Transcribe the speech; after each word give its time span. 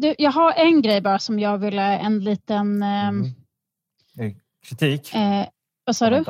du, 0.00 0.14
jag 0.18 0.30
har 0.32 0.52
en 0.52 0.82
grej 0.82 1.00
bara 1.00 1.18
som 1.18 1.38
jag 1.38 1.58
ville 1.58 1.82
en 1.98 2.20
liten... 2.20 2.82
ehm, 2.82 3.24
Mm. 4.18 4.34
Kritik? 4.68 5.14
Eh, 5.14 5.46
vad 5.84 5.96
sa 5.96 6.10
du? 6.10 6.24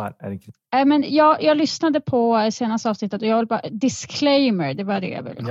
Nej, 0.72 0.84
men 0.84 1.04
jag, 1.14 1.42
jag 1.42 1.56
lyssnade 1.56 2.00
på 2.00 2.48
senaste 2.52 2.90
avsnittet 2.90 3.22
och 3.22 3.28
jag 3.28 3.36
vill 3.36 3.46
bara... 3.46 3.60
Disclaimer, 3.70 4.74
det 4.74 4.84
var 4.84 5.00
det 5.00 5.08
jag 5.08 5.22
ville 5.22 5.34
komma 5.34 5.46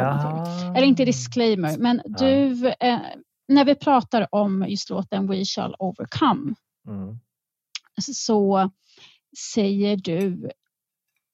till. 0.45 0.65
Ja. 0.65 0.75
Eller 0.75 0.87
inte 0.87 1.05
disclaimer, 1.05 1.77
men 1.77 2.01
Ja. 2.05 2.15
du... 2.19 2.67
Eh, 2.79 2.99
när 3.47 3.65
vi 3.65 3.75
pratar 3.75 4.27
om 4.35 4.65
just 4.67 4.89
låten 4.89 5.27
We 5.27 5.45
shall 5.45 5.75
overcome 5.79 6.53
Mm. 6.87 7.19
så 8.01 8.71
säger 9.53 9.97
du 9.97 10.49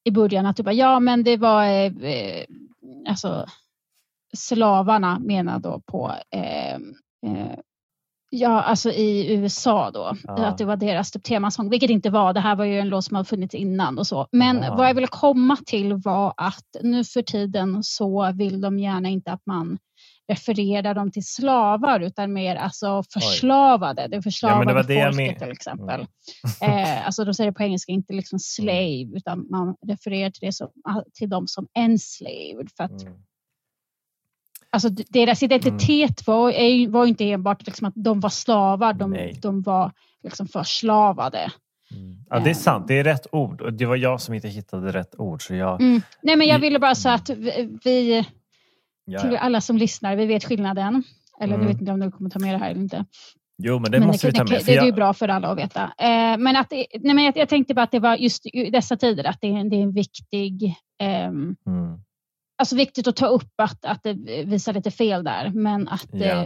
i 0.04 0.12
början 0.12 0.46
att 0.46 0.58
du 0.58 0.64
bara, 0.64 0.74
ja 0.74 1.00
men 1.00 1.24
det 1.24 1.38
var 1.38 1.64
eh, 1.66 1.86
eh, 2.12 2.46
alltså 3.10 3.46
slavarna 4.38 5.20
menar 5.20 5.60
då 5.60 5.82
på 5.86 6.12
eh, 6.32 6.74
eh, 6.76 7.56
Ja, 8.36 8.62
alltså 8.62 8.92
i 8.92 9.34
USA 9.34 9.92
då, 9.92 10.14
Ja. 10.24 10.46
att 10.46 10.58
det 10.58 10.66
var 10.66 10.76
deras 10.76 11.12
typ 11.12 11.24
temasång, 11.24 11.70
vilket 11.70 11.90
inte 11.90 12.10
var. 12.10 12.34
Det 12.34 12.40
här 12.40 12.56
var 12.56 12.66
ju 12.66 12.80
en 12.80 12.90
låt 12.90 13.06
som 13.06 13.16
hade 13.16 13.30
funnits 13.30 13.56
innan 13.56 13.98
och 14.00 14.08
så. 14.08 14.28
Men 14.32 14.64
Ja. 14.64 14.76
vad 14.76 14.90
jag 14.90 14.94
ville 14.94 15.08
komma 15.08 15.58
till 15.66 15.94
var 15.94 16.34
att 16.38 16.66
nu 16.82 17.04
för 17.04 17.22
tiden 17.22 17.84
så 17.84 18.32
vill 18.32 18.62
de 18.62 18.80
gärna 18.80 19.10
inte 19.10 19.32
att 19.32 19.46
man 19.46 19.78
refererar 20.32 20.94
dem 20.94 21.12
till 21.12 21.26
slavar 21.26 22.00
utan 22.00 22.34
mer 22.34 22.56
alltså 22.56 23.04
förslavade. 23.14 24.08
Det 24.08 24.22
förslavade 24.22 24.74
var 24.74 24.84
det 24.84 24.94
jag 24.94 25.16
folket 25.16 25.32
men- 25.32 25.40
till 25.40 25.52
exempel. 25.52 26.02
Eh, 26.62 27.06
alltså 27.06 27.26
de 27.26 27.34
säger 27.34 27.52
det 27.52 27.56
på 27.58 27.64
engelska, 27.64 27.92
inte 27.92 28.14
liksom 28.14 28.40
slave, 28.40 29.10
utan 29.16 29.48
man 29.50 29.76
refererar 29.88 30.30
till, 30.30 30.46
det 30.48 30.54
som, 30.54 30.68
till 31.14 31.30
dem 31.30 31.48
som 31.48 31.68
enslaved. 31.80 32.70
För 32.78 32.84
att 32.84 33.02
Mm. 33.02 33.14
Alltså, 34.74 34.90
deras 34.90 35.44
identitet 35.44 36.28
var, 36.28 36.52
ju- 36.52 36.88
var 36.88 37.04
ju 37.06 37.10
inte 37.10 37.30
enbart 37.32 37.66
liksom 37.66 37.88
att 37.88 37.94
de 37.96 38.20
var 38.20 38.30
slavar, 38.30 38.94
de, 38.94 39.12
Nej. 39.12 39.40
de 39.42 39.62
var 39.62 39.92
liksom 40.24 40.48
förslavade. 40.48 41.52
Mm. 41.96 42.16
Ja, 42.30 42.40
det 42.40 42.50
är 42.50 42.54
sant. 42.54 42.88
Det 42.88 43.00
är 43.00 43.04
rätt 43.04 43.28
ord. 43.32 43.74
Det 43.74 43.86
var 43.86 43.96
jag 43.96 44.22
som 44.22 44.34
inte 44.34 44.48
hittade 44.48 44.92
rätt 44.92 45.16
ord. 45.18 45.42
Så 45.48 45.56
jag, 45.56 45.82
Mm. 45.82 46.02
Nej, 46.22 46.36
men 46.36 46.48
jag 46.48 46.60
ville 46.60 46.80
bara 46.80 46.96
så 46.96 47.10
att 47.10 47.30
vi, 47.84 48.26
ja, 49.06 49.20
till 49.20 49.36
alla 49.38 49.62
som 49.62 49.78
lyssnar, 49.78 50.16
vi 50.16 50.26
vet 50.26 50.44
skillnaden. 50.46 51.04
Eller 51.42 51.54
Mm. 51.56 51.66
nu 51.66 51.72
vet 51.74 51.82
inte 51.82 51.92
om 51.92 52.00
du 52.00 52.12
kommer 52.12 52.30
ta 52.30 52.40
med 52.40 52.54
det 52.54 52.58
här 52.58 52.70
eller 52.72 52.82
inte. 52.82 53.06
Jo, 53.58 53.80
men 53.80 53.92
det 53.92 54.00
men 54.00 54.08
måste 54.08 54.28
vi 54.28 54.34
ta 54.34 54.44
det, 54.44 54.50
med. 54.52 54.60
det, 54.60 54.66
för 54.66 54.72
det 54.72 54.78
är 54.78 54.86
jag- 54.86 54.96
bra 54.96 55.14
för 55.14 55.28
alla 55.28 55.48
att 55.48 55.58
veta. 55.58 55.84
Eh, 55.84 56.38
men 56.38 56.56
att, 56.56 56.70
det- 56.70 56.86
nej, 57.02 57.14
men 57.16 57.24
jag, 57.24 57.38
jag 57.38 57.50
tänkte 57.50 57.74
bara 57.74 57.82
att 57.84 57.92
det 57.92 58.00
var 58.00 58.16
just 58.16 58.46
i 58.46 58.70
dessa 58.70 58.98
tider 58.98 59.24
att 59.24 59.38
det, 59.42 59.48
är- 59.48 59.70
det 59.70 59.76
är 59.76 59.82
en 59.84 59.94
viktig 59.94 60.76
ehm, 61.00 61.56
Mm. 61.68 62.00
Alltså 62.64 62.76
viktigt 62.76 63.08
att 63.08 63.16
ta 63.16 63.26
upp 63.28 63.52
att, 63.62 63.86
att 63.86 64.04
det 64.04 64.14
visar 64.46 64.74
lite 64.74 64.92
fel 64.92 65.24
där. 65.24 65.50
Men 65.50 65.88
att... 65.88 66.08
Ja. 66.12 66.46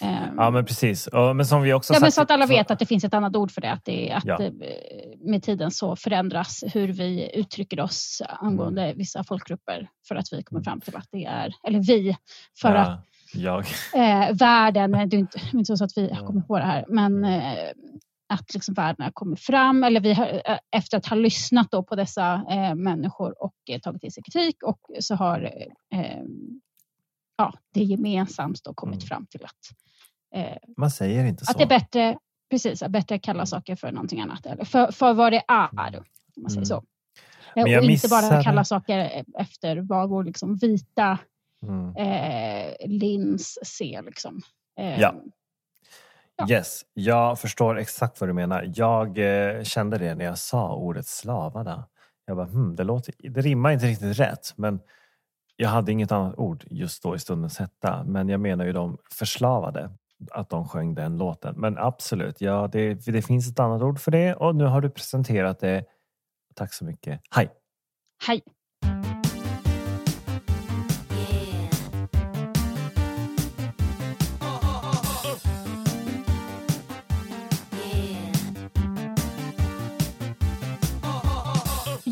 ehm, 0.00 0.34
Ja, 0.36 0.50
men 0.50 0.64
precis. 0.64 1.08
Ja, 1.12 1.32
Men 1.32 1.46
som 1.46 1.62
vi 1.62 1.72
också 1.72 1.92
Ja, 1.94 2.00
men 2.00 2.06
sagt- 2.12 2.14
så 2.14 2.22
att 2.22 2.30
alla 2.30 2.46
vet 2.46 2.70
att 2.70 2.78
det 2.78 2.86
finns 2.86 3.04
ett 3.04 3.14
annat 3.14 3.36
ord 3.36 3.50
för 3.50 3.60
det. 3.60 3.72
Att, 3.72 3.84
det, 3.84 4.12
att 4.12 4.24
Ja. 4.24 4.42
eh, 4.42 4.52
med 5.20 5.42
tiden 5.42 5.70
så 5.70 5.96
förändras 5.96 6.64
hur 6.74 6.88
vi 6.88 7.30
uttrycker 7.34 7.80
oss 7.80 8.22
angående 8.28 8.92
vissa 8.96 9.24
folkgrupper. 9.24 9.88
För 10.08 10.14
att 10.14 10.32
vi 10.32 10.42
kommer 10.42 10.60
Mm. 10.60 10.64
fram 10.64 10.80
till 10.80 10.96
att 10.96 11.08
det 11.12 11.24
är, 11.24 11.54
eller 11.68 11.78
vi, 11.80 12.16
för 12.60 12.74
ja, 12.74 12.80
att 12.80 13.00
Jag. 13.34 13.58
eh, 13.94 14.34
världen, 14.36 14.90
det 14.92 14.98
är 15.16 15.18
inte, 15.18 15.40
inte 15.52 15.76
så 15.76 15.84
att 15.84 15.92
vi 15.96 16.02
har 16.12 16.20
Ja. 16.20 16.26
kommit 16.26 16.46
på 16.48 16.58
det 16.58 16.64
här, 16.64 16.84
men 16.88 17.24
eh, 17.24 17.54
att 18.28 18.54
liksom 18.54 18.74
världen 18.74 19.04
har 19.04 19.10
kommit 19.12 19.40
fram, 19.40 19.84
eller 19.84 20.00
vi 20.00 20.12
har, 20.12 20.26
eh, 20.44 20.58
efter 20.76 20.96
att 20.98 21.06
ha 21.06 21.16
lyssnat 21.16 21.70
då 21.70 21.82
på 21.82 21.94
dessa 21.96 22.44
eh, 22.50 22.74
människor 22.74 23.42
och 23.42 23.54
eh, 23.70 23.80
tagit 23.80 24.00
till 24.00 24.12
sig 24.12 24.22
kritik 24.22 24.62
och 24.62 24.80
så 25.00 25.14
har 25.14 25.42
eh, 25.94 26.22
ja, 27.36 27.52
det 27.74 27.82
gemensamt 27.82 28.64
då 28.64 28.74
kommit 28.74 28.94
Mm. 29.02 29.06
fram 29.06 29.26
till 29.26 29.44
att 29.44 29.52
eh, 30.34 30.56
Man 30.76 30.90
säger 30.90 31.24
inte 31.24 31.44
så. 31.44 31.50
att 31.50 31.58
det 31.58 31.64
är 31.64 31.68
bättre, 31.68 32.18
precis, 32.50 32.82
att 32.82 32.90
bättre 32.90 33.18
kalla 33.18 33.46
saker 33.46 33.76
för 33.76 33.92
någonting 33.92 34.20
annat. 34.20 34.46
Eller 34.46 34.64
för, 34.64 34.92
för 34.92 35.14
vad 35.14 35.32
det 35.32 35.42
är, 35.48 35.68
om 36.36 36.42
man 36.42 36.50
säger 36.50 36.58
Mm. 36.58 36.64
så. 36.64 36.84
Men 37.54 37.66
Eh, 37.66 37.72
jag 37.72 37.84
och 37.84 37.90
inte 37.90 38.08
bara 38.08 38.42
kalla 38.42 38.64
saker 38.64 39.24
efter 39.38 39.76
vad 39.76 40.08
vår 40.10 40.24
liksom 40.24 40.56
vita 40.56 41.18
Mm. 41.62 41.94
lins 42.98 43.58
ser. 43.78 44.02
Liksom. 44.02 44.40
Ja. 44.98 45.14
Ja. 46.36 46.46
Yes, 46.50 46.82
jag 46.94 47.38
förstår 47.38 47.78
exakt 47.78 48.20
vad 48.20 48.28
du 48.28 48.34
menar. 48.34 48.72
Jag 48.74 49.18
eh, 49.18 49.62
kände 49.62 49.98
det 49.98 50.14
när 50.14 50.24
jag 50.24 50.38
sa 50.38 50.74
ordet 50.74 51.06
slavade. 51.06 51.82
Jag 52.26 52.36
bara, 52.36 52.46
hmm, 52.46 52.76
det, 52.76 52.84
låter, 52.84 53.14
det 53.18 53.40
rimmar 53.40 53.70
inte 53.70 53.86
riktigt 53.86 54.18
rätt. 54.18 54.52
Men 54.56 54.80
jag 55.56 55.68
hade 55.68 55.92
inget 55.92 56.12
annat 56.12 56.38
ord 56.38 56.64
just 56.70 57.02
då 57.02 57.16
i 57.16 57.18
stundens 57.18 57.58
hetta. 57.58 58.04
Men 58.04 58.28
jag 58.28 58.40
menar 58.40 58.64
ju 58.64 58.72
de 58.72 58.98
förslavade. 59.10 59.90
Att 60.30 60.50
de 60.50 60.68
sjöng 60.68 60.94
den 60.94 61.18
låten. 61.18 61.54
Men 61.58 61.78
absolut, 61.78 62.40
ja, 62.40 62.68
det, 62.72 62.94
det 62.94 63.22
finns 63.22 63.50
ett 63.50 63.58
annat 63.58 63.82
ord 63.82 64.00
för 64.00 64.10
det. 64.10 64.34
Och 64.34 64.56
nu 64.56 64.64
har 64.64 64.80
du 64.80 64.90
presenterat 64.90 65.60
det. 65.60 65.84
Tack 66.54 66.72
så 66.72 66.84
mycket. 66.84 67.20
Hej! 67.30 67.50
Hej. 68.26 68.42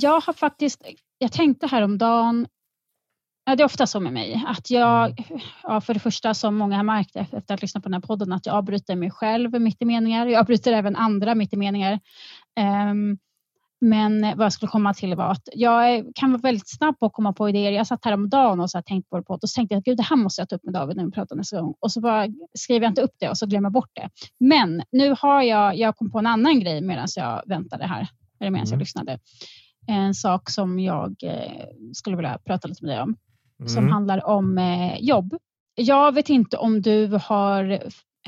Jag 0.04 0.20
har 0.20 0.32
faktiskt, 0.32 0.82
jag 1.18 1.32
tänkte 1.32 1.66
häromdagen, 1.66 2.46
det 3.46 3.62
är 3.62 3.64
ofta 3.64 3.86
så 3.86 4.00
med 4.00 4.12
mig, 4.12 4.44
att 4.46 4.70
jag, 4.70 5.26
ja, 5.62 5.80
för 5.80 5.94
det 5.94 6.00
första 6.00 6.34
som 6.34 6.56
många 6.56 6.76
har 6.76 6.82
märkt 6.82 7.16
efter 7.16 7.36
att 7.38 7.48
ha 7.48 7.56
lyssnat 7.56 7.82
på 7.82 7.88
den 7.88 7.94
här 7.94 8.00
podden, 8.00 8.32
att 8.32 8.46
jag 8.46 8.54
avbryter 8.54 8.96
mig 8.96 9.10
själv 9.10 9.60
mitt 9.60 9.82
i 9.82 9.84
meningar. 9.84 10.26
Jag 10.26 10.40
avbryter 10.40 10.72
även 10.72 10.96
andra 10.96 11.34
mitt 11.34 11.52
i 11.52 11.56
meningar. 11.56 12.00
Ehm, 12.60 13.18
men 13.80 14.20
vad 14.36 14.44
jag 14.44 14.52
skulle 14.52 14.70
komma 14.70 14.94
till 14.94 15.14
var 15.14 15.30
att 15.30 15.48
jag 15.52 16.04
kan 16.14 16.32
vara 16.32 16.40
väldigt 16.40 16.68
snabb 16.68 16.98
på 16.98 17.06
att 17.06 17.12
komma 17.12 17.32
på 17.32 17.48
idéer. 17.48 17.72
Jag 17.72 17.86
satt 17.86 18.04
häromdagen 18.04 18.60
och 18.60 18.70
så 18.70 18.78
här 18.78 18.82
tänkte 18.82 19.08
på 19.08 19.16
det 19.18 19.24
och 19.28 19.50
så 19.50 19.54
tänkte 19.54 19.74
jag 19.74 19.78
att 19.78 19.84
Gud, 19.84 19.96
det 19.96 20.02
här 20.02 20.16
måste 20.16 20.40
jag 20.40 20.48
ta 20.48 20.56
upp 20.56 20.64
med 20.64 20.74
David 20.74 20.96
när 20.96 21.04
vi 21.04 21.10
pratar 21.10 21.36
nästa 21.36 21.60
gång. 21.60 21.74
Och 21.80 21.92
så 21.92 22.00
bara 22.00 22.26
skriver 22.58 22.84
jag 22.86 22.90
inte 22.90 23.02
upp 23.02 23.14
det 23.20 23.28
och 23.28 23.38
så 23.38 23.46
glömmer 23.46 23.66
jag 23.66 23.72
bort 23.72 23.90
det. 23.92 24.08
Men 24.40 24.82
nu 24.92 25.14
har 25.18 25.42
jag, 25.42 25.76
jag 25.76 25.96
kom 25.96 26.10
på 26.10 26.18
en 26.18 26.26
annan 26.26 26.60
grej 26.60 26.80
medan 26.80 27.06
jag 27.16 27.42
väntade 27.46 27.86
här, 27.86 28.08
eller 28.40 28.50
medan 28.50 28.66
jag 28.66 28.72
Mm. 28.72 28.78
lyssnade. 28.80 29.18
En 29.86 30.14
sak 30.14 30.50
som 30.50 30.78
jag 30.80 31.14
eh, 31.22 31.66
skulle 31.92 32.16
vilja 32.16 32.38
prata 32.44 32.68
lite 32.68 32.84
med 32.84 32.94
dig 32.96 33.02
om 33.02 33.16
som 33.66 33.78
Mm. 33.78 33.92
handlar 33.92 34.26
om 34.26 34.58
eh, 34.58 34.96
jobb. 35.00 35.34
Jag 35.74 36.12
vet 36.14 36.28
inte 36.28 36.56
om 36.56 36.82
du 36.82 37.06
har 37.22 37.70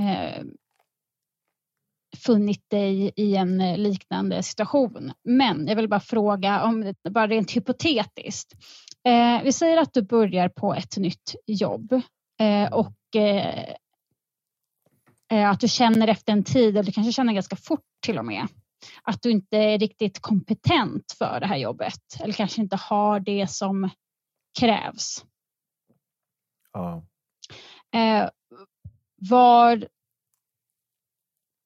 eh, 0.00 0.45
funnit 2.16 2.71
dig 2.71 3.12
i 3.16 3.37
en 3.37 3.59
liknande 3.83 4.43
situation. 4.43 5.12
Men 5.25 5.66
jag 5.66 5.77
vill 5.77 5.89
bara 5.89 6.00
fråga, 6.00 6.65
om 6.65 6.95
bara 7.11 7.27
rent 7.27 7.50
hypotetiskt. 7.56 8.53
Eh, 9.09 9.43
vi 9.45 9.53
säger 9.53 9.78
att 9.78 9.95
du 9.95 10.03
börjar 10.03 10.49
på 10.49 10.75
ett 10.75 10.97
nytt 10.97 11.34
jobb 11.47 11.93
eh, 12.41 12.72
och 12.72 13.16
eh, 13.16 13.65
eh, 15.33 15.50
att 15.50 15.61
du 15.61 15.69
känner 15.69 16.09
efter 16.09 16.33
en 16.33 16.45
tid, 16.45 16.69
eller 16.77 16.83
du 16.83 16.93
kanske 16.93 17.12
känner 17.12 17.33
ganska 17.33 17.56
fort 17.56 17.84
till 18.06 18.19
och 18.19 18.25
med, 18.25 18.47
att 19.03 19.22
du 19.22 19.31
inte 19.31 19.56
är 19.56 19.78
riktigt 19.78 20.20
kompetent 20.20 21.14
för 21.19 21.41
det 21.41 21.47
här 21.47 21.56
jobbet 21.56 22.20
eller 22.20 22.32
kanske 22.32 22.60
inte 22.62 22.76
har 22.76 23.20
det 23.20 23.50
som 23.50 23.91
krävs. 24.60 25.25
Ja. 26.72 27.04
Eh, 27.94 28.28
var, 29.31 29.88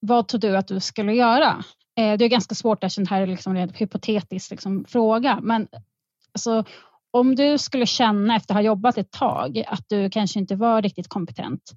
vad 0.00 0.28
tror 0.28 0.40
du 0.40 0.56
att 0.56 0.68
du 0.68 0.80
skulle 0.80 1.14
göra? 1.14 1.64
Eh, 1.96 2.18
det 2.18 2.24
är 2.24 2.28
ganska 2.28 2.54
svårt 2.54 2.84
eftersom 2.84 3.04
det 3.04 3.10
här 3.10 3.22
är 3.22 3.26
liksom 3.26 3.56
en 3.56 3.68
hypotetisk 3.68 4.50
liksom, 4.50 4.84
fråga. 4.88 5.40
Men 5.42 5.68
alltså, 6.32 6.64
om 7.10 7.34
du 7.34 7.58
skulle 7.58 7.86
känna 7.86 8.36
efter 8.36 8.54
att 8.54 8.56
ha 8.56 8.62
jobbat 8.62 8.98
ett 8.98 9.10
tag 9.10 9.64
att 9.66 9.84
du 9.88 10.10
kanske 10.10 10.38
inte 10.38 10.56
var 10.56 10.82
riktigt 10.82 11.08
kompetent 11.08 11.72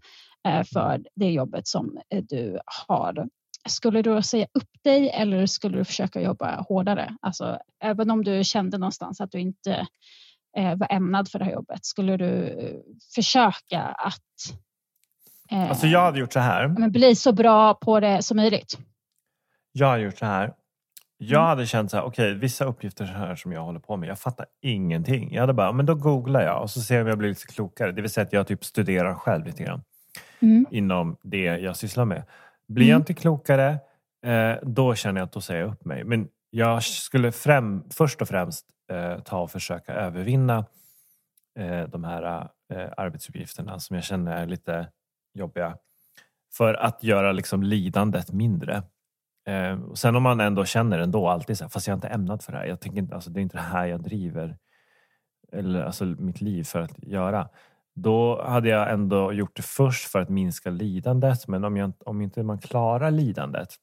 eh, 0.47 0.63
för 0.63 1.03
det 1.15 1.31
jobbet 1.31 1.67
som 1.67 1.99
du 2.09 2.59
har. 2.87 3.27
Skulle 3.69 4.01
du 4.01 4.21
säga 4.21 4.47
upp 4.53 4.69
dig 4.83 5.09
eller 5.09 5.45
skulle 5.45 5.77
du 5.77 5.85
försöka 5.85 6.21
jobba 6.21 6.61
hårdare? 6.61 7.15
Alltså, 7.21 7.59
även 7.83 8.11
om 8.11 8.23
du 8.23 8.43
kände 8.43 8.77
någonstans 8.77 9.21
att 9.21 9.31
du 9.31 9.39
inte 9.39 9.87
eh, 10.57 10.75
var 10.75 10.87
ämnad 10.91 11.29
för 11.29 11.39
det 11.39 11.45
här 11.45 11.51
jobbet, 11.51 11.85
skulle 11.85 12.17
du 12.17 12.47
eh, 12.47 12.75
försöka 13.15 13.81
att 13.81 14.19
eh, 15.51 15.69
Alltså 15.69 15.87
jag 15.87 15.99
hade 16.01 16.19
gjort 16.19 16.33
så 16.33 16.39
här. 16.39 16.67
men 16.67 16.91
bli 16.91 17.15
så 17.15 17.31
bra 17.31 17.73
på 17.73 17.99
det 17.99 18.21
som 18.23 18.37
möjligt? 18.37 18.77
Jag 19.71 19.87
har 19.87 19.97
gjort 19.97 20.17
så 20.17 20.25
här. 20.25 20.53
Jag 21.17 21.37
Mm. 21.39 21.47
hade 21.47 21.65
känt 21.67 21.91
så 21.91 21.97
här, 21.97 22.03
okej 22.03 22.33
vissa 22.33 22.65
uppgifter 22.65 23.05
här 23.05 23.35
som 23.35 23.51
jag 23.51 23.61
håller 23.63 23.79
på 23.79 23.97
med, 23.97 24.09
jag 24.09 24.19
fattar 24.19 24.45
ingenting. 24.61 25.33
Jag 25.33 25.41
hade 25.41 25.53
bara, 25.53 25.71
men 25.71 25.85
då 25.85 25.95
googlar 25.95 26.41
jag 26.41 26.61
och 26.61 26.69
så 26.69 26.81
ser 26.81 26.95
jag 26.95 27.01
om 27.03 27.07
jag 27.07 27.17
blir 27.17 27.29
lite 27.29 27.45
klokare. 27.47 27.91
Det 27.91 28.01
vill 28.01 28.11
säga 28.11 28.25
att 28.25 28.33
jag 28.33 28.47
typ 28.47 28.65
studerar 28.65 29.15
själv 29.15 29.45
lite 29.45 29.63
grann 29.63 29.83
Mm. 30.39 30.65
inom 30.71 31.17
det 31.23 31.43
jag 31.43 31.77
sysslar 31.77 32.05
med. 32.05 32.23
Blir 32.67 32.85
jag 32.87 32.95
Mm. 32.95 33.01
inte 33.01 33.13
klokare, 33.13 33.79
eh, 34.25 34.55
då 34.63 34.95
känner 34.95 35.21
jag 35.21 35.25
att 35.25 35.31
då 35.33 35.41
säger 35.41 35.61
jag 35.61 35.71
upp 35.71 35.85
mig. 35.85 36.03
Men 36.03 36.27
jag 36.49 36.83
skulle 36.83 37.31
främ, 37.31 37.83
först 37.89 38.21
och 38.21 38.27
främst 38.27 38.65
eh, 38.91 39.19
ta 39.19 39.41
och 39.41 39.51
försöka 39.51 39.93
övervinna 39.93 40.65
eh, 41.59 41.83
de 41.83 42.03
här 42.03 42.49
arbetsuppgifterna 42.97 43.79
som 43.79 43.95
jag 43.95 44.03
känner 44.03 44.37
är 44.37 44.45
lite 44.45 44.87
jobbiga. 45.33 45.77
För 46.53 46.73
att 46.73 47.03
göra 47.03 47.31
liksom 47.31 47.63
lidandet 47.63 48.31
mindre. 48.31 48.83
Och 49.89 49.97
sen 49.97 50.15
om 50.15 50.23
man 50.23 50.39
ändå 50.39 50.65
känner 50.65 50.99
ändå 50.99 51.27
alltid 51.27 51.57
så 51.57 51.63
här, 51.63 51.69
fast 51.69 51.87
jag 51.87 51.93
är 51.93 51.97
inte 51.97 52.07
ämnad 52.07 52.43
för 52.43 52.51
det 52.51 52.57
här. 52.57 52.65
Jag 52.65 52.79
tänker 52.81 52.99
inte, 52.99 53.15
alltså, 53.15 53.29
det 53.29 53.39
är 53.39 53.41
inte 53.41 53.57
det 53.57 53.61
här 53.61 53.85
jag 53.85 54.03
driver 54.03 54.57
eller 55.51 55.83
alltså 55.83 56.05
mitt 56.05 56.41
liv 56.41 56.63
för 56.63 56.81
att 56.81 57.03
göra. 57.03 57.49
Då 57.95 58.43
hade 58.43 58.69
jag 58.69 58.91
ändå 58.91 59.33
gjort 59.33 59.55
det 59.55 59.61
först 59.61 60.11
för 60.11 60.19
att 60.19 60.29
minska 60.29 60.69
lidandet. 60.69 61.47
Men 61.47 61.63
om, 61.63 61.77
jag, 61.77 61.93
om 62.05 62.21
inte 62.21 62.43
man 62.43 62.59
klarar 62.59 63.11
lidandet 63.11 63.75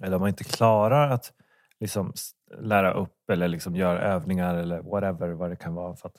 eller 0.00 0.16
om 0.16 0.20
man 0.20 0.28
inte 0.28 0.44
klarar 0.44 1.10
att 1.10 1.32
liksom 1.80 2.12
lära 2.58 2.92
upp 2.92 3.30
eller 3.30 3.48
liksom 3.48 3.76
göra 3.76 4.00
övningar 4.00 4.54
eller 4.54 4.82
whatever 4.82 5.28
vad 5.28 5.50
det 5.50 5.56
kan 5.56 5.74
vara 5.74 5.96
för 5.96 6.08
att 6.08 6.16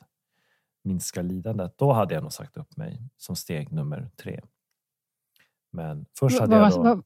minska 0.83 1.21
lidandet. 1.21 1.77
Då 1.77 1.91
hade 1.91 2.13
jag 2.13 2.23
nog 2.23 2.33
sagt 2.33 2.57
upp 2.57 2.77
mig 2.77 3.01
som 3.17 3.35
steg 3.35 3.71
nummer 3.71 4.09
tre. 4.15 4.41
Men 5.71 6.05
först 6.19 6.39
hade 6.39 6.55
jag 6.55 6.71
då... 6.71 7.03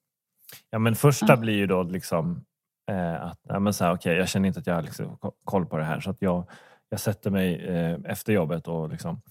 Ja, 0.69 0.80
men 0.80 0.96
första 0.96 1.38
blir 1.38 1.54
ju 1.54 1.68
då 1.68 1.84
liksom 1.84 2.46
eh, 2.92 3.25
att 3.25 3.40
ja, 3.44 3.60
men 3.60 3.74
så 3.74 3.84
här, 3.84 3.94
okay, 3.94 4.16
jag 4.16 4.30
känner 4.30 4.48
inte 4.48 4.60
att 4.60 4.68
jag 4.68 4.75
har 4.75 4.81
liksom 4.81 5.18
koll 5.44 5.66
på 5.66 5.78
det 5.78 5.84
här 5.84 6.00
så 6.00 6.10
att 6.10 6.22
jag, 6.22 6.50
jag 6.90 7.00
sätter 7.00 7.31
mig 7.31 7.66
eh, 7.66 8.00
efter 8.06 8.34
jobbet 8.34 8.68
och 8.68 8.90
liksom 8.90 9.22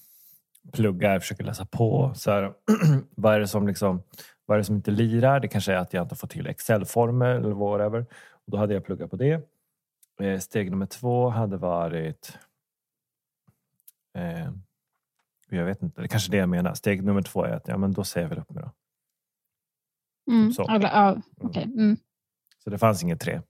pluggar, 0.72 1.20
försöker 1.20 1.44
läsa 1.44 1.66
på. 1.66 2.12
Så 2.14 2.30
här, 2.30 2.54
vad, 3.10 3.34
är 3.34 3.40
det 3.40 3.48
som 3.48 3.66
liksom, 3.66 4.02
vad 4.46 4.54
är 4.54 4.58
det 4.58 4.64
som 4.64 4.76
inte 4.76 4.90
lirar? 4.90 5.40
Det 5.40 5.48
kanske 5.48 5.72
är 5.72 5.76
att 5.76 5.92
jag 5.92 6.04
inte 6.04 6.16
får 6.16 6.28
till 6.28 6.46
Excel-formler 6.46 7.34
eller 7.34 7.50
whatever. 7.50 8.06
Och 8.30 8.50
då 8.50 8.56
hade 8.56 8.74
jag 8.74 8.84
pluggat 8.84 9.10
på 9.10 9.16
det. 9.16 9.48
Eh, 10.20 10.38
steg 10.38 10.70
nummer 10.70 10.86
två 10.86 11.28
hade 11.28 11.56
varit 11.56 12.38
eh, 14.14 14.50
jag 15.48 15.64
vet 15.64 15.82
inte, 15.82 16.00
det 16.00 16.06
är 16.06 16.08
kanske 16.08 16.28
är 16.28 16.30
det 16.30 16.36
jag 16.36 16.48
menar. 16.48 16.74
Steg 16.74 17.04
nummer 17.04 17.22
två 17.22 17.44
är 17.44 17.50
att 17.50 17.68
ja, 17.68 17.78
men 17.78 17.92
då 17.92 18.04
säger 18.04 18.24
jag 18.24 18.28
väl 18.28 18.38
upp 18.38 18.50
mig 18.50 18.62
då. 18.62 18.70
Mm. 20.32 20.52
Så. 20.52 20.62
Alla, 20.64 20.88
ja, 20.88 21.22
okay. 21.46 21.62
mm. 21.62 21.96
så 22.64 22.70
det 22.70 22.78
fanns 22.78 23.02
inget 23.02 23.20
tre. 23.20 23.40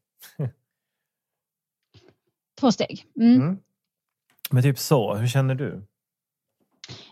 Två 2.61 2.73
steg. 2.73 3.07
Mm. 3.17 3.43
Mm. 3.43 3.59
Men 4.51 4.63
typ 4.63 4.79
så, 4.79 5.15
hur 5.15 5.29
känner 5.29 5.55
du? 5.55 5.83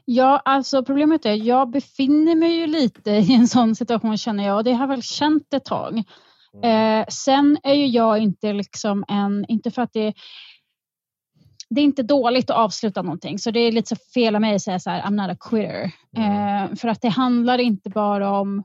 Ja, 0.05 0.43
alltså 0.45 0.85
problemet 0.85 1.27
är 1.27 1.35
jag 1.35 1.71
befinner 1.71 2.35
mig 2.35 2.53
ju 2.53 2.67
lite 2.67 3.11
i 3.11 3.35
en 3.35 3.49
sån 3.49 3.75
situation 3.75 4.19
känner 4.19 4.45
jag 4.45 4.57
och 4.57 4.65
det 4.65 4.73
har 4.73 4.87
väl 4.87 5.03
känt 5.03 5.55
ett 5.55 5.65
tag. 5.65 6.03
Mm. 6.55 7.01
Eh, 7.01 7.07
sen 7.09 7.59
är 7.63 7.75
ju 7.75 7.87
jag 7.87 8.19
inte 8.19 8.53
liksom 8.53 9.05
en, 9.09 9.45
inte 9.49 9.71
för 9.71 9.83
att 9.83 9.93
det 9.93 10.15
det 11.75 11.81
är 11.81 11.85
inte 11.85 12.03
dåligt 12.03 12.51
att 12.51 12.57
avsluta 12.57 13.03
någonting 13.03 13.39
så 13.39 13.51
det 13.51 13.61
är 13.61 13.73
lite 13.73 13.89
så 13.89 13.97
fel 14.15 14.35
av 14.35 14.41
mig 14.41 14.55
att 14.55 14.63
säga 14.63 14.79
så 14.79 14.91
här, 14.91 15.03
I'm 15.03 15.11
not 15.11 15.31
a 15.31 15.37
quitter. 15.41 15.93
Mm. 16.17 16.65
Eh, 16.65 16.77
för 16.77 16.89
att 16.89 17.01
det 17.01 17.09
handlar 17.09 17.59
inte 17.59 17.91
bara 17.91 18.31
om 18.41 18.65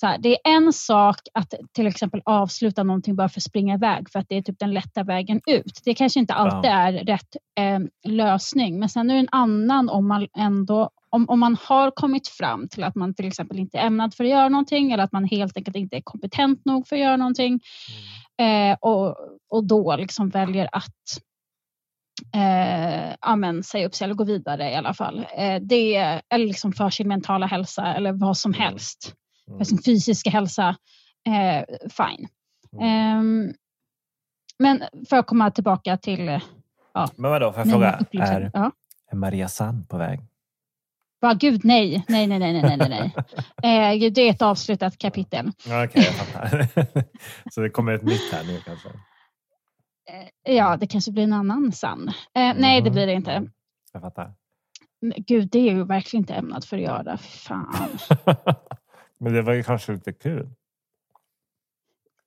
så 0.00 0.06
här, 0.06 0.18
det 0.18 0.28
är 0.28 0.56
en 0.56 0.72
sak 0.72 1.16
att 1.34 1.54
till 1.72 1.86
exempel 1.86 2.22
avsluta 2.24 2.82
någonting 2.82 3.16
bara 3.16 3.28
för 3.28 3.40
att 3.40 3.44
springa 3.44 3.74
iväg 3.74 4.10
för 4.10 4.18
att 4.18 4.28
det 4.28 4.36
är 4.36 4.42
typ 4.42 4.58
den 4.58 4.74
lätta 4.74 5.02
vägen 5.02 5.40
ut. 5.46 5.80
Det 5.84 5.94
kanske 5.94 6.20
inte 6.20 6.34
alltid 6.34 6.70
är 6.70 6.92
rätt 6.92 7.36
eh, 7.60 7.78
lösning 8.12 8.78
men 8.78 8.88
sen 8.88 9.10
är 9.10 9.14
det 9.14 9.20
en 9.20 9.28
annan 9.32 9.88
om 9.88 10.08
man 10.08 10.26
ändå 10.36 10.90
om, 11.10 11.28
om 11.28 11.40
man 11.40 11.56
har 11.62 11.90
kommit 11.90 12.28
fram 12.28 12.68
till 12.68 12.84
att 12.84 12.94
man 12.94 13.14
till 13.14 13.26
exempel 13.26 13.58
inte 13.58 13.78
är 13.78 13.86
ämnad 13.86 14.14
för 14.14 14.24
att 14.24 14.30
göra 14.30 14.48
någonting 14.48 14.92
eller 14.92 15.04
att 15.04 15.12
man 15.12 15.24
helt 15.24 15.56
enkelt 15.56 15.76
inte 15.76 15.96
är 15.96 16.00
kompetent 16.00 16.64
nog 16.64 16.88
för 16.88 16.96
att 16.96 17.02
göra 17.02 17.16
någonting 17.16 17.60
mm. 18.38 18.72
eh, 18.72 18.76
och, 18.80 19.16
och 19.50 19.64
då 19.64 19.96
liksom 19.96 20.28
väljer 20.28 20.68
att 20.72 21.22
eh, 22.34 23.14
amen, 23.20 23.62
säga 23.62 23.86
upp 23.86 23.94
sig 23.94 24.04
eller 24.04 24.14
gå 24.14 24.24
vidare 24.24 24.70
i 24.70 24.74
alla 24.74 24.94
fall. 24.94 25.26
Eh, 25.36 25.60
det 25.60 25.96
är 26.28 26.38
liksom 26.38 26.72
för 26.72 26.90
sin 26.90 27.08
mentala 27.08 27.46
hälsa 27.46 27.94
eller 27.94 28.12
vad 28.12 28.36
som 28.36 28.54
mm. 28.54 28.60
helst 28.60 29.14
för 29.56 29.64
sin 29.64 29.82
fysiska 29.82 30.30
hälsa, 30.30 30.76
eh, 31.26 31.64
fine. 31.90 32.28
Um, 32.72 33.54
men 34.58 34.82
för 35.08 35.16
att 35.16 35.26
komma 35.26 35.50
tillbaka 35.50 35.96
till... 35.96 36.28
Eh, 36.28 36.42
ja, 36.94 37.10
men 37.16 37.30
vadå, 37.30 37.52
får 37.52 37.60
jag 37.60 37.70
fråga, 37.70 38.00
är, 38.12 38.50
ja. 38.54 38.72
är 39.10 39.16
Maria 39.16 39.48
Sand 39.48 39.88
på 39.88 39.96
väg? 39.96 40.20
Va, 41.20 41.34
gud 41.34 41.64
nej, 41.64 42.04
nej, 42.08 42.26
nej, 42.26 42.38
nej, 42.38 42.62
nej, 42.62 42.76
nej, 42.76 42.88
nej. 43.62 43.94
eh, 43.96 44.12
det 44.12 44.20
är 44.20 44.30
ett 44.30 44.42
avslutat 44.42 44.98
kapitel. 44.98 45.52
Okej, 45.58 45.84
okay, 45.84 46.04
jag 46.04 46.14
fattar. 46.14 46.66
Så 47.50 47.60
det 47.60 47.70
kommer 47.70 47.92
ett 47.92 48.02
nytt 48.02 48.32
här 48.32 48.44
nu 48.44 48.60
kanske? 48.60 48.88
Eh, 50.44 50.54
ja, 50.54 50.76
det 50.76 50.86
kanske 50.86 51.12
blir 51.12 51.24
en 51.24 51.32
annan 51.32 51.72
Sand. 51.72 52.08
Eh, 52.08 52.42
mm. 52.42 52.56
Nej, 52.56 52.82
det 52.82 52.90
blir 52.90 53.06
det 53.06 53.12
inte. 53.12 53.50
Jag 53.92 54.02
fattar. 54.02 54.34
Gud, 55.16 55.48
det 55.52 55.58
är 55.58 55.74
ju 55.74 55.84
verkligen 55.84 56.22
inte 56.22 56.34
ämnat 56.34 56.64
för 56.64 56.76
att 56.76 56.82
göra. 56.82 57.16
Fan. 57.16 57.98
Men 59.18 59.32
det 59.32 59.42
var 59.42 59.52
ju 59.52 59.62
kanske 59.62 59.92
lite 59.92 60.12
kul. 60.12 60.48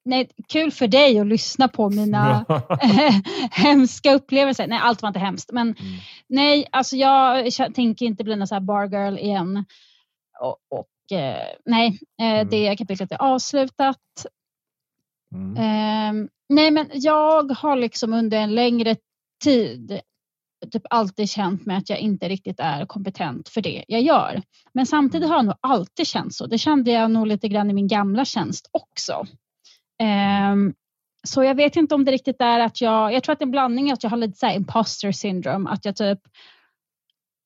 Nej, 0.06 0.30
kul 0.48 0.72
för 0.72 0.88
dig 0.88 1.20
att 1.20 1.28
lyssna 1.28 1.68
på 1.68 1.90
mina 1.90 2.46
hemska 3.52 4.14
upplevelser. 4.14 4.68
Nej, 4.68 4.80
allt 4.82 5.02
var 5.02 5.10
inte 5.10 5.20
hemskt. 5.20 5.52
Men 5.52 5.68
mm. 5.68 5.92
nej, 6.28 6.68
alltså 6.72 6.96
jag 6.96 7.52
tänker 7.52 8.06
inte 8.06 8.24
bli 8.24 8.36
någon 8.36 8.48
så 8.48 8.56
här 8.56 8.62
bargirl 8.62 9.18
igen. 9.18 9.66
Och, 10.40 10.58
och 10.70 11.18
eh, 11.18 11.48
nej, 11.66 12.00
eh, 12.22 12.26
mm. 12.26 12.50
det 12.50 12.76
kapitlet 12.76 13.12
är 13.12 13.22
avslutat. 13.22 14.26
Mm. 15.36 15.58
Eh, 15.58 16.28
nej, 16.50 16.72
men 16.72 16.90
jag 16.94 17.52
har 17.52 17.76
liksom 17.76 18.14
under 18.14 18.38
en 18.38 18.56
längre 18.56 18.96
tid 19.44 20.02
typ 20.72 20.84
alltid 20.90 21.30
känt 21.30 21.66
mig 21.66 21.78
att 21.78 21.90
jag 21.90 22.00
inte 22.00 22.30
riktigt 22.30 22.60
är 22.60 22.86
kompetent 22.86 23.50
för 23.50 23.62
det 23.62 23.86
jag 23.88 24.02
gör. 24.02 24.42
Men 24.74 24.86
samtidigt 24.86 25.30
har 25.30 25.36
jag 25.36 25.46
nog 25.46 25.56
alltid 25.62 26.08
känt 26.08 26.34
så. 26.34 26.48
Det 26.48 26.58
kände 26.58 26.92
jag 26.92 27.12
nog 27.12 27.28
lite 27.28 27.48
grann 27.48 27.70
i 27.70 27.74
min 27.74 27.88
gamla 27.88 28.26
tjänst 28.26 28.70
också. 28.72 29.26
Um, 30.54 30.74
så 31.24 31.44
jag 31.44 31.56
vet 31.56 31.76
inte 31.76 31.96
om 31.96 32.06
det 32.06 32.12
riktigt 32.12 32.42
är 32.42 32.60
att 32.60 32.82
jag, 32.82 33.14
jag 33.14 33.24
tror 33.24 33.34
att 33.34 33.40
det 33.40 33.44
är 33.44 33.48
en 33.48 33.52
blandning 33.52 33.92
att 33.92 34.04
jag 34.04 34.10
har 34.10 34.18
lite 34.18 34.38
så 34.38 34.50
imposter 34.50 35.12
syndrome, 35.12 35.70
att 35.70 35.86
jag 35.86 35.96
typ 35.96 36.20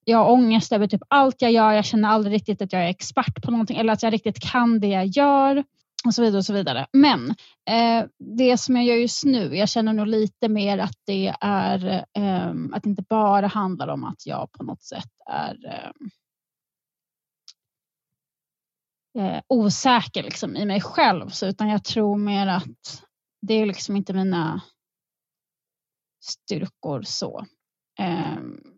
jag 0.06 0.18
har 0.18 0.32
ångest 0.32 0.72
över 0.72 0.88
typ 0.88 1.02
allt 1.08 1.42
jag 1.42 1.52
gör. 1.52 1.72
Jag 1.72 1.86
känner 1.86 2.10
aldrig 2.10 2.34
riktigt 2.34 2.62
att 2.62 2.74
jag 2.74 2.84
är 2.84 2.90
expert 2.90 3.44
på 3.44 3.52
någonting 3.52 3.78
eller 3.78 3.94
att 3.94 4.04
jag 4.04 4.14
riktigt 4.14 4.52
kan 4.52 4.80
det 4.80 4.88
jag 4.88 5.06
gör 5.06 5.64
och 6.06 6.13
så 6.13 6.22
vidare 6.22 6.38
och 6.38 6.46
så 6.46 6.54
vidare. 6.54 6.88
Men 6.92 7.30
eh, 7.69 8.06
det 8.38 8.57
som 8.57 8.75
jag 8.75 8.86
gör 8.86 8.96
just 8.96 9.25
nu, 9.25 9.56
jag 9.56 9.69
känner 9.69 9.94
nog 9.94 10.07
lite 10.07 10.50
mer 10.50 10.78
att 10.78 10.98
det 11.06 11.36
är 11.42 12.06
eh, 12.13 12.54
att 12.74 12.84
det 12.84 12.90
inte 12.90 13.06
bara 13.10 13.48
handlar 13.48 13.88
om 13.88 14.04
att 14.04 14.25
jag 14.25 14.52
på 14.52 14.63
något 14.63 14.84
sätt 14.84 15.12
är 15.25 15.66
ehm, 15.66 16.10
eh, 19.19 19.42
osäker 19.47 20.24
liksom, 20.24 20.56
i 20.56 20.66
mig 20.66 20.81
själv, 20.81 21.30
så, 21.30 21.47
utan 21.47 21.69
jag 21.69 21.83
tror 21.83 22.18
mer 22.18 22.47
att 22.47 23.04
det 23.42 23.54
är 23.54 23.66
liksom 23.66 23.95
inte 23.95 24.14
mina 24.14 24.62
styrkor 26.24 27.02
så. 27.02 27.45
Ehm, 28.00 28.75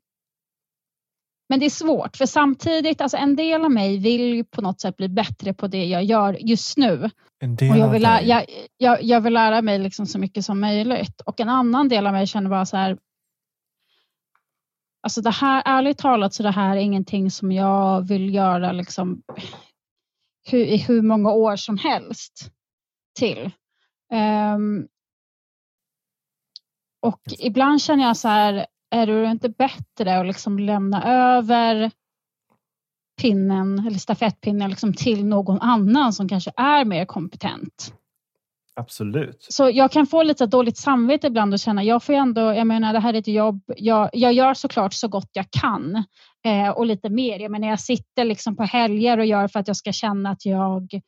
men 1.49 1.59
det 1.59 1.65
är 1.65 1.69
svårt 1.69 2.17
för 2.17 2.25
samtidigt, 2.25 3.01
alltså 3.01 3.17
en 3.17 3.35
del 3.35 3.65
av 3.65 3.71
mig 3.71 3.97
vill 3.97 4.45
på 4.45 4.61
något 4.61 4.81
sätt 4.81 4.97
bli 4.97 5.09
bättre 5.09 5.53
på 5.53 5.67
det 5.67 5.85
jag 5.85 6.03
gör 6.03 6.33
just 6.33 6.77
nu. 6.77 7.09
En 7.39 7.55
del 7.55 7.71
och 7.71 7.77
jag, 7.77 7.89
vill 7.89 8.01
lära, 8.01 8.21
jag, 8.21 8.45
jag, 8.77 9.03
jag, 9.03 9.21
vill 9.21 9.33
lära 9.33 9.61
mig 9.61 9.79
liksom 9.79 10.05
så 10.05 10.19
mycket 10.19 10.45
som 10.45 10.59
möjligt. 10.59 11.21
Och 11.21 11.39
en 11.39 11.49
annan 11.49 11.89
del 11.89 12.07
av 12.07 12.13
mig 12.13 12.27
känner 12.27 12.49
bara 12.49 12.65
så 12.65 12.77
här. 12.77 12.97
Alltså 15.01 15.21
det 15.21 15.31
här, 15.31 15.63
ärligt 15.65 15.97
talat 15.97 16.33
så 16.33 16.43
det 16.43 16.51
här 16.51 16.75
är 16.75 16.81
ingenting 16.81 17.31
som 17.31 17.51
jag 17.51 18.07
vill 18.07 18.33
göra 18.33 18.71
liksom 18.71 19.21
hur, 20.49 20.65
i 20.65 20.77
hur 20.77 21.01
många 21.01 21.31
år 21.31 21.55
som 21.55 21.77
helst 21.77 22.51
till. 23.19 23.51
Um, 24.55 24.87
och 27.01 27.21
ibland 27.39 27.81
känner 27.81 28.03
jag 28.03 28.17
så 28.17 28.27
här, 28.27 28.65
är 28.89 29.07
det 29.07 29.31
inte 29.31 29.49
bättre 29.49 30.19
att 30.19 30.27
liksom 30.27 30.59
lämna 30.59 31.03
över 31.03 31.91
pinnen 33.21 33.87
eller 33.87 33.99
stafettpinnen 33.99 34.69
liksom 34.69 34.93
till 34.93 35.25
någon 35.25 35.61
annan 35.61 36.13
som 36.13 36.29
kanske 36.29 36.51
är 36.57 36.85
mer 36.85 37.05
kompetent? 37.05 37.93
Absolut. 38.79 39.45
Så 39.49 39.69
jag 39.69 39.91
kan 39.91 40.07
få 40.07 40.23
lite 40.23 40.45
dåligt 40.45 40.77
samvete 40.77 41.27
ibland 41.27 41.53
och 41.53 41.59
känna, 41.59 41.83
jag 41.83 42.03
får 42.03 42.13
ändå, 42.13 42.41
jag 42.41 42.67
menar 42.67 42.93
det 42.93 42.99
här 42.99 43.13
är 43.13 43.17
ett 43.19 43.27
jobb, 43.27 43.61
jag, 43.77 44.09
jag 44.13 44.33
gör 44.33 44.53
såklart 44.53 44.93
så 44.93 45.07
gott 45.07 45.29
jag 45.33 45.45
kan 45.51 46.03
eh, 46.45 46.69
och 46.69 46.85
lite 46.85 47.09
mer. 47.09 47.39
Jag 47.39 47.51
menar 47.51 47.67
jag 47.67 47.79
sitter 47.79 48.25
liksom 48.25 48.55
på 48.55 48.63
helger 48.63 49.17
och 49.17 49.25
gör 49.25 49.47
för 49.47 49.59
att 49.59 49.67
jag 49.67 49.77
ska 49.77 49.91
känna 49.91 50.29
att 50.29 50.45
jag 50.45 51.01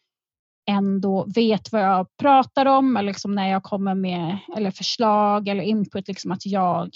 ändå 0.69 1.25
vet 1.35 1.71
vad 1.71 1.81
jag 1.81 2.07
pratar 2.17 2.65
om 2.65 2.97
eller 2.97 3.07
liksom 3.07 3.35
när 3.35 3.49
jag 3.49 3.63
kommer 3.63 3.95
med 3.95 4.37
eller 4.57 4.71
förslag 4.71 5.47
eller 5.47 5.63
input, 5.63 6.07
liksom 6.07 6.31
att 6.31 6.45
jag 6.45 6.89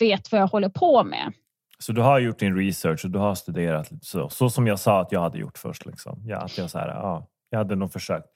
vet 0.00 0.32
vad 0.32 0.40
jag 0.40 0.46
håller 0.46 0.68
på 0.68 1.04
med. 1.04 1.32
Så 1.78 1.92
du 1.92 2.00
har 2.00 2.18
gjort 2.18 2.38
din 2.38 2.56
research 2.56 3.04
och 3.04 3.10
du 3.10 3.18
har 3.18 3.34
studerat 3.34 3.90
så, 4.02 4.28
så 4.28 4.50
som 4.50 4.66
jag 4.66 4.78
sa 4.78 5.00
att 5.00 5.12
jag 5.12 5.20
hade 5.20 5.38
gjort 5.38 5.58
först? 5.58 5.86
Liksom. 5.86 6.22
Ja, 6.24 6.38
att 6.38 6.58
jag, 6.58 6.70
så 6.70 6.78
här, 6.78 6.88
ja, 6.88 7.28
jag 7.50 7.58
hade 7.58 7.76
nog 7.76 7.92
försökt 7.92 8.26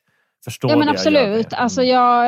förstå 0.45 0.69
ja, 0.69 0.77
men 0.77 0.89
absolut. 0.89 1.21
jag 1.21 1.29
gör. 1.29 1.37
Mm. 1.37 1.47
Alltså 1.53 1.83
jag, 1.83 2.27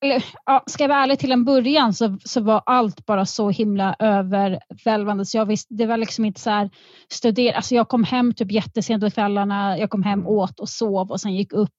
eller, 0.00 0.24
ja, 0.46 0.64
ska 0.66 0.84
jag 0.84 0.88
vara 0.88 1.02
ärlig 1.02 1.18
till 1.18 1.32
en 1.32 1.44
början 1.44 1.94
så, 1.94 2.18
så 2.24 2.40
var 2.40 2.62
allt 2.66 3.06
bara 3.06 3.26
så 3.26 3.50
himla 3.50 3.96
övervälvande. 3.98 5.26
Så 5.26 5.36
jag 5.36 5.46
visste, 5.46 5.74
det 5.74 5.86
var 5.86 5.96
liksom 5.96 6.24
inte 6.24 6.40
så 6.40 6.50
här 6.50 6.70
studera. 7.08 7.56
Alltså 7.56 7.74
jag 7.74 7.88
kom 7.88 8.04
hem 8.04 8.34
typ 8.34 8.52
jättesent 8.52 9.04
på 9.04 9.10
kvällarna. 9.10 9.78
Jag 9.78 9.90
kom 9.90 10.02
hem, 10.02 10.26
åt 10.26 10.60
och 10.60 10.68
sov 10.68 11.10
och 11.10 11.20
sen 11.20 11.34
gick 11.34 11.52
upp 11.52 11.70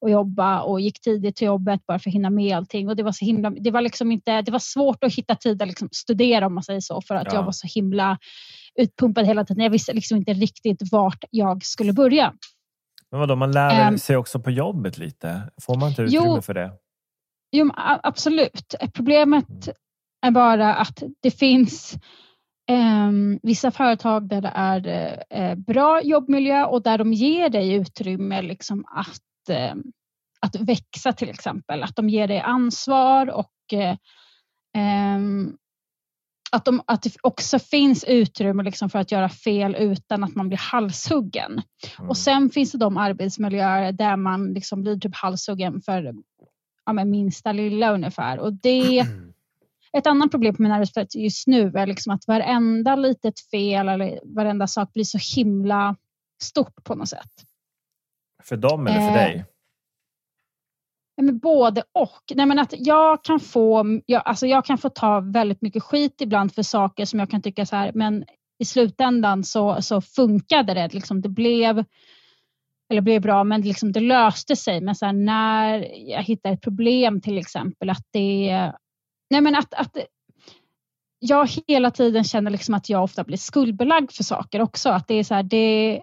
och 0.00 0.10
jobba 0.10 0.62
och 0.62 0.80
gick 0.80 1.00
tidigt 1.00 1.36
till 1.36 1.46
jobbet 1.46 1.80
bara 1.86 1.98
för 1.98 2.10
att 2.10 2.14
hinna 2.14 2.30
med 2.30 2.56
allting. 2.56 2.88
Och 2.88 2.96
det 2.96 3.02
var 3.02 3.12
så 3.12 3.24
himla, 3.24 3.50
det 3.50 3.70
var 3.70 3.80
liksom 3.80 4.12
inte, 4.12 4.42
det 4.42 4.50
var 4.50 4.58
svårt 4.58 5.04
att 5.04 5.14
hitta 5.14 5.34
tid 5.34 5.62
att 5.62 5.68
liksom 5.68 5.88
studera 5.92 6.46
om 6.46 6.54
man 6.54 6.62
säger 6.62 6.80
så 6.80 7.00
för 7.00 7.14
att 7.14 7.26
ja. 7.26 7.34
jag 7.34 7.42
var 7.42 7.52
så 7.52 7.66
himla 7.74 8.18
utpumpad 8.80 9.26
hela 9.26 9.44
tiden. 9.44 9.62
Jag 9.62 9.70
visste 9.70 9.92
liksom 9.92 10.16
inte 10.16 10.32
riktigt 10.32 10.92
vart 10.92 11.24
jag 11.30 11.64
skulle 11.64 11.92
börja. 11.92 12.32
Men 13.10 13.20
vadå, 13.20 13.36
man 13.36 13.52
lär 13.52 13.88
um, 13.88 13.98
sig 13.98 14.16
också 14.16 14.40
på 14.40 14.50
jobbet 14.50 14.98
lite? 14.98 15.50
Får 15.62 15.76
man 15.76 15.88
inte 15.88 16.02
utrymme 16.02 16.26
jo, 16.26 16.42
för 16.42 16.54
det? 16.54 16.72
Jo, 17.52 17.70
absolut. 18.02 18.74
Problemet 18.94 19.68
är 20.26 20.30
bara 20.30 20.74
att 20.74 21.02
det 21.22 21.30
finns 21.30 21.94
eh, 22.70 23.10
vissa 23.42 23.70
företag 23.70 24.28
där 24.28 24.40
det 24.40 24.52
är 24.54 25.24
eh, 25.30 25.54
bra 25.54 26.02
jobbmiljö 26.02 26.64
och 26.64 26.82
där 26.82 26.98
de 26.98 27.12
ger 27.12 27.48
dig 27.48 27.74
utrymme 27.74 28.42
liksom 28.42 28.84
att, 28.86 29.20
eh, 29.48 29.74
att 30.40 30.56
växa 30.56 31.12
till 31.12 31.30
exempel. 31.30 31.82
Att 31.82 31.96
de 31.96 32.08
ger 32.08 32.28
dig 32.28 32.40
ansvar 32.40 33.30
och 33.30 33.72
eh, 33.72 33.96
ehm, 34.76 35.56
att, 36.52 36.64
de, 36.64 36.82
att 36.86 37.02
det 37.02 37.16
också 37.22 37.58
finns 37.58 38.04
utrymme 38.04 38.62
liksom 38.62 38.90
för 38.90 38.98
att 38.98 39.12
göra 39.12 39.28
fel 39.28 39.76
utan 39.78 40.24
att 40.24 40.34
man 40.34 40.48
blir 40.48 40.58
halshuggen. 40.58 41.62
Mm. 41.98 42.10
Och 42.10 42.16
sen 42.16 42.50
finns 42.50 42.72
det 42.72 42.78
de 42.78 42.96
arbetsmiljöer 42.96 43.92
där 43.92 44.16
man 44.16 44.52
liksom 44.52 44.82
blir 44.82 44.98
typ 44.98 45.14
halshuggen 45.14 45.80
för 45.80 46.14
ja, 46.86 46.92
minsta 46.92 47.52
lilla 47.52 47.92
ungefär. 47.92 48.38
Och 48.38 48.52
det, 48.52 48.98
ett 49.92 50.06
annat 50.06 50.30
problem 50.30 50.56
på 50.56 50.62
min 50.62 50.72
arbetsplats 50.72 51.16
just 51.16 51.46
nu 51.46 51.72
är 51.74 51.86
liksom 51.86 52.14
att 52.14 52.26
varenda 52.28 52.96
litet 52.96 53.40
fel 53.50 53.88
eller 53.88 54.20
varenda 54.24 54.66
sak 54.66 54.92
blir 54.92 55.04
så 55.04 55.18
himla 55.36 55.96
stort 56.42 56.84
på 56.84 56.94
något 56.94 57.08
sätt. 57.08 57.32
För 58.48 58.56
dem 58.56 58.86
eller 58.86 59.00
för 59.00 59.08
eh, 59.08 59.14
dig? 59.14 59.44
Men 61.16 61.38
både 61.38 61.82
och. 61.92 62.22
Nej, 62.34 62.46
men 62.46 62.58
att 62.58 62.74
jag, 62.78 63.24
kan 63.24 63.40
få, 63.40 63.84
jag, 64.06 64.22
alltså 64.24 64.46
jag 64.46 64.64
kan 64.64 64.78
få 64.78 64.88
ta 64.88 65.20
väldigt 65.20 65.62
mycket 65.62 65.82
skit 65.82 66.20
ibland 66.20 66.54
för 66.54 66.62
saker 66.62 67.04
som 67.04 67.18
jag 67.18 67.30
kan 67.30 67.42
tycka 67.42 67.66
så 67.66 67.76
här, 67.76 67.92
men 67.94 68.24
i 68.58 68.64
slutändan 68.64 69.44
så, 69.44 69.82
så 69.82 70.00
funkade 70.00 70.74
det. 70.74 70.94
Liksom 70.94 71.20
det 71.20 71.28
blev 71.28 71.84
eller 72.90 73.00
blev 73.00 73.22
bra, 73.22 73.44
men 73.44 73.60
liksom 73.60 73.92
det 73.92 74.00
löste 74.00 74.56
sig. 74.56 74.80
Men 74.80 74.94
så 74.94 75.06
här, 75.06 75.12
när 75.12 75.88
jag 76.10 76.22
hittar 76.22 76.52
ett 76.52 76.60
problem 76.60 77.20
till 77.20 77.38
exempel, 77.38 77.90
att 77.90 78.06
det... 78.12 78.72
Nej 79.30 79.40
men 79.40 79.54
att, 79.54 79.74
att 79.74 79.96
jag 81.18 81.48
hela 81.66 81.90
tiden 81.90 82.24
känner 82.24 82.50
liksom 82.50 82.74
att 82.74 82.88
jag 82.88 83.02
ofta 83.02 83.24
blir 83.24 83.36
skuldbelagd 83.36 84.12
för 84.12 84.24
saker 84.24 84.62
också. 84.62 84.90
Att 84.90 85.08
det 85.08 85.14
är 85.14 85.24
så 85.24 85.34
här, 85.34 85.42
det, 85.42 86.02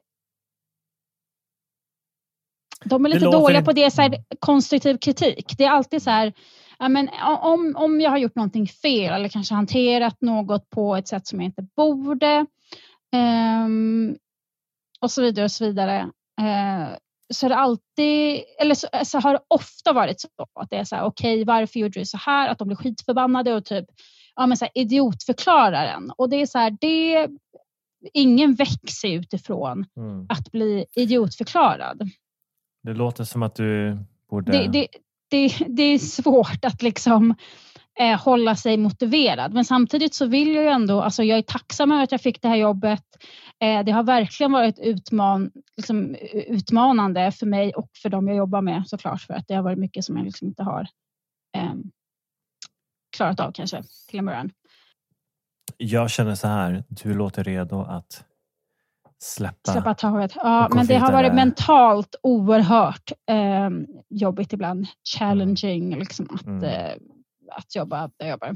de 2.86 3.06
är 3.06 3.10
lite 3.10 3.26
dåliga 3.26 3.62
på 3.62 3.72
det, 3.72 3.92
så 3.92 4.02
här, 4.02 4.16
konstruktiv 4.40 4.98
kritik. 4.98 5.54
Det 5.58 5.64
är 5.64 5.70
alltid 5.70 6.02
så 6.02 6.10
här, 6.10 6.34
ja, 6.80 6.90
men 6.90 7.10
om, 7.42 7.76
om 7.78 8.02
jag 8.02 8.10
har 8.10 8.18
gjort 8.18 8.36
någonting 8.36 8.68
fel 8.68 9.14
eller 9.14 9.30
kanske 9.30 9.56
hanterat 9.56 10.22
något 10.22 10.70
på 10.70 10.96
ett 10.96 11.08
sätt 11.08 11.28
som 11.28 11.40
jag 11.42 11.46
inte 11.46 11.68
borde 11.76 12.46
um, 13.16 14.18
och 15.02 15.12
så 15.12 15.22
vidare 15.22 15.46
och 15.46 15.52
så 15.52 15.66
vidare. 15.66 16.02
Uh, 16.42 16.96
så 17.34 17.46
är 17.46 17.50
det 17.50 17.56
alltid, 17.56 18.44
eller 18.60 18.76
så, 18.76 18.88
så, 19.04 19.20
har 19.20 19.34
det 19.34 19.40
ofta 19.48 19.94
varit 19.94 20.22
så 20.22 20.28
att 20.60 20.70
det 20.70 20.76
är 20.76 20.84
så 20.84 20.96
här, 20.96 21.04
okej, 21.04 21.34
okay, 21.34 21.46
varför 21.46 21.80
gjorde 21.80 22.00
du 22.00 22.06
så 22.06 22.18
här? 22.18 22.50
Att 22.50 22.58
de 22.58 22.68
blir 22.68 22.78
skitförbannade 22.78 23.54
och 23.54 23.66
typ 23.66 23.86
ja, 24.36 24.48
men 24.48 24.58
så 24.58 24.66
här, 24.66 24.72
idiotförklarar 24.76 25.86
en. 25.86 26.12
Och 26.18 26.30
det 26.30 26.36
är 26.36 26.46
så 26.46 26.58
här, 26.58 26.78
det, 26.82 27.28
ingen 28.14 28.56
växer 28.56 29.10
utifrån 29.10 29.86
mm. 29.98 30.26
att 30.30 30.52
bli 30.52 30.86
idiotförklarad. 30.96 32.10
Det 32.84 32.94
låter 32.94 33.24
som 33.24 33.44
att 33.44 33.56
du 33.56 33.98
borde... 34.30 34.52
Det, 34.52 34.68
det, 34.68 34.88
det, 35.30 35.66
det 35.68 35.84
är 35.84 36.00
svårt 36.00 36.66
att 36.66 36.82
liksom 36.82 37.36
eh, 38.00 38.20
hålla 38.22 38.56
sig 38.56 38.78
motiverad. 38.78 39.54
Men 39.54 39.66
samtidigt 39.66 40.14
så 40.14 40.26
vill 40.26 40.56
jag 40.56 40.64
ju 40.64 40.70
ändå, 40.70 41.02
alltså 41.02 41.24
jag 41.24 41.38
är 41.38 41.42
tacksam 41.42 41.92
över 41.92 42.04
att 42.04 42.12
jag 42.12 42.22
fick 42.22 42.42
det 42.42 42.48
här 42.48 42.56
jobbet. 42.56 43.04
Eh, 43.60 43.84
det 43.86 43.92
har 43.92 44.04
verkligen 44.04 44.52
varit 44.52 44.80
utman, 44.80 45.52
liksom, 45.78 46.16
utmanande 46.34 47.32
för 47.32 47.46
mig 47.46 47.74
och 47.74 47.90
för 48.02 48.10
dem 48.10 48.28
jag 48.28 48.38
jobbar 48.38 48.62
med 48.62 48.88
såklart. 48.88 49.22
För 49.22 49.34
att 49.34 49.48
det 49.48 49.56
har 49.56 49.64
varit 49.64 49.80
mycket 49.80 50.06
som 50.06 50.18
jag 50.18 50.26
liksom 50.26 50.48
inte 50.48 50.64
har 50.64 50.88
eh, 51.58 51.74
klarat 53.18 53.40
av 53.40 53.52
kanske 53.52 53.84
till 54.10 54.20
en 54.20 54.26
början. 54.26 54.52
Jag 55.78 56.10
känner 56.10 56.36
så 56.36 56.48
här, 56.48 56.84
du 56.90 57.14
låter 57.14 57.44
redo 57.44 57.82
att 57.82 58.26
släppa, 59.22 59.72
släppa 59.72 59.94
taget. 59.94 60.32
Ja, 60.36 60.70
men 60.76 60.86
det 60.86 60.96
har 60.96 61.12
varit 61.12 61.34
mentalt 61.34 62.16
oerhört 62.24 63.12
eh, 63.30 63.70
jobbigt 64.10 64.54
ibland. 64.54 64.88
Challenging 65.18 65.88
mm. 65.88 66.00
liksom, 66.00 66.28
att, 66.34 66.46
mm. 66.46 66.64
eh, 66.64 66.92
att 67.52 67.76
jobba 67.76 67.98
där 68.02 68.26
jag 68.26 68.30
jobbar. 68.30 68.56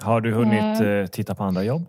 Har 0.00 0.20
du 0.20 0.34
hunnit 0.34 0.80
eh, 0.80 1.06
titta 1.12 1.34
på 1.34 1.44
andra 1.44 1.62
jobb? 1.62 1.86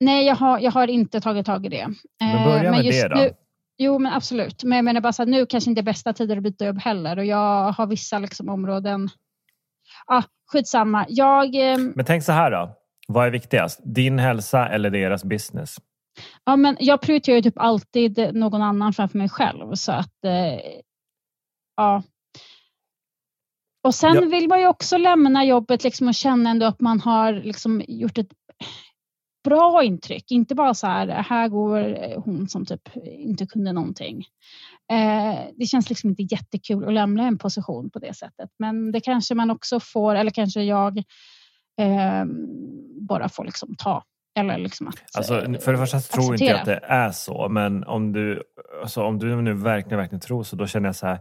Nej, 0.00 0.26
jag 0.26 0.36
har, 0.36 0.58
jag 0.58 0.72
har 0.72 0.88
inte 0.88 1.20
tagit 1.20 1.46
tag 1.46 1.66
i 1.66 1.68
det. 1.68 1.88
Men 2.20 2.44
börja 2.44 2.64
eh, 2.64 2.70
med 2.70 2.84
det 2.84 3.08
då. 3.08 3.16
Nu, 3.16 3.30
jo, 3.78 3.98
men 3.98 4.12
absolut. 4.12 4.64
Men 4.64 4.76
jag 4.76 4.84
menar 4.84 5.00
bara 5.00 5.12
så 5.12 5.22
att 5.22 5.28
nu 5.28 5.46
kanske 5.46 5.70
inte 5.70 5.80
är 5.80 5.82
bästa 5.82 6.12
tiden 6.12 6.38
att 6.38 6.44
byta 6.44 6.66
jobb 6.66 6.78
heller 6.78 7.18
och 7.18 7.24
jag 7.24 7.72
har 7.72 7.86
vissa 7.86 8.18
liksom, 8.18 8.48
områden. 8.48 9.08
Ah, 10.06 10.22
skitsamma. 10.52 11.06
Jag, 11.08 11.54
ehm, 11.54 11.92
men 11.96 12.04
tänk 12.04 12.24
så 12.24 12.32
här 12.32 12.50
då. 12.50 12.74
Vad 13.08 13.26
är 13.26 13.30
viktigast? 13.30 13.80
Din 13.84 14.18
hälsa 14.18 14.68
eller 14.68 14.90
deras 14.90 15.24
business? 15.24 15.76
Ja, 16.44 16.56
men 16.56 16.76
jag 16.80 17.00
prioriterar 17.00 17.40
typ 17.40 17.58
alltid 17.58 18.34
någon 18.34 18.62
annan 18.62 18.92
framför 18.92 19.18
mig 19.18 19.28
själv. 19.28 19.74
Så 19.74 19.92
att, 19.92 20.24
eh, 20.24 20.60
ja. 21.76 22.02
Och 23.82 23.94
sen 23.94 24.14
ja. 24.14 24.20
vill 24.20 24.48
man 24.48 24.60
ju 24.60 24.66
också 24.66 24.96
lämna 24.96 25.44
jobbet 25.44 25.84
liksom 25.84 26.08
och 26.08 26.14
känna 26.14 26.50
ändå 26.50 26.66
att 26.66 26.80
man 26.80 27.00
har 27.00 27.32
liksom 27.32 27.82
gjort 27.88 28.18
ett 28.18 28.32
bra 29.44 29.82
intryck. 29.82 30.30
Inte 30.30 30.54
bara 30.54 30.74
så 30.74 30.86
här, 30.86 31.08
här 31.08 31.48
går 31.48 32.14
hon 32.20 32.48
som 32.48 32.66
typ 32.66 32.96
inte 33.04 33.46
kunde 33.46 33.72
någonting. 33.72 34.24
Eh, 34.92 35.38
det 35.56 35.66
känns 35.66 35.88
liksom 35.88 36.10
inte 36.10 36.22
jättekul 36.22 36.88
att 36.88 36.94
lämna 36.94 37.26
en 37.26 37.38
position 37.38 37.90
på 37.90 37.98
det 37.98 38.14
sättet. 38.14 38.50
Men 38.58 38.92
det 38.92 39.00
kanske 39.00 39.34
man 39.34 39.50
också 39.50 39.80
får, 39.80 40.14
eller 40.14 40.30
kanske 40.30 40.62
jag 40.62 40.98
eh, 41.80 42.24
bara 43.00 43.28
får 43.28 43.44
liksom 43.44 43.74
ta. 43.76 44.04
Eller 44.38 44.58
liksom 44.58 44.88
att, 44.88 44.96
alltså, 45.14 45.42
eh, 45.42 45.58
för 45.58 45.72
det 45.72 45.78
första 45.78 46.00
så 46.00 46.12
tror 46.12 46.32
inte 46.34 46.44
jag 46.44 46.58
att 46.58 46.66
det 46.66 46.80
är 46.82 47.10
så. 47.10 47.48
Men 47.48 47.84
om 47.84 48.12
du, 48.12 48.42
alltså, 48.82 49.02
om 49.02 49.18
du 49.18 49.42
nu 49.42 49.54
verkligen, 49.54 49.98
verkligen 49.98 50.20
tror 50.20 50.42
så, 50.42 50.56
då 50.56 50.66
känner 50.66 50.88
jag 50.88 50.96
så 50.96 51.06
här. 51.06 51.20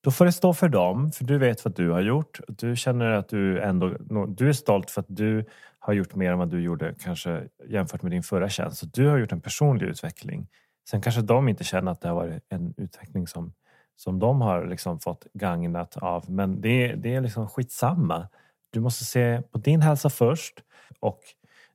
Då 0.00 0.10
får 0.10 0.24
det 0.24 0.32
stå 0.32 0.54
för 0.54 0.68
dem, 0.68 1.12
för 1.12 1.24
du 1.24 1.38
vet 1.38 1.64
vad 1.64 1.76
du 1.76 1.90
har 1.90 2.00
gjort. 2.00 2.40
Du 2.48 2.76
känner 2.76 3.10
att 3.10 3.28
du 3.28 3.60
ändå 3.60 3.88
du 4.28 4.48
är 4.48 4.52
stolt 4.52 4.90
för 4.90 5.00
att 5.00 5.06
du 5.08 5.44
har 5.78 5.92
gjort 5.92 6.14
mer 6.14 6.32
än 6.32 6.38
vad 6.38 6.50
du 6.50 6.62
gjorde 6.62 6.94
kanske 7.00 7.42
jämfört 7.68 8.02
med 8.02 8.12
din 8.12 8.22
förra 8.22 8.48
tjänst. 8.48 8.78
Så 8.78 8.86
du 8.86 9.08
har 9.08 9.18
gjort 9.18 9.32
en 9.32 9.40
personlig 9.40 9.86
utveckling. 9.86 10.48
Sen 10.90 11.00
kanske 11.00 11.22
de 11.22 11.48
inte 11.48 11.64
känner 11.64 11.92
att 11.92 12.00
det 12.00 12.08
har 12.08 12.14
varit 12.14 12.42
en 12.48 12.74
utveckling 12.76 13.26
som, 13.26 13.52
som 13.96 14.18
de 14.18 14.40
har 14.40 14.66
liksom 14.66 15.00
fått 15.00 15.26
gagnat 15.34 15.96
av. 15.96 16.30
Men 16.30 16.60
det, 16.60 16.94
det 16.94 17.14
är 17.14 17.20
liksom 17.20 17.48
skitsamma. 17.48 18.28
Du 18.70 18.80
måste 18.80 19.04
se 19.04 19.42
på 19.42 19.58
din 19.58 19.82
hälsa 19.82 20.10
först 20.10 20.54
och 21.00 21.20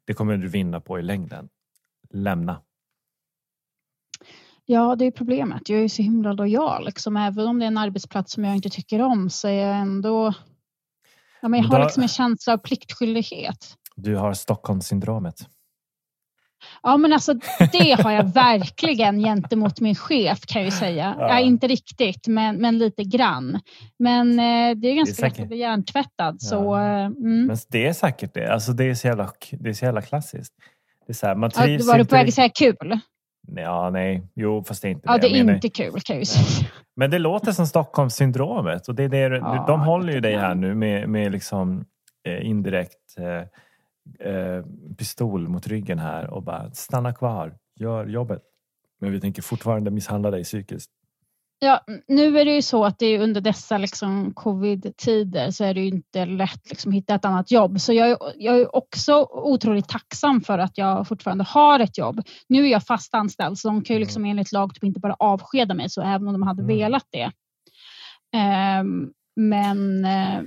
det 0.06 0.14
kommer 0.14 0.38
du 0.38 0.48
vinna 0.48 0.82
på 0.82 1.00
i 1.00 1.02
längden. 1.02 1.50
Lämna. 2.10 2.62
Ja, 4.66 4.96
det 4.96 5.06
är 5.06 5.12
problemet. 5.12 5.70
Jag 5.70 5.80
är 5.84 5.88
så 5.88 6.02
himla 6.02 6.34
lojal. 6.34 6.86
Liksom. 6.86 7.18
Även 7.18 7.48
om 7.48 7.60
det 7.60 7.66
är 7.66 7.68
en 7.68 7.78
arbetsplats 7.78 8.34
som 8.34 8.44
jag 8.44 8.56
inte 8.56 8.70
tycker 8.70 9.02
om 9.02 9.30
så 9.30 9.48
är 9.48 9.68
jag 9.68 9.78
ändå... 9.78 10.34
Ja, 11.42 11.48
men 11.48 11.62
jag 11.62 11.70
har 11.70 11.80
liksom 11.80 12.04
en 12.04 12.10
känsla 12.10 12.54
av 12.54 12.58
pliktskyldighet. 12.58 13.78
Du 13.96 14.16
har 14.16 14.34
Stockholmssyndromet. 14.34 15.50
Ja, 16.84 16.98
men 16.98 17.14
alltså 17.14 17.34
det 17.72 18.02
har 18.04 18.12
jag 18.12 18.34
verkligen 18.34 19.20
gentemot 19.20 19.80
min 19.80 19.96
chef 19.96 20.46
kan 20.46 20.62
jag 20.62 20.66
ju 20.66 20.78
säga. 20.78 21.16
Ja. 21.20 21.30
ja 21.30 21.40
inte 21.40 21.68
riktigt, 21.68 22.28
men, 22.28 22.56
men 22.56 22.78
lite 22.78 23.04
grann. 23.04 23.60
Men 24.00 24.32
eh, 24.32 24.76
det 24.76 24.88
är 24.88 24.96
ganska 24.96 25.26
lätt 25.26 25.40
att 25.40 25.48
bli 25.48 25.58
hjärntvättad. 25.58 26.38
Ja. 26.40 26.48
Så, 26.50 26.76
eh, 26.76 27.06
mm. 27.06 27.46
Men 27.46 27.58
det 27.70 27.88
är 27.88 27.94
säkert 27.94 28.34
det. 28.34 28.54
Alltså, 28.54 28.72
det, 28.72 28.84
är 28.84 28.96
så 28.96 29.08
jävla, 29.08 29.30
det 29.52 29.70
är 29.70 29.74
så 29.74 29.86
jävla 29.86 30.02
klassiskt. 30.02 30.54
Det 31.08 31.12
är 31.12 31.16
så 31.16 31.28
här, 31.28 31.36
man 31.36 31.50
trivs 31.50 31.86
ja, 31.86 31.92
var 31.92 32.00
du 32.00 32.06
på 32.06 32.16
väg 32.16 32.28
att 32.28 32.34
säga 32.34 32.50
kul? 32.50 33.00
Ja, 33.48 33.90
nej. 33.90 34.28
Jo, 34.36 34.64
fast 34.64 34.82
det 34.82 34.88
är 34.88 34.90
inte 34.90 35.04
ja, 35.06 35.14
det. 35.14 35.30
det 35.30 35.40
är 35.40 35.54
inte 35.54 35.70
kul 35.70 36.02
kan 36.02 36.16
jag 36.16 36.22
ju 36.22 36.26
säga. 36.26 36.70
Men 36.96 37.12
det 37.12 37.20
låter 37.20 37.52
som 37.52 37.68
Stockholmssyndromet. 37.68 38.88
Och 38.88 38.96
det 38.96 39.04
är 39.04 39.10
det, 39.10 39.38
ja, 39.38 39.66
de 39.68 39.82
håller 39.82 40.14
ju 40.14 40.20
dig 40.20 40.38
här 40.38 40.56
nu 40.56 40.76
med, 40.76 41.10
med 41.10 41.32
liksom, 41.32 41.86
eh, 42.28 42.46
indirekt 42.46 43.18
eh, 44.20 44.66
pistol 44.98 45.48
mot 45.48 45.68
ryggen 45.68 46.00
här 46.00 46.30
och 46.30 46.44
bara 46.44 46.72
stanna 46.72 47.14
kvar, 47.14 47.58
gör 47.80 48.06
jobbet. 48.06 48.42
Men 49.02 49.12
vi 49.12 49.22
tänker 49.22 49.42
fortfarande 49.42 49.92
misshandla 49.92 50.32
dig 50.32 50.44
psykiskt. 50.44 50.92
Ja, 51.60 51.84
nu 52.08 52.40
är 52.40 52.46
det 52.46 52.52
ju 52.56 52.62
så 52.62 52.86
att 52.86 53.00
det 53.00 53.06
är 53.06 53.20
under 53.20 53.42
dessa 53.42 53.78
liksom 53.78 54.34
covid-tider 54.34 55.52
så 55.52 55.64
är 55.64 55.74
det 55.74 55.82
ju 55.82 55.88
inte 55.88 56.26
lätt 56.26 56.70
liksom 56.70 56.92
att 56.92 56.96
hitta 56.96 57.16
ett 57.16 57.26
annat 57.26 57.52
jobb. 57.52 57.80
Så 57.80 57.94
jag 57.94 58.10
är, 58.10 58.18
jag 58.38 58.60
är 58.60 58.76
också 58.76 59.28
otroligt 59.32 59.88
tacksam 59.88 60.42
för 60.42 60.60
att 60.60 60.78
jag 60.78 61.08
fortfarande 61.08 61.44
har 61.44 61.80
ett 61.80 61.98
jobb. 61.98 62.22
Nu 62.48 62.66
är 62.66 62.72
jag 62.72 62.84
fast 62.86 63.14
anställd 63.14 63.58
så 63.58 63.68
de 63.68 63.84
kan 63.84 63.96
ju 63.96 64.00
liksom 64.00 64.26
enligt 64.26 64.52
lag 64.52 64.74
typ 64.74 64.84
inte 64.84 65.00
bara 65.00 65.14
avskeda 65.20 65.74
mig 65.74 65.90
så 65.90 66.02
även 66.02 66.28
om 66.28 66.34
de 66.34 66.42
hade 66.44 66.62
Mm. 66.64 66.78
velat 66.78 67.08
det. 67.12 67.32
Ehm, 68.36 69.12
men 69.36 70.06
eh, 70.06 70.42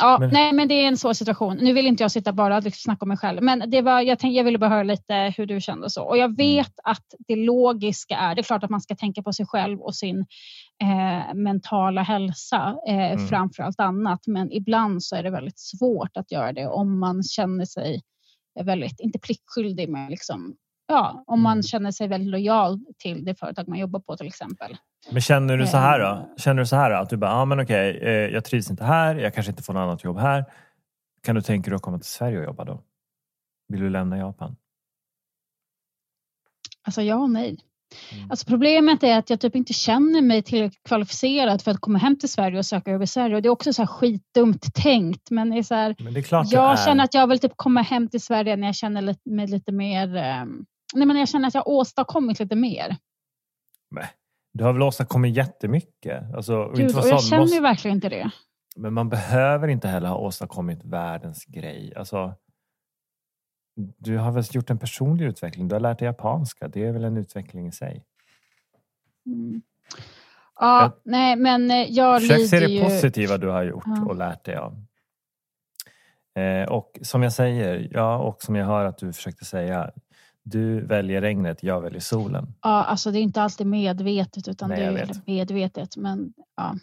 Ja, 0.00 0.16
Men- 0.20 0.30
nej, 0.30 0.52
men 0.52 0.68
det 0.68 0.74
är 0.74 0.88
en 0.88 0.96
svår 0.96 1.12
situation. 1.12 1.56
Nu 1.56 1.72
vill 1.72 1.86
inte 1.86 2.02
jag 2.04 2.10
sitta 2.10 2.32
bara 2.32 2.56
och 2.56 2.62
liksom 2.64 2.80
snacka 2.80 3.04
om 3.04 3.08
mig 3.08 3.16
själv, 3.18 3.42
men 3.42 3.70
det 3.70 3.82
var, 3.82 4.00
jag, 4.00 4.18
tänkte, 4.18 4.36
jag 4.36 4.44
ville 4.44 4.58
bara 4.58 4.70
höra 4.70 4.82
lite 4.82 5.34
hur 5.36 5.46
du 5.46 5.60
kände 5.60 5.84
och 5.84 5.92
så. 5.92 6.02
Och 6.04 6.16
Mm. 6.16 6.20
jag 6.30 6.36
vet 6.36 6.72
att 6.84 7.04
det 7.28 7.36
logiska 7.36 8.16
är, 8.16 8.34
det 8.34 8.40
är 8.40 8.42
klart 8.42 8.64
att 8.64 8.70
man 8.70 8.80
ska 8.80 8.94
tänka 8.96 9.22
på 9.22 9.32
sig 9.32 9.46
själv 9.46 9.80
och 9.80 9.94
sin 9.94 10.26
eh, 10.82 11.34
mentala 11.34 12.02
hälsa 12.02 12.76
eh, 12.88 13.12
Mm. 13.12 13.28
framför 13.28 13.62
allt 13.62 13.80
annat, 13.80 14.20
men 14.26 14.52
ibland 14.52 15.02
så 15.02 15.16
är 15.16 15.22
det 15.22 15.30
väldigt 15.30 15.58
svårt 15.58 16.16
att 16.16 16.32
göra 16.32 16.52
det 16.52 16.66
om 16.66 16.98
man 17.00 17.22
känner 17.22 17.64
sig 17.64 18.02
väldigt, 18.64 19.00
inte 19.00 19.18
pliktskyldig, 19.18 19.88
men 19.88 20.10
liksom, 20.10 20.54
ja, 20.90 21.24
om 21.26 21.40
man 21.42 21.52
Mm. 21.52 21.62
känner 21.62 21.90
sig 21.90 22.08
väldigt 22.08 22.30
lojal 22.30 22.78
till 22.98 23.24
det 23.24 23.34
företag 23.34 23.68
man 23.68 23.78
jobbar 23.78 24.00
på 24.00 24.16
till 24.16 24.26
exempel. 24.26 24.76
Men 25.12 25.20
känner 25.20 25.56
du 25.56 25.66
så 25.66 25.76
här 25.76 26.00
Eh. 26.00 26.06
då? 26.06 26.28
Känner 26.36 26.60
du 26.62 26.66
så 26.66 26.76
här 26.76 26.90
då? 26.90 26.96
Att 26.96 27.10
du 27.10 27.16
bara, 27.16 27.30
ja 27.30 27.36
ah, 27.36 27.44
men 27.44 27.60
okej, 27.60 27.98
eh, 28.02 28.10
jag 28.12 28.44
trivs 28.44 28.70
inte 28.70 28.84
här, 28.84 29.14
jag 29.16 29.34
kanske 29.34 29.50
inte 29.50 29.62
får 29.62 29.72
något 29.74 29.80
annat 29.80 30.04
jobb 30.04 30.18
här. 30.18 30.44
Kan 31.22 31.34
du 31.34 31.42
tänka 31.42 31.70
dig 31.70 31.76
att 31.76 31.82
komma 31.82 31.98
till 31.98 32.10
Sverige 32.10 32.38
och 32.38 32.44
jobba 32.44 32.64
då? 32.64 32.82
Vill 33.68 33.80
du 33.80 33.90
lämna 33.90 34.18
Japan? 34.18 34.56
Alltså 36.86 37.02
ja 37.02 37.16
och 37.16 37.30
nej. 37.30 37.56
Mm. 38.12 38.30
Alltså 38.30 38.46
problemet 38.46 39.02
är 39.02 39.18
att 39.18 39.30
jag 39.30 39.40
typ 39.40 39.56
inte 39.56 39.72
känner 39.72 40.22
mig 40.22 40.42
tillräckligt 40.42 40.82
kvalificerad 40.82 41.62
för 41.62 41.70
att 41.70 41.80
komma 41.80 41.98
hem 41.98 42.18
till 42.18 42.28
Sverige 42.28 42.58
och 42.58 42.66
söka 42.66 42.90
jobb 42.90 43.02
i 43.02 43.06
Sverige. 43.06 43.36
Och 43.36 43.42
det 43.42 43.48
är 43.48 43.50
också 43.50 43.72
så 43.72 43.82
här 43.82 43.86
skitdumt 43.86 44.74
tänkt. 44.74 45.30
Men 45.30 45.50
det 45.50 45.58
är 45.58 45.62
så 45.62 45.74
här, 45.74 45.96
Men 45.98 46.14
det 46.14 46.20
är 46.20 46.22
klart 46.22 46.46
jag 46.52 46.78
känner 46.84 47.04
att 47.04 47.14
jag 47.14 47.26
vill 47.26 47.38
typ 47.38 47.52
komma 47.56 47.82
hem 47.82 48.08
till 48.08 48.20
Sverige 48.20 48.56
när 48.56 48.66
jag 48.68 48.74
känner 48.74 49.16
mig 49.24 49.46
lite 49.46 49.72
mer... 49.72 50.16
ehm, 50.16 50.64
nej, 50.94 51.06
men 51.06 51.16
jag 51.16 51.28
känner 51.28 51.48
att 51.48 51.54
jag 51.54 51.60
har 51.62 51.68
åstadkommit 51.68 52.40
lite 52.40 52.56
mer. 52.56 52.96
Men, 53.90 54.04
Du 54.52 54.64
har 54.64 54.72
väl 54.72 54.82
åstadkommit 54.82 55.36
jättemycket? 55.36 56.34
Alltså, 56.34 56.72
Gud, 56.76 56.96
och 56.98 57.06
jag 57.06 57.22
känner 57.24 57.42
måste- 57.42 57.56
ju 57.56 57.62
verkligen 57.62 57.94
inte 57.96 58.08
det. 58.08 58.30
Men 58.76 58.92
man 58.94 59.08
behöver 59.08 59.68
inte 59.68 59.88
heller 59.88 60.08
ha 60.08 60.16
åstadkommit 60.16 60.84
världens 60.84 61.44
grej. 61.44 61.92
Alltså, 61.96 62.34
du 63.98 64.18
har 64.18 64.32
väl 64.32 64.44
gjort 64.50 64.70
en 64.70 64.78
personlig 64.78 65.24
utveckling? 65.26 65.68
Du 65.68 65.74
har 65.74 65.80
lärt 65.80 65.98
dig 65.98 66.06
japanska. 66.06 66.68
Det 66.68 66.84
är 66.86 66.92
väl 66.92 67.04
en 67.04 67.16
utveckling 67.16 67.66
i 67.66 67.72
sig? 67.72 68.04
Mm. 69.26 69.62
Ja, 70.60 70.82
Jag- 70.82 70.92
nej, 71.04 71.36
men 71.36 71.70
eh, 71.70 71.76
jag 71.76 72.20
Försök 72.20 72.36
se 72.48 72.60
lider 72.60 72.66
det 72.68 72.72
ju... 72.74 72.82
positiva 72.84 73.38
du 73.38 73.48
har 73.48 73.62
gjort 73.62 73.84
Ja. 73.86 74.04
och 74.08 74.16
lärt 74.16 74.44
dig 74.44 74.56
av. 74.56 74.84
Eh, 76.38 76.68
och 76.68 76.98
som 77.02 77.22
jag 77.22 77.32
säger, 77.32 77.88
ja, 77.92 78.18
och 78.18 78.42
som 78.42 78.54
jag 78.56 78.66
hör 78.66 78.84
att 78.84 78.98
du 78.98 79.12
försökte 79.12 79.44
säga, 79.44 79.90
du 80.50 80.86
väljer 80.86 81.20
regnet, 81.20 81.62
jag 81.62 81.80
väljer 81.80 82.00
solen. 82.00 82.54
Ja, 82.62 82.84
alltså 82.84 83.10
det 83.10 83.18
är 83.18 83.22
inte 83.22 83.42
alltid 83.42 83.66
medvetet 83.66 84.48
utan 84.48 84.68
Nej, 84.68 84.78
det 84.78 84.84
är 84.84 84.92
vet. 85.06 85.26
medvetet. 85.26 85.96
Men, 85.96 86.32
ja. 86.56 86.74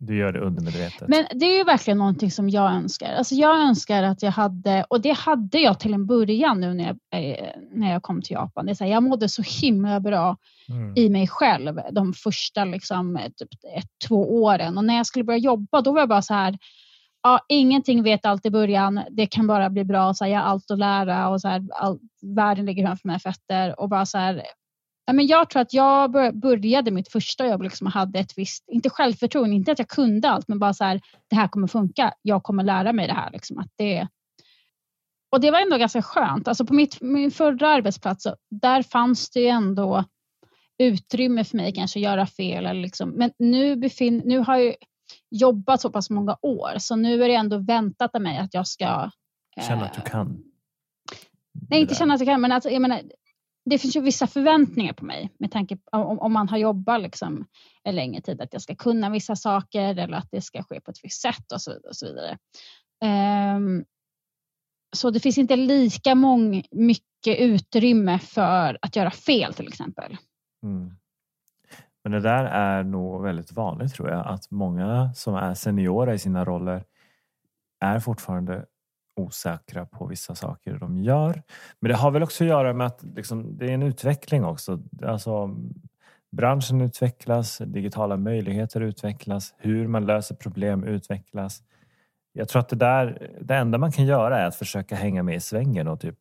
Du 0.00 0.16
gör 0.16 0.32
det 0.32 0.40
undermedvetet. 0.40 1.08
Men 1.08 1.24
det 1.34 1.46
är 1.46 1.58
ju 1.58 1.64
verkligen 1.64 1.98
någonting 1.98 2.30
som 2.30 2.48
jag 2.50 2.72
önskar. 2.72 3.12
Alltså 3.14 3.34
jag 3.34 3.60
önskar 3.60 4.02
att 4.02 4.22
jag 4.22 4.30
hade, 4.30 4.84
och 4.90 5.00
det 5.00 5.12
hade 5.12 5.58
jag 5.58 5.80
till 5.80 5.94
en 5.94 6.06
början 6.06 6.60
nu 6.60 6.74
när 6.74 6.84
jag, 6.84 7.22
eh, 7.22 7.46
när 7.72 7.92
jag 7.92 8.02
kom 8.02 8.22
till 8.22 8.34
Japan. 8.34 8.66
Det 8.66 8.72
är 8.72 8.74
så 8.74 8.84
här, 8.84 8.90
jag 8.90 9.02
mådde 9.02 9.28
så 9.28 9.42
himla 9.42 10.00
bra 10.00 10.36
Mm. 10.70 10.92
i 10.96 11.08
mig 11.08 11.28
själv 11.28 11.80
de 11.92 12.12
första 12.12 12.64
liksom, 12.64 13.18
typ 13.36 13.48
ett, 13.76 13.90
två 14.08 14.42
åren. 14.42 14.78
Och 14.78 14.84
när 14.84 14.96
jag 14.96 15.06
skulle 15.06 15.24
börja 15.24 15.38
jobba 15.38 15.80
då 15.80 15.92
var 15.92 16.00
jag 16.00 16.08
bara 16.08 16.22
så 16.22 16.34
här, 16.34 16.58
ja, 17.22 17.40
ingenting 17.48 18.02
vet 18.02 18.26
allt 18.26 18.46
i 18.46 18.50
början. 18.50 19.00
Det 19.10 19.26
kan 19.26 19.46
bara 19.46 19.70
bli 19.70 19.84
bra. 19.84 20.14
Så 20.14 20.24
här, 20.24 20.32
jag 20.32 20.40
har 20.40 20.46
allt 20.46 20.70
att 20.70 20.78
lära 20.78 21.28
och 21.28 21.40
så 21.40 21.48
här, 21.48 21.66
all, 21.72 21.98
världen 22.22 22.66
ligger 22.66 22.86
framför 22.86 23.08
mina 23.08 23.18
fötter. 23.18 23.80
Och 23.80 23.88
bara 23.88 24.06
så 24.06 24.18
här, 24.18 24.42
ja, 25.06 25.12
men 25.12 25.26
jag 25.26 25.50
tror 25.50 25.62
att 25.62 25.72
jag 25.72 26.12
började 26.40 26.90
mitt 26.90 27.12
första 27.12 27.46
jobb 27.46 27.62
liksom, 27.62 27.86
och 27.86 27.92
hade 27.92 28.18
ett 28.18 28.38
visst, 28.38 28.64
inte 28.68 28.90
självförtroende, 28.90 29.56
inte 29.56 29.72
att 29.72 29.78
jag 29.78 29.88
kunde 29.88 30.28
allt, 30.30 30.48
men 30.48 30.58
bara 30.58 30.74
så 30.74 30.84
här, 30.84 31.00
det 31.30 31.36
här 31.36 31.48
kommer 31.48 31.66
funka. 31.66 32.12
Jag 32.22 32.42
kommer 32.42 32.64
lära 32.64 32.92
mig 32.92 33.06
det 33.06 33.14
här. 33.14 33.30
Liksom, 33.30 33.58
att 33.58 33.72
det, 33.76 34.08
och 35.30 35.40
det 35.40 35.50
var 35.50 35.60
ändå 35.60 35.76
ganska 35.76 36.02
skönt. 36.02 36.48
Alltså 36.48 36.64
på 36.64 36.74
mitt, 36.74 37.00
min 37.00 37.30
förra 37.30 37.68
arbetsplats, 37.68 38.22
så, 38.22 38.36
där 38.50 38.82
fanns 38.82 39.30
det 39.30 39.40
ju 39.40 39.46
ändå 39.46 40.04
utrymme 40.78 41.44
för 41.44 41.56
mig 41.56 41.72
kanske 41.72 41.98
att 41.98 42.04
göra 42.04 42.26
fel. 42.26 42.66
Eller 42.66 42.82
liksom. 42.82 43.10
Men 43.10 43.30
nu, 43.38 43.76
befin, 43.76 44.22
nu 44.24 44.38
har 44.38 44.56
jag 44.56 44.74
jobbat 45.30 45.80
så 45.80 45.90
pass 45.90 46.10
många 46.10 46.36
år, 46.42 46.78
så 46.78 46.96
nu 46.96 47.24
är 47.24 47.28
det 47.28 47.34
ändå 47.34 47.58
väntat 47.58 48.14
av 48.14 48.22
mig 48.22 48.38
att 48.38 48.54
jag 48.54 48.66
ska... 48.66 49.10
Känna 49.68 49.84
att 49.84 49.94
du 49.94 50.00
eh, 50.00 50.04
kan. 50.04 50.44
Nej, 51.70 51.80
inte 51.80 51.94
känna 51.94 52.14
att 52.14 52.20
jag 52.20 52.28
kan, 52.28 52.40
men 52.40 52.52
alltså, 52.52 52.70
jag 52.70 52.82
menar, 52.82 53.02
det 53.64 53.78
finns 53.78 53.96
ju 53.96 54.00
vissa 54.00 54.26
förväntningar 54.26 54.92
på 54.92 55.04
mig 55.04 55.30
med 55.38 55.52
tanke 55.52 55.76
på 55.76 55.82
om, 55.90 56.18
om 56.18 56.32
man 56.32 56.48
har 56.48 56.58
jobbat 56.58 57.02
liksom 57.02 57.46
en 57.84 57.94
längre 57.94 58.20
tid, 58.20 58.40
att 58.40 58.52
jag 58.52 58.62
ska 58.62 58.74
kunna 58.74 59.10
vissa 59.10 59.36
saker 59.36 59.98
eller 59.98 60.16
att 60.16 60.30
det 60.30 60.40
ska 60.40 60.62
ske 60.62 60.80
på 60.80 60.90
ett 60.90 61.04
visst 61.04 61.22
sätt 61.22 61.52
och 61.52 61.62
så 61.62 61.70
vidare. 61.70 61.88
Och 61.88 61.96
så, 61.96 62.06
vidare. 62.06 62.38
Ehm, 63.04 63.84
så 64.96 65.10
det 65.10 65.20
finns 65.20 65.38
inte 65.38 65.56
lika 65.56 66.14
mång, 66.14 66.62
mycket 66.70 67.38
utrymme 67.38 68.18
för 68.18 68.78
att 68.82 68.96
göra 68.96 69.10
fel 69.10 69.54
till 69.54 69.68
exempel. 69.68 70.16
Mm. 70.62 70.90
Men 72.08 72.22
det 72.22 72.28
där 72.28 72.44
är 72.44 72.84
nog 72.84 73.22
väldigt 73.22 73.52
vanligt 73.52 73.94
tror 73.94 74.10
jag. 74.10 74.26
Att 74.26 74.50
många 74.50 75.12
som 75.14 75.34
är 75.34 75.54
seniora 75.54 76.14
i 76.14 76.18
sina 76.18 76.44
roller 76.44 76.84
är 77.80 78.00
fortfarande 78.00 78.64
osäkra 79.16 79.86
på 79.86 80.06
vissa 80.06 80.34
saker 80.34 80.78
de 80.78 80.98
gör. 80.98 81.42
Men 81.80 81.88
det 81.88 81.96
har 81.96 82.10
väl 82.10 82.22
också 82.22 82.44
att 82.44 82.48
göra 82.48 82.72
med 82.72 82.86
att 82.86 83.02
liksom, 83.02 83.58
det 83.58 83.66
är 83.66 83.70
en 83.70 83.82
utveckling 83.82 84.44
också. 84.44 84.82
Alltså, 85.02 85.56
branschen 86.36 86.80
utvecklas, 86.80 87.58
digitala 87.58 88.16
möjligheter 88.16 88.80
utvecklas, 88.80 89.54
hur 89.58 89.88
man 89.88 90.06
löser 90.06 90.34
problem 90.34 90.84
utvecklas. 90.84 91.62
Jag 92.32 92.48
tror 92.48 92.60
att 92.60 92.68
det 92.68 92.76
där, 92.76 93.30
det 93.40 93.54
enda 93.54 93.78
man 93.78 93.92
kan 93.92 94.06
göra 94.06 94.38
är 94.38 94.46
att 94.46 94.56
försöka 94.56 94.94
hänga 94.94 95.22
med 95.22 95.36
i 95.36 95.40
svängen 95.40 95.88
och 95.88 96.00
typ 96.00 96.18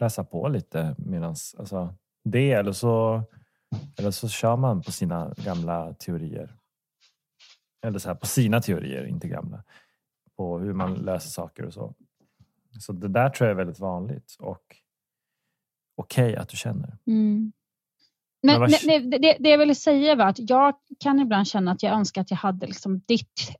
läsa 0.00 0.24
på 0.24 0.48
lite 0.48 0.94
medans, 0.98 1.56
alltså 1.58 1.94
det 2.24 2.52
eller 2.52 2.72
så 2.72 3.22
eller 3.98 4.10
så 4.10 4.28
kör 4.28 4.56
man 4.56 4.82
på 4.82 4.92
sina 4.92 5.34
gamla 5.36 5.94
teorier. 5.94 6.54
Eller 7.86 7.98
så 7.98 8.08
här, 8.08 8.14
på 8.14 8.26
sina 8.26 8.60
teorier, 8.60 9.04
inte 9.06 9.28
gamla. 9.28 9.64
På 10.36 10.58
hur 10.58 10.72
man 10.72 10.94
löser 10.94 11.30
saker 11.30 11.64
och 11.64 11.72
så. 11.72 11.94
Så 12.80 12.92
det 12.92 13.08
där 13.08 13.30
tror 13.30 13.46
jag 13.48 13.52
är 13.52 13.56
väldigt 13.56 13.78
vanligt 13.80 14.36
och 14.38 14.62
okej 15.96 16.36
att 16.36 16.48
du 16.48 16.56
känner. 16.56 16.98
Men, 18.42 18.52
Men 18.52 18.60
vad- 18.60 18.70
nej, 18.70 18.80
nej, 18.84 19.00
det, 19.18 19.36
det 19.40 19.48
jag 19.48 19.58
ville 19.58 19.74
säga 19.74 20.14
var 20.14 20.24
att 20.26 20.50
jag 20.50 20.74
kan 21.00 21.18
ibland 21.20 21.46
känna 21.48 21.72
att 21.72 21.82
jag 21.82 21.92
önskar 21.92 22.20
att 22.20 22.30
jag 22.30 22.38
hade 22.38 22.66
liksom 22.66 22.98
ditt 23.06 23.52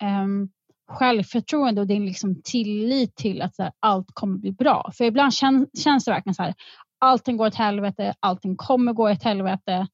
ehm, 0.00 0.48
självförtroende 0.88 1.80
och 1.80 1.86
din 1.86 2.06
liksom 2.06 2.42
tillit 2.44 3.16
till 3.16 3.42
att 3.42 3.58
här, 3.58 3.72
allt 3.80 4.08
kommer 4.14 4.38
bli 4.38 4.52
bra. 4.52 4.90
För 4.94 5.04
ibland 5.04 5.34
kän, 5.34 5.66
känns 5.78 6.04
det 6.04 6.10
verkligen 6.10 6.34
så 6.34 6.42
här, 6.42 6.54
allting 6.98 7.36
går 7.36 7.46
åt 7.46 7.54
helvete, 7.54 8.14
allting 8.20 8.56
kommer 8.56 8.92
gå 8.92 9.10
åt 9.10 9.22
helvete. 9.22 9.86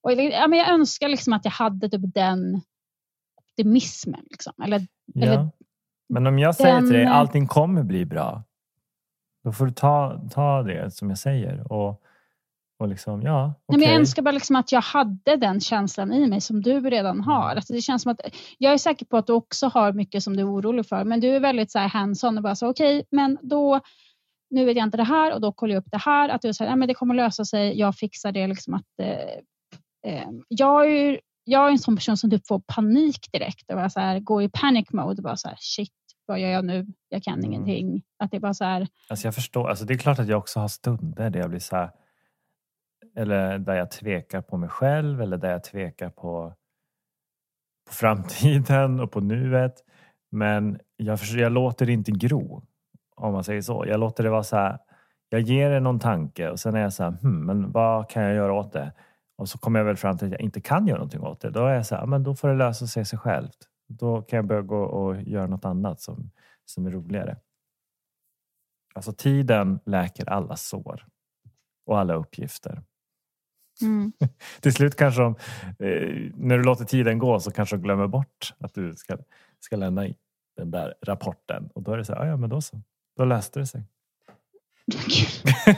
Och, 0.00 0.12
ja, 0.12 0.46
men 0.46 0.58
jag 0.58 0.68
önskar 0.68 1.08
liksom 1.08 1.32
att 1.32 1.44
jag 1.44 1.52
hade 1.52 1.88
typ 1.88 2.14
den 2.14 2.60
optimismen. 3.36 4.24
Liksom. 4.30 4.52
Eller, 4.64 4.86
Ja. 5.14 5.22
Eller 5.26 5.48
Men 6.08 6.26
om 6.26 6.38
jag 6.38 6.54
säger 6.54 6.78
till 6.80 6.88
dig 6.92 7.04
den- 7.04 7.12
allting 7.12 7.46
kommer 7.46 7.82
bli 7.82 8.04
bra. 8.04 8.42
Då 9.44 9.52
får 9.52 9.66
du 9.66 9.72
ta, 9.72 10.20
ta 10.30 10.62
det 10.62 10.90
som 10.94 11.08
jag 11.08 11.18
säger. 11.18 11.72
Och, 11.72 12.02
och 12.78 12.88
liksom, 12.88 13.22
ja, 13.22 13.46
Nej, 13.46 13.54
okej. 13.66 13.78
men 13.80 13.88
jag 13.88 13.98
önskar 14.00 14.22
bara 14.22 14.30
liksom 14.32 14.56
att 14.56 14.72
jag 14.72 14.80
hade 14.80 15.36
den 15.36 15.60
känslan 15.60 16.12
i 16.12 16.26
mig 16.26 16.40
som 16.40 16.62
du 16.62 16.80
redan 16.90 17.20
har. 17.20 17.50
Alltså 17.56 17.72
det 17.72 17.80
känns 17.80 18.02
som 18.02 18.12
att, 18.12 18.20
jag 18.58 18.72
är 18.72 18.78
säker 18.78 19.06
på 19.06 19.16
att 19.16 19.26
du 19.26 19.32
också 19.32 19.66
har 19.68 19.92
mycket 19.92 20.22
som 20.22 20.36
du 20.36 20.42
är 20.42 20.52
orolig 20.52 20.86
för, 20.86 21.04
men 21.04 21.20
du 21.20 21.28
är 21.36 21.40
väldigt 21.40 21.70
så 21.70 21.78
här 21.78 21.88
hands-on 21.88 22.36
och 22.36 22.42
bara 22.42 22.54
så 22.54 22.68
okej, 22.70 23.04
men 23.10 23.38
då, 23.42 23.80
nu 24.50 24.64
vet 24.64 24.76
jag 24.76 24.84
inte 24.86 24.96
det 24.96 25.04
här 25.04 25.34
och 25.34 25.40
då 25.40 25.52
kollar 25.52 25.74
jag 25.74 25.80
upp 25.80 25.90
det 25.90 25.98
här. 25.98 26.28
Att 26.28 26.42
du 26.42 26.54
säger, 26.54 26.76
men 26.76 26.88
det 26.88 26.94
kommer 26.94 27.14
lösa 27.14 27.44
sig, 27.44 27.78
jag 27.78 27.94
fixar 27.94 28.32
det. 28.32 28.46
Liksom 28.46 28.74
att, 28.74 28.86
eh, 29.02 30.12
eh, 30.12 30.28
jag, 30.48 30.90
är, 30.92 31.20
jag 31.44 31.66
är 31.66 31.70
en 31.70 31.78
sån 31.78 31.96
person 31.96 32.16
som 32.16 32.30
typ 32.30 32.46
får 32.46 32.62
panik 32.74 33.32
direkt 33.32 33.70
och 33.70 33.76
bara 33.76 33.90
så 33.90 34.00
här, 34.00 34.20
går 34.20 34.42
i 34.42 34.48
panic 34.48 34.92
mode 34.92 35.16
och 35.16 35.22
bara 35.22 35.36
så 35.36 35.48
här, 35.48 35.56
shit, 35.60 35.92
vad 36.26 36.40
gör 36.40 36.48
jag 36.48 36.64
nu? 36.64 36.86
Jag 37.08 37.22
kan 37.22 37.38
Mm. 37.38 37.44
ingenting. 37.52 38.02
Att 38.18 38.30
det 38.30 38.40
bara 38.40 38.54
så 38.54 38.64
här, 38.64 38.88
Alltså 39.08 39.26
jag 39.26 39.34
förstår. 39.34 39.68
Alltså 39.68 39.84
det 39.84 39.94
är 39.94 39.98
klart 39.98 40.18
att 40.18 40.28
jag 40.28 40.38
också 40.38 40.60
har 40.60 40.68
stunder 40.68 41.30
där 41.30 41.40
jag 41.40 41.50
blir 41.50 41.60
så 41.60 41.76
här, 41.76 41.90
eller 43.16 43.58
där 43.58 43.74
jag 43.74 43.90
tvekar 43.90 44.40
på 44.42 44.56
mig 44.56 44.68
själv 44.68 45.22
eller 45.22 45.36
där 45.36 45.50
jag 45.50 45.64
tvekar 45.64 46.10
på, 46.10 46.54
på 47.88 47.94
framtiden 47.94 49.00
och 49.00 49.10
på 49.12 49.20
nuet. 49.20 49.74
Men 50.30 50.78
jag, 50.96 51.20
försöker, 51.20 51.42
jag 51.42 51.52
låter 51.52 51.86
det 51.86 51.92
inte 51.92 52.10
gro. 52.12 52.62
Om 53.18 53.32
man 53.32 53.44
säger 53.44 53.62
så. 53.62 53.84
Jag 53.88 54.00
låter 54.00 54.24
det 54.24 54.30
vara 54.30 54.42
så 54.42 54.56
här. 54.56 54.78
Jag 55.28 55.40
ger 55.40 55.70
det 55.70 55.80
någon 55.80 55.98
tanke 55.98 56.50
och 56.50 56.60
sen 56.60 56.74
är 56.74 56.80
jag 56.80 56.92
så 56.92 57.02
här, 57.04 57.10
hmm, 57.10 57.46
men 57.46 57.72
vad 57.72 58.10
kan 58.10 58.22
jag 58.22 58.34
göra 58.34 58.52
åt 58.52 58.72
det? 58.72 58.92
och 59.38 59.48
så 59.48 59.58
kommer 59.58 59.80
jag 59.80 59.84
väl 59.84 59.96
fram 59.96 60.18
till 60.18 60.26
att 60.26 60.32
jag 60.32 60.40
inte 60.40 60.60
kan 60.60 60.86
göra 60.86 60.98
någonting 60.98 61.20
åt 61.20 61.40
det. 61.40 61.50
Då 61.50 61.66
är 61.66 61.74
jag 61.74 61.86
så 61.86 61.94
här, 61.94 62.06
men 62.06 62.22
då 62.22 62.34
får 62.34 62.48
det 62.48 62.54
lösa 62.54 62.86
sig 62.86 63.04
sig 63.04 63.18
självt. 63.18 63.68
Då 63.88 64.22
kan 64.22 64.36
jag 64.36 64.46
börja 64.46 64.62
gå 64.62 64.82
och 64.82 65.22
göra 65.22 65.46
något 65.46 65.64
annat 65.64 66.00
som, 66.00 66.30
som 66.64 66.86
är 66.86 66.90
roligare. 66.90 67.36
Alltså 68.94 69.12
tiden 69.12 69.80
läker 69.86 70.30
alla 70.30 70.56
sår 70.56 71.06
och 71.86 71.98
alla 71.98 72.14
uppgifter. 72.14 72.82
Mm. 73.82 74.12
Till 74.60 74.74
slut 74.74 74.96
kanske 74.96 75.22
de, 75.22 75.34
eh, 75.78 76.32
när 76.34 76.58
du 76.58 76.64
låter 76.64 76.84
tiden 76.84 77.18
gå 77.18 77.40
så 77.40 77.50
kanske 77.50 77.76
de 77.76 77.82
glömmer 77.82 78.06
bort 78.06 78.54
att 78.58 78.74
du 78.74 78.96
ska, 78.96 79.18
ska 79.60 79.76
lämna 79.76 80.06
den 80.56 80.70
där 80.70 80.94
rapporten. 81.02 81.70
Och 81.74 81.82
då 81.82 81.92
är 81.92 81.96
det 81.96 82.04
så 82.04 82.14
här, 82.14 82.20
"Ah, 82.20 82.26
ja 82.26 82.36
men 82.36 82.50
då 82.50 82.60
så. 82.60 82.82
Då 83.18 83.24
löste 83.24 83.60
det 83.60 83.66
sig. 83.66 83.82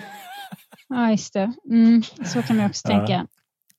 ja, 0.88 1.10
just 1.10 1.32
det. 1.32 1.52
Mm, 1.70 2.02
så 2.02 2.42
kan 2.42 2.56
man 2.56 2.66
också 2.66 2.88
Ja. 2.92 2.96
tänka. 2.98 3.26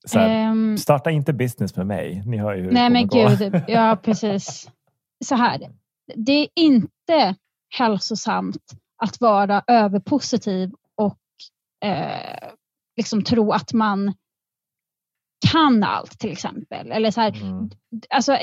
Så 0.06 0.20
här, 0.20 0.30
Ehm, 0.30 0.78
starta 0.78 1.12
inte 1.12 1.34
business 1.34 1.76
med 1.76 1.88
mig. 1.88 2.24
Ni 2.26 2.38
hör 2.38 2.56
ju 2.56 2.62
hur 2.64 2.72
nej 2.72 2.84
det 2.84 2.90
men 2.94 3.10
kommer 3.10 3.38
gå. 3.38 3.50
gud, 3.58 3.64
ja 3.68 3.96
precis. 4.04 4.70
Så 5.26 5.36
här, 5.36 5.60
det 6.16 6.32
är 6.32 6.48
inte 6.56 7.36
hälsosamt 7.78 8.72
att 9.04 9.22
vara 9.22 9.64
överpositiv 9.68 10.72
och 10.96 11.20
eh, 11.90 12.50
liksom 12.98 13.24
tro 13.24 13.52
att 13.52 13.74
man 13.74 14.14
kan 15.52 15.84
allt 15.84 16.20
till 16.20 16.32
exempel. 16.32 16.92
Eller 16.92 17.12
så 17.12 17.22
här, 17.22 17.42
Mm. 17.42 17.70
alltså, 18.10 18.38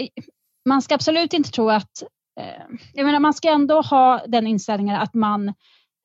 man 0.68 0.82
ska 0.82 0.94
absolut 0.94 1.32
inte 1.32 1.50
tro 1.50 1.70
att... 1.70 2.02
Eh, 2.38 2.44
jag 2.94 3.06
menar, 3.06 3.18
man 3.20 3.34
ska 3.34 3.50
ändå 3.50 3.80
ha 3.80 4.22
den 4.26 4.46
inställningen 4.46 4.96
att 5.00 5.14
man 5.14 5.48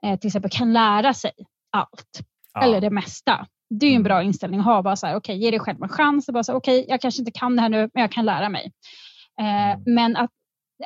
eh, 0.05 0.19
till 0.19 0.27
exempel 0.27 0.51
kan 0.51 0.73
lära 0.73 1.13
sig 1.13 1.31
allt, 1.71 2.19
Ja. 2.53 2.61
eller 2.63 2.81
det 2.81 2.89
mesta. 2.89 3.47
Det 3.69 3.85
är 3.85 3.89
ju 3.89 3.95
en 3.95 4.01
Mm. 4.01 4.03
bra 4.03 4.23
inställning 4.23 4.59
att 4.59 4.65
ha. 4.65 4.81
Bara 4.81 4.95
så 4.95 5.07
här, 5.07 5.15
okay, 5.15 5.35
ge 5.35 5.51
dig 5.51 5.59
själv 5.59 5.83
en 5.83 5.89
chans. 5.89 6.27
och 6.27 6.33
Bara 6.33 6.43
så 6.43 6.55
okay, 6.55 6.85
jag 6.87 7.01
kanske 7.01 7.21
inte 7.21 7.31
kan 7.31 7.55
det 7.55 7.61
här 7.61 7.69
nu, 7.69 7.89
men 7.93 8.01
jag 8.01 8.11
kan 8.11 8.25
lära 8.25 8.49
mig. 8.49 8.71
Eh, 9.39 9.71
Mm. 9.73 9.83
Men 9.85 10.15
att, 10.15 10.29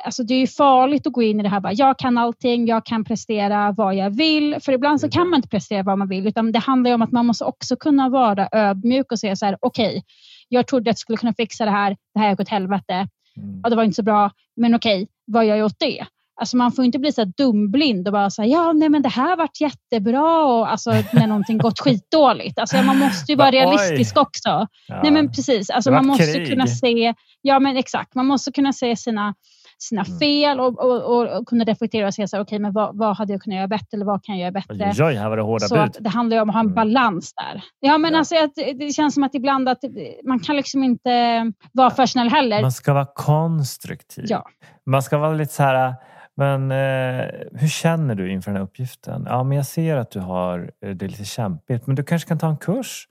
alltså, 0.04 0.22
det 0.22 0.34
är 0.34 0.38
ju 0.40 0.46
farligt 0.46 1.06
att 1.06 1.12
gå 1.12 1.22
in 1.22 1.40
i 1.40 1.42
det 1.42 1.48
här, 1.48 1.60
bara, 1.60 1.72
jag 1.72 1.98
kan 1.98 2.18
allting, 2.18 2.66
jag 2.66 2.86
kan 2.86 3.04
prestera 3.04 3.72
vad 3.72 3.94
jag 3.94 4.10
vill. 4.10 4.56
För 4.60 4.72
ibland 4.72 5.00
så 5.00 5.06
är 5.06 5.10
kan 5.10 5.28
man 5.28 5.36
inte 5.38 5.48
prestera 5.48 5.82
vad 5.82 5.98
man 5.98 6.08
vill, 6.08 6.26
utan 6.26 6.52
det 6.52 6.58
handlar 6.58 6.94
om 6.94 7.02
att 7.02 7.12
man 7.12 7.26
måste 7.26 7.44
också 7.44 7.76
kunna 7.76 8.08
vara 8.08 8.48
ödmjuk 8.52 9.12
och 9.12 9.18
säga 9.18 9.36
så 9.36 9.46
här, 9.46 9.56
okej, 9.60 10.02
jag 10.48 10.66
trodde 10.66 10.82
att 10.90 10.94
jag 10.94 10.98
skulle 10.98 11.18
kunna 11.18 11.34
fixa 11.34 11.64
det 11.64 11.70
här, 11.70 11.96
det 12.14 12.20
här 12.20 12.30
gick 12.30 12.40
åt 12.40 12.48
helvete 12.48 13.08
Mm. 13.38 13.60
ja, 13.62 13.70
det 13.70 13.76
var 13.76 13.84
inte 13.84 13.94
så 13.94 14.02
bra, 14.02 14.30
men 14.56 14.74
okej, 14.74 15.08
vad 15.26 15.46
gör 15.46 15.56
jag 15.56 15.66
åt 15.66 15.78
det? 15.78 16.06
Alltså 16.40 16.56
man 16.56 16.72
får 16.72 16.84
inte 16.84 16.98
bli 16.98 17.12
så 17.12 17.20
här 17.20 17.32
dumblind 17.36 18.08
och 18.08 18.12
bara 18.12 18.30
säga 18.30 18.48
ja, 18.48 18.72
nej 18.72 18.88
men 18.88 19.02
det 19.02 19.08
här 19.08 19.36
vart 19.36 19.60
jättebra 19.60 20.44
och 20.44 20.70
alltså 20.70 20.90
när 20.90 21.26
någonting 21.26 21.58
gått 21.58 21.80
skitdåligt. 21.84 22.58
Alltså 22.58 22.82
man 22.82 22.98
måste 22.98 23.32
ju 23.32 23.36
vara 23.36 23.50
realistisk 23.50 24.16
också. 24.16 24.66
Ja. 24.88 25.00
Nej 25.02 25.12
men 25.12 25.32
precis, 25.32 25.70
alltså 25.70 25.90
man 25.90 26.06
måste 26.06 26.24
krig. 26.24 26.48
kunna 26.48 26.66
se, 26.66 27.14
ja 27.42 27.60
men 27.60 27.76
exakt, 27.76 28.14
man 28.14 28.26
måste 28.26 28.52
kunna 28.52 28.72
se 28.72 28.96
sina, 28.96 29.34
sina 29.78 30.02
Mm. 30.04 30.18
fel 30.18 30.60
och, 30.60 30.78
och, 30.78 31.02
och, 31.16 31.38
och 31.38 31.46
kunna 31.48 31.64
reflektera 31.64 32.06
och 32.06 32.14
säga 32.14 32.28
så 32.28 32.36
här, 32.36 32.44
okej 32.44 32.58
men 32.58 32.72
vad, 32.72 32.96
vad 32.98 33.16
hade 33.16 33.32
jag 33.32 33.42
kunnat 33.42 33.56
göra 33.56 33.68
bättre 33.68 33.88
eller 33.92 34.04
vad 34.06 34.24
kan 34.24 34.34
jag 34.38 34.42
göra 34.42 34.52
bättre? 34.52 35.04
Oj, 35.06 35.14
här 35.14 35.28
var 35.28 35.36
det 35.36 35.42
hårda 35.42 35.66
Så 35.68 35.74
bud. 35.74 35.82
att 35.84 35.96
det 36.00 36.08
handlar 36.08 36.36
ju 36.36 36.40
om 36.42 36.48
att 36.48 36.54
ha 36.54 36.60
en 36.60 36.66
Mm. 36.66 36.74
balans 36.74 37.34
där. 37.34 37.62
Ja, 37.80 37.98
men 37.98 38.12
Ja. 38.12 38.18
Alltså, 38.18 38.34
det 38.78 38.94
känns 38.94 39.14
som 39.14 39.22
att 39.22 39.34
ibland 39.34 39.68
att 39.68 39.78
man 40.24 40.38
kan 40.40 40.56
liksom 40.56 40.84
inte 40.84 41.52
vara 41.72 41.90
för 41.90 42.06
snäll 42.06 42.28
heller. 42.28 42.62
Man 42.62 42.72
ska 42.72 42.92
vara 42.92 43.06
konstruktiv. 43.14 44.24
Ja. 44.28 44.44
Man 44.86 45.02
ska 45.02 45.18
vara 45.18 45.32
lite 45.32 45.52
så 45.54 45.62
här, 45.62 45.94
men 46.36 46.70
eh, 46.70 47.26
hur 47.52 47.68
känner 47.68 48.14
du 48.14 48.32
inför 48.32 48.50
den 48.50 48.56
här 48.56 48.64
uppgiften? 48.64 49.24
Ja, 49.28 49.42
men 49.42 49.56
jag 49.56 49.66
ser 49.66 49.96
att 49.96 50.10
du 50.10 50.20
har 50.20 50.70
eh, 50.84 50.90
det 50.90 51.04
är 51.04 51.08
lite 51.08 51.24
kämpigt, 51.24 51.86
men 51.86 51.96
du 51.96 52.02
kanske 52.02 52.28
kan 52.28 52.38
ta 52.38 52.48
en 52.48 52.56
kurs. 52.56 53.08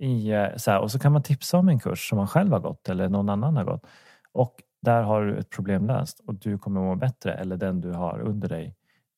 I, 0.00 0.30
eh, 0.30 0.46
så 0.56 0.70
här, 0.70 0.80
och 0.80 0.90
så 0.90 0.98
kan 0.98 1.12
man 1.12 1.22
tipsa 1.22 1.58
om 1.58 1.68
en 1.68 1.80
kurs 1.80 2.08
som 2.08 2.18
man 2.18 2.28
själv 2.28 2.52
har 2.52 2.60
gått 2.60 2.88
eller 2.88 3.08
någon 3.08 3.28
annan 3.28 3.56
har 3.56 3.64
gått. 3.64 3.86
Och 4.32 4.54
där 4.82 5.02
har 5.02 5.22
du 5.24 5.38
ett 5.38 5.50
problem 5.50 5.86
löst 5.86 6.20
och 6.26 6.34
du 6.34 6.58
kommer 6.58 6.80
må 6.80 6.94
bättre. 6.96 7.34
Eller 7.34 7.56
den 7.56 7.80
du 7.80 7.92
har 7.92 8.20
under 8.20 8.48
dig, 8.48 8.74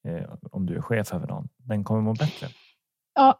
eh, 0.08 0.30
om 0.50 0.66
du 0.66 0.76
är 0.76 0.80
chef 0.80 1.12
över 1.14 1.26
någon, 1.26 1.48
den 1.58 1.84
kommer 1.84 2.00
må 2.00 2.12
bättre. 2.14 2.46
ja, 3.14 3.38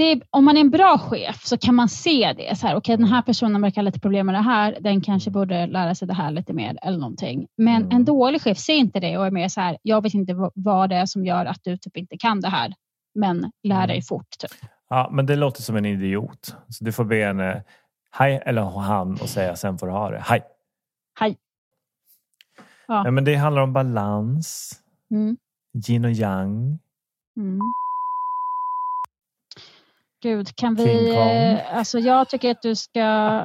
är, 0.00 0.22
om 0.30 0.44
man 0.44 0.56
är 0.56 0.60
en 0.60 0.70
bra 0.70 0.98
chef 0.98 1.44
så 1.44 1.58
kan 1.58 1.74
man 1.74 1.88
se 1.88 2.32
det. 2.36 2.58
Så 2.58 2.66
här, 2.66 2.76
okay, 2.76 2.96
den 2.96 3.06
här 3.06 3.22
personen 3.22 3.62
verkar 3.62 3.80
ha 3.80 3.84
lite 3.86 4.00
problem 4.00 4.26
med 4.26 4.34
det 4.34 4.38
här. 4.40 4.78
Den 4.80 5.00
kanske 5.00 5.30
borde 5.30 5.66
lära 5.66 5.94
sig 5.94 6.08
det 6.08 6.14
här 6.14 6.30
lite 6.30 6.52
mer 6.52 6.78
eller 6.82 6.98
någonting. 6.98 7.46
Men 7.56 7.82
Mm. 7.82 7.96
en 7.96 8.04
dålig 8.04 8.42
chef 8.42 8.58
ser 8.58 8.74
inte 8.74 9.00
det 9.00 9.18
och 9.18 9.26
är 9.26 9.30
mer 9.30 9.48
så 9.48 9.60
här, 9.60 9.78
jag 9.82 10.02
vet 10.02 10.14
inte 10.14 10.34
vad- 10.34 10.52
vad 10.54 10.90
det 10.90 10.96
är 10.96 11.06
som 11.06 11.24
gör 11.26 11.44
att 11.46 11.58
du 11.64 11.76
typ 11.76 11.96
inte 11.96 12.16
kan 12.18 12.40
det 12.40 12.48
här. 12.48 12.72
Men 13.14 13.52
lär 13.62 13.76
Mm. 13.76 13.88
dig 13.88 14.02
fort. 14.02 14.28
Typ. 14.38 14.50
Ja, 14.88 15.08
men 15.12 15.26
det 15.26 15.36
låter 15.36 15.62
som 15.62 15.76
en 15.76 15.84
idiot. 15.86 16.56
Så 16.68 16.84
du 16.84 16.92
får 16.92 17.04
be 17.04 17.24
henne 17.24 17.62
hej 18.12 18.42
eller 18.46 18.62
han 18.62 19.12
och 19.12 19.28
säga 19.28 19.56
sen 19.56 19.78
får 19.78 19.86
du 19.86 19.92
ha 19.92 20.10
det. 20.10 20.22
Hej. 20.26 20.42
Hej. 21.20 21.36
Ja. 22.88 23.02
Nej, 23.02 23.12
men 23.12 23.24
det 23.24 23.34
handlar 23.34 23.62
om 23.62 23.72
balans, 23.72 24.72
Mm. 25.10 25.36
yin 25.88 26.04
och 26.04 26.10
yang. 26.10 26.78
Mm. 27.36 27.60
Gud, 30.22 30.56
kan 30.56 30.76
King 30.76 30.86
vi... 30.86 31.12
Kong. 31.14 31.28
eh, 31.28 31.76
Alltså 31.78 31.98
jag 31.98 32.28
tycker 32.28 32.50
att 32.50 32.62
du 32.62 32.76
ska... 32.76 33.42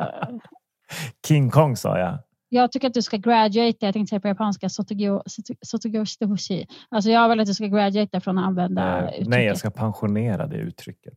King 1.27 1.51
Kong 1.51 1.75
sa 1.77 1.99
jag. 1.99 2.19
Jag 2.49 2.71
tycker 2.71 2.87
att 2.87 2.93
du 2.93 3.01
ska 3.01 3.17
graduate, 3.17 3.77
jag 3.85 3.93
tänkte 3.93 4.09
säga 4.09 4.19
på 4.19 4.27
japanska, 4.27 4.69
sotogo, 4.69 5.21
soto- 5.25 5.55
sotogo 5.61 6.05
shitehoshi. 6.05 6.67
Alltså 6.89 7.09
jag 7.09 7.29
vill 7.29 7.39
att 7.39 7.45
du 7.47 7.53
ska 7.53 7.65
graduate 7.67 8.21
från 8.21 8.37
att 8.37 8.45
använda 8.45 8.97
Eh, 8.99 9.05
uttrycket. 9.07 9.27
nej, 9.27 9.45
jag 9.45 9.57
ska 9.57 9.69
pensionera 9.69 10.47
det 10.47 10.57
uttrycket. 10.57 11.13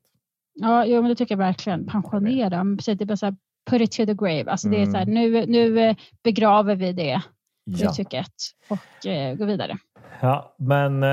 Ja, 0.54 0.84
jo, 0.86 1.02
men 1.02 1.08
det 1.08 1.14
tycker 1.14 1.34
jag 1.34 1.38
verkligen. 1.38 1.86
Pensionera, 1.86 2.64
men 2.64 2.76
precis, 2.76 2.98
det 2.98 3.04
är 3.04 3.06
bara 3.06 3.16
så 3.16 3.26
här, 3.26 3.36
put 3.70 3.80
it 3.80 3.92
to 3.92 4.06
the 4.06 4.14
grave. 4.14 4.44
Alltså 4.50 4.68
det 4.68 4.76
är 4.76 4.82
Mm. 4.82 4.92
så 4.92 4.98
här, 4.98 5.06
nu, 5.06 5.46
nu 5.46 5.80
eh, 5.80 5.96
begraver 6.24 6.74
vi 6.74 6.92
det 6.92 7.20
Ja, 7.64 7.90
uttrycket 7.90 8.32
och 8.68 9.06
eh, 9.06 9.34
går 9.34 9.46
vidare. 9.46 9.78
ja 10.20 10.54
men 10.58 11.02
eh, 11.02 11.08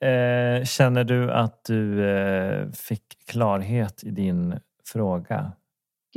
eh, 0.08 0.64
känner 0.64 1.04
du 1.04 1.32
att 1.32 1.64
du 1.64 2.08
eh, 2.10 2.70
fick 2.72 3.02
klarhet 3.26 4.04
i 4.04 4.10
din 4.10 4.54
fråga? 4.92 5.52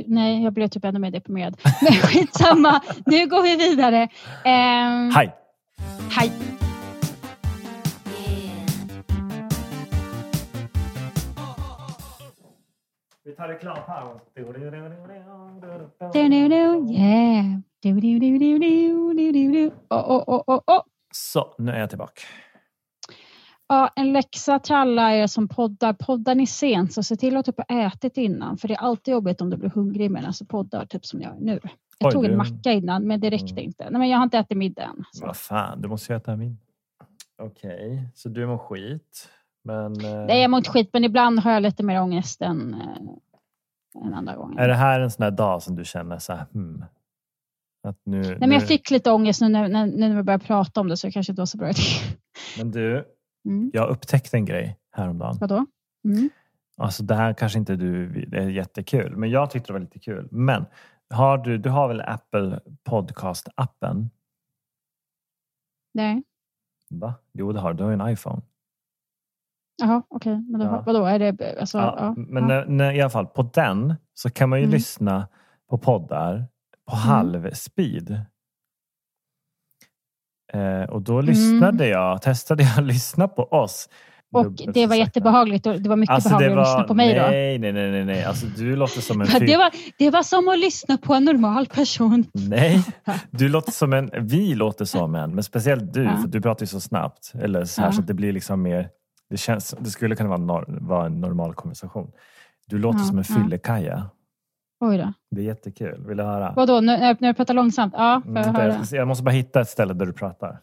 Nej, 0.06 0.44
jag 0.44 0.52
blev 0.52 0.68
typ 0.68 0.84
ännu 0.84 0.98
mer 0.98 1.10
deprimerad. 1.10 1.56
Men 1.82 1.92
skitsamma, 1.92 2.80
nu 3.06 3.26
går 3.26 3.42
vi 3.42 3.56
vidare. 3.56 4.08
Ehm, 4.44 5.10
Hej! 5.10 5.34
Hej. 6.10 6.32
Vi 13.28 13.34
tar 13.34 13.48
yeah. 16.92 17.44
Oh, 19.90 20.10
oh, 20.10 20.24
oh, 20.26 20.42
oh, 20.46 20.60
oh. 20.66 20.82
Så, 21.12 21.54
nu 21.58 21.72
är 21.72 21.80
jag 21.80 21.88
tillbaka. 21.88 22.20
Ja, 23.66 23.90
en 23.96 24.12
läxa 24.12 24.58
till 24.58 24.74
alla 24.74 25.14
er 25.14 25.26
som 25.26 25.48
poddar. 25.48 25.92
Poddar 25.92 26.34
ni 26.34 26.46
sent 26.46 26.92
så 26.92 27.02
se 27.02 27.16
till 27.16 27.36
att 27.36 27.46
typ 27.46 27.56
ha 27.70 27.86
ätit 27.86 28.16
innan. 28.16 28.58
För 28.58 28.68
det 28.68 28.74
är 28.74 28.78
alltid 28.78 29.12
jobbigt 29.12 29.40
om 29.40 29.50
du 29.50 29.56
blir 29.56 29.70
hungrig 29.70 30.10
medan 30.10 30.32
du 30.40 30.46
poddar, 30.46 30.86
typ 30.86 31.06
som 31.06 31.20
jag 31.20 31.36
är 31.36 31.40
nu. 31.40 31.60
Jag 31.98 32.06
Oj, 32.08 32.12
tog 32.12 32.24
en 32.24 32.30
du- 32.30 32.36
macka 32.36 32.72
innan, 32.72 33.06
men 33.06 33.20
det 33.20 33.30
räckte 33.30 33.52
Mm. 33.52 33.64
inte. 33.64 33.90
Nej, 33.90 33.98
men 33.98 34.08
jag 34.08 34.18
har 34.18 34.24
inte 34.24 34.38
ätit 34.38 34.56
middag 34.58 34.82
än. 34.82 35.04
Vad 35.22 35.36
fan, 35.36 35.82
du 35.82 35.88
måste 35.88 36.12
ju 36.12 36.16
äta 36.16 36.36
min. 36.36 36.58
Okej, 37.42 38.08
så 38.14 38.28
du 38.28 38.46
mår 38.46 38.58
skit. 38.58 39.28
Men 39.68 40.04
eh, 40.04 40.26
Nej, 40.26 40.40
jag 40.42 40.50
mår 40.50 40.58
inte 40.58 40.70
skit, 40.70 40.90
men 40.92 41.04
ibland 41.04 41.38
har 41.38 41.50
jag 41.52 41.62
lite 41.62 41.82
mer 41.82 42.02
ångest 42.02 42.42
än, 42.42 42.74
än 44.04 44.14
andra 44.14 44.36
gånger. 44.36 44.58
är 44.60 44.68
det 44.68 44.74
här 44.74 45.00
en 45.00 45.10
sån 45.10 45.22
här 45.22 45.30
dag 45.30 45.62
som 45.62 45.76
du 45.76 45.84
känner 45.84 46.18
så 46.18 46.32
här, 46.32 46.46
hmm, 46.52 46.84
att 47.88 48.00
nu, 48.04 48.20
Nej, 48.20 48.36
men 48.40 48.48
nu, 48.48 48.54
jag 48.54 48.62
fick 48.68 48.90
lite 48.90 49.10
ångest 49.12 49.40
nu 49.40 49.48
när, 49.48 49.68
när, 49.68 49.86
när 49.86 50.16
vi 50.16 50.22
började 50.22 50.44
prata 50.44 50.80
om 50.80 50.88
det, 50.88 50.96
så 50.96 51.06
det 51.06 51.12
kanske 51.12 51.32
inte 51.32 51.40
var 51.40 51.46
så 51.46 51.58
bra 51.58 51.68
idé. 51.70 51.80
men 52.58 52.70
du, 52.70 53.04
Mm. 53.44 53.70
jag 53.74 53.88
upptäckte 53.90 54.36
en 54.36 54.44
grej 54.44 54.78
häromdagen. 54.92 55.36
Vadå? 55.40 55.66
Mm. 56.04 56.30
Alltså 56.76 57.02
det 57.02 57.14
här 57.14 57.32
kanske 57.34 57.58
inte 57.58 57.76
du, 57.76 58.08
det 58.26 58.38
är 58.38 58.48
jättekul, 58.48 59.16
men 59.16 59.30
jag 59.30 59.50
tyckte 59.50 59.68
det 59.68 59.72
var 59.72 59.80
lite 59.80 59.98
kul. 59.98 60.28
Men 60.30 60.64
har 61.10 61.38
du, 61.38 61.58
du 61.58 61.70
har 61.70 61.88
väl 61.88 62.00
Apple 62.00 62.60
Podcast-appen? 62.90 64.08
Nej. 65.94 66.22
Va? 66.90 67.14
Jo, 67.32 67.52
det 67.52 67.60
har 67.60 67.72
du. 67.72 67.76
Du 67.76 67.84
har 67.84 67.90
ju 67.90 68.00
en 68.00 68.08
iPhone. 68.08 68.42
Jaha, 69.80 70.02
okej. 70.08 70.44
Men 70.50 70.60
då, 70.60 70.66
Ja. 70.66 70.82
vadå? 70.86 71.04
Är 71.04 71.18
det, 71.18 71.60
alltså, 71.60 71.78
Ja, 71.78 71.94
ja, 71.98 72.14
men. 72.16 72.46
När, 72.46 72.66
när, 72.66 72.92
i 72.92 73.00
alla 73.00 73.10
fall 73.10 73.26
på 73.26 73.42
den 73.54 73.94
så 74.14 74.30
kan 74.30 74.48
man 74.48 74.58
ju 74.58 74.64
Mm. 74.64 74.74
lyssna 74.74 75.28
på 75.70 75.78
poddar 75.78 76.46
på 76.90 76.96
halv 76.96 77.50
speed. 77.52 78.20
Eh, 80.52 80.82
och 80.90 81.02
då 81.02 81.20
lyssnade 81.20 81.88
jag, 81.88 82.22
testade 82.22 82.62
jag 82.62 82.78
att 82.78 82.84
lyssna 82.94 83.28
på 83.28 83.42
oss. 83.42 83.88
Och 84.32 84.52
det 84.74 84.86
var 84.86 84.96
jättebehagligt. 84.96 85.66
och 85.66 85.80
Det 85.80 85.88
var 85.88 85.96
mycket 85.96 86.14
Alltså, 86.14 86.28
behagligare 86.28 86.60
att 86.60 86.66
lyssna 86.68 86.82
på 86.84 86.94
mig 86.94 87.14
då. 87.14 87.20
nej, 87.22 87.58
nej, 87.58 87.72
nej, 87.72 87.90
nej, 87.90 88.04
nej. 88.04 88.24
Alltså, 88.24 88.46
du 88.46 88.76
låter 88.76 89.00
som 89.00 89.20
en 89.20 89.26
Det 89.32 89.38
fyr... 89.40 89.56
var, 89.58 89.70
det 89.98 90.10
var 90.10 90.22
som 90.22 90.48
att 90.48 90.58
lyssna 90.58 90.98
på 90.98 91.14
en 91.14 91.24
normal 91.24 91.66
person. 91.66 92.24
Nej, 92.32 92.84
du 93.30 93.48
låter 93.48 93.72
som 93.72 93.92
en... 93.92 94.10
Vi 94.20 94.54
låter 94.54 94.84
som 94.84 95.14
en, 95.14 95.34
men 95.34 95.44
speciellt 95.44 95.92
du, 95.94 96.04
Ja. 96.04 96.16
för 96.16 96.28
du 96.28 96.40
pratar 96.40 96.62
ju 96.62 96.66
så 96.66 96.80
snabbt. 96.80 97.32
Eller 97.34 97.64
så 97.64 97.80
här 97.80 97.88
Ja. 97.88 97.92
så 97.92 98.00
att 98.00 98.06
det 98.06 98.14
blir 98.14 98.32
liksom 98.32 98.62
mer... 98.62 98.88
Det, 99.30 99.36
känns, 99.36 99.74
det 99.80 99.90
skulle 99.90 100.16
kunna 100.16 100.28
vara, 100.28 100.38
nor, 100.40 100.78
vara 100.80 101.06
en 101.06 101.20
normal 101.20 101.54
konversation. 101.54 102.12
Du 102.66 102.78
låter 102.78 102.98
Ja, 102.98 103.04
som 103.04 103.18
en 103.18 103.24
ja. 103.28 103.34
fyllekaja. 103.34 104.10
Oj 104.80 104.98
då. 104.98 105.12
Det 105.30 105.40
är 105.40 105.44
jättekul. 105.44 106.04
Vill 106.08 106.16
du 106.16 106.22
höra? 106.22 106.52
Vadå, 106.56 106.80
när, 106.80 107.14
du 107.14 107.34
pratar 107.34 107.54
långsamt? 107.54 107.94
Ja, 107.96 108.20
får 108.24 108.30
Mm, 108.30 108.42
jag 108.42 108.54
jag, 108.54 108.72
höra? 108.72 108.84
jag 108.90 109.08
måste 109.08 109.24
bara 109.24 109.30
hitta 109.30 109.60
ett 109.60 109.68
ställe 109.68 109.94
där 109.94 110.06
du 110.06 110.12
pratar. 110.12 110.60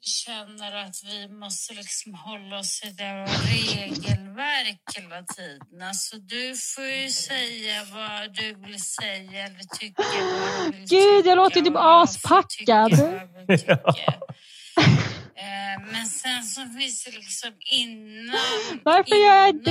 känner 0.00 0.84
att 0.84 0.96
vi 1.04 1.28
måste 1.28 1.74
liksom 1.74 2.14
hålla 2.14 2.58
oss 2.58 2.80
till 2.80 2.96
det 2.96 3.24
regelverk 3.24 4.82
hela 4.96 5.22
tiden. 5.22 5.82
Alltså 5.88 6.16
du 6.16 6.54
får 6.74 6.84
ju 6.84 7.08
säga 7.08 7.74
vad 7.94 8.34
du 8.34 8.54
vill 8.66 8.82
säga 8.82 9.46
eller 9.46 9.76
tycka 9.78 10.02
vad 10.02 10.72
du 10.72 10.78
vill 10.78 10.86
Gud, 10.88 11.26
jag 11.26 11.36
låter 11.36 11.60
typ 11.60 11.74
jag 11.74 12.02
aspackad. 12.02 12.92
jag 12.92 13.58
tycka. 13.58 13.78
Eh, 15.42 15.82
Men 15.92 16.06
sen 16.06 16.42
så 16.42 16.60
finns 16.78 17.04
det 17.04 17.10
liksom 17.10 17.50
innan... 17.72 18.80
Varför 18.84 19.14
gör 19.16 19.36
jag 19.36 19.48
innan- 19.48 19.64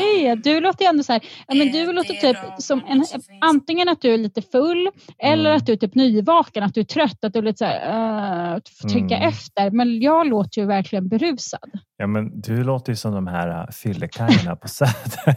det? 0.43 0.49
Du 0.51 0.59
låter 0.59 0.85
ju 0.85 0.89
ändå 0.89 1.03
så 1.03 1.13
här, 1.13 1.21
ja, 1.47 1.53
men 1.55 1.67
Eh, 1.67 1.73
du 1.73 1.91
låter 1.93 2.13
typ 2.13 2.37
som 2.57 2.83
en, 2.87 3.05
antingen 3.41 3.89
att 3.89 4.01
du 4.01 4.13
är 4.13 4.17
lite 4.17 4.41
full 4.41 4.89
eller 5.19 5.45
Mm. 5.49 5.57
att 5.57 5.65
du 5.65 5.71
är 5.73 5.77
typ 5.77 5.95
nyvaken, 5.95 6.63
att 6.63 6.73
du 6.73 6.79
är 6.81 6.85
trött, 6.85 7.23
att 7.23 7.33
du 7.33 7.39
är 7.39 7.43
lite 7.43 7.57
så 7.57 7.65
här, 7.65 8.53
uh, 8.55 8.59
får 8.81 8.89
tänka 8.89 9.15
Mm. 9.17 9.27
efter. 9.29 9.71
Men 9.71 9.99
jag 10.01 10.27
låter 10.27 10.61
ju 10.61 10.67
verkligen 10.67 11.07
berusad. 11.09 11.69
Ja, 11.97 12.07
men 12.07 12.41
du 12.41 12.63
låter 12.63 12.91
ju 12.91 12.95
som 12.95 13.13
de 13.13 13.27
här 13.27 13.49
uh, 13.63 13.71
fyllekajerna 13.71 14.55
på 14.55 14.67
Söder. 14.77 15.35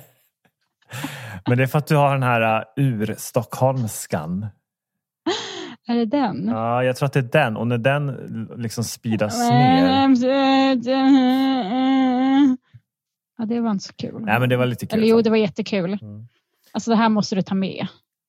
Men 1.48 1.58
det 1.58 1.64
är 1.64 1.66
för 1.66 1.78
att 1.78 1.86
du 1.86 1.96
har 1.96 2.12
den 2.12 2.22
här 2.22 2.58
uh, 2.58 2.64
ur-stockholmskan. 2.76 4.46
Är 5.86 5.94
det 5.94 6.04
den? 6.04 6.46
Ja, 6.48 6.84
jag 6.84 6.96
tror 6.96 7.06
att 7.06 7.12
det 7.12 7.18
är 7.18 7.42
den. 7.44 7.56
Och 7.56 7.66
när 7.66 7.78
den 7.78 8.48
liksom 8.56 8.84
speedas 8.84 9.50
ner. 9.50 10.06
Ja, 13.38 13.44
det 13.44 13.60
var 13.60 13.70
inte 13.70 13.84
så 13.84 13.92
kul. 13.92 14.22
Nej, 14.24 14.40
men 14.40 14.48
det 14.48 14.56
var 14.56 14.66
lite 14.66 14.86
kul. 14.86 14.98
Eller 14.98 15.08
jo, 15.08 15.22
det 15.22 15.30
var 15.30 15.36
jättekul. 15.36 15.98
Mm. 16.02 16.28
Alltså 16.72 16.90
det 16.90 16.96
här 16.96 17.08
måste 17.08 17.34
du 17.34 17.42
ta 17.42 17.54
med. 17.54 17.86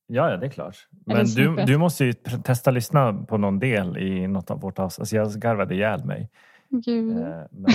Ja, 0.07 0.29
ja, 0.29 0.37
det 0.37 0.45
är 0.45 0.49
klart. 0.49 0.87
Men 1.05 1.17
du, 1.17 1.25
snippet. 1.25 1.67
du 1.67 1.77
måste 1.77 2.05
ju 2.05 2.13
testa 2.13 2.71
lyssna 2.71 3.13
på 3.13 3.37
någon 3.37 3.59
del 3.59 3.97
i 3.97 4.27
något 4.27 4.51
av 4.51 4.61
vårt 4.61 4.79
avsnitt. 4.79 4.99
Alltså 4.99 5.15
jag 5.15 5.31
garvade 5.31 5.75
ihjäl 5.75 6.05
mig. 6.05 6.29
Gud. 6.69 7.17
Eh, 7.17 7.23
Men, 7.51 7.71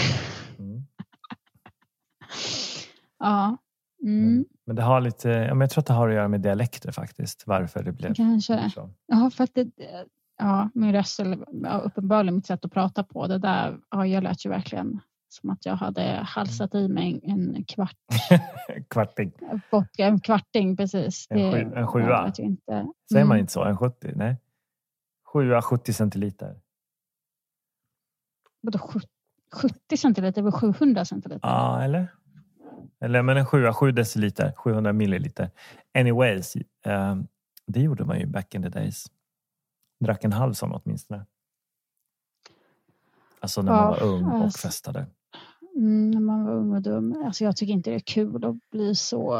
mm. 0.58 0.82
Ja. 3.18 3.58
Men, 4.00 4.12
Mm. 4.24 4.44
men 4.66 4.76
det 4.76 4.82
har 4.82 5.00
lite, 5.00 5.28
ja, 5.28 5.48
men 5.54 5.60
jag 5.60 5.70
tror 5.70 5.82
att 5.82 5.86
det 5.86 5.92
har 5.92 6.08
att 6.08 6.14
göra 6.14 6.28
med 6.28 6.40
dialekter 6.40 6.92
faktiskt. 6.92 7.46
Varför 7.46 7.82
det 7.82 7.92
blev 7.92 8.14
Kanske. 8.14 8.70
så. 8.74 8.90
Ja, 9.06 9.30
för 9.30 9.44
att 9.44 9.54
det, 9.54 9.68
ja, 10.38 10.70
min 10.74 10.92
röst, 10.92 11.20
eller 11.20 11.44
ja, 11.62 11.78
uppenbarligen 11.78 12.34
mitt 12.34 12.46
sätt 12.46 12.64
att 12.64 12.72
prata 12.72 13.04
på, 13.04 13.26
det 13.26 13.38
där, 13.38 13.78
ja, 13.90 14.06
jag 14.06 14.22
lät 14.22 14.46
ju 14.46 14.50
verkligen 14.50 15.00
som 15.28 15.50
att 15.50 15.66
jag 15.66 15.76
hade 15.76 16.20
halsat 16.24 16.74
i 16.74 16.88
mig 16.88 17.20
en 17.22 17.64
kvart 17.64 17.96
Kvarting. 18.90 19.32
vodka, 19.70 20.06
en 20.06 20.20
kvarting 20.20 20.76
precis. 20.76 21.26
En 21.30 21.38
Det- 21.38 21.52
sju- 21.52 21.74
en 21.76 21.86
sjua? 21.86 22.32
inte. 22.38 22.86
Säger 23.12 23.24
man 23.24 23.36
Mm. 23.36 23.40
inte 23.40 23.52
så? 23.52 23.64
En 23.64 23.76
70? 23.76 24.12
Nej. 24.16 24.36
7 25.32 25.60
70 25.60 25.92
centiliter. 25.92 26.60
Vadå, 28.60 28.78
sju- 28.78 29.00
70 29.54 29.96
centiliter, 29.96 30.42
det 30.42 30.50
var 30.50 30.60
700 30.60 31.04
centiliter. 31.04 31.48
Ja, 31.48 31.82
eller? 31.82 32.08
Eller 33.00 33.22
men 33.22 33.36
en 33.36 33.46
7 33.46 33.72
7 33.72 33.92
deciliter, 33.92 34.52
700 34.56 34.92
milliliter. 34.92 35.50
Anyways, 35.98 36.56
eh, 36.84 37.16
det 37.66 37.80
gjorde 37.80 38.04
man 38.04 38.20
ju 38.20 38.26
back 38.26 38.54
in 38.54 38.62
the 38.62 38.68
days. 38.68 39.06
Drack 40.00 40.24
en 40.24 40.32
halv 40.32 40.52
sån 40.52 40.72
åtminstone. 40.72 41.26
Alltså 43.40 43.62
när 43.62 43.72
man 43.72 43.80
Ja, 43.82 43.90
var 43.90 44.02
ung 44.02 44.24
och 44.24 44.44
alltså. 44.44 44.58
festade. 44.68 45.06
Mm, 45.76 46.10
när 46.10 46.20
man 46.20 46.44
var 46.44 46.52
ung 46.54 46.72
och 46.74 46.82
dum. 46.82 47.22
Alltså, 47.24 47.44
jag 47.44 47.56
tycker 47.56 47.72
inte 47.72 47.90
det 47.90 47.96
är 47.96 48.00
kul 48.00 48.44
att 48.44 48.70
bli 48.70 48.94
så 48.94 49.34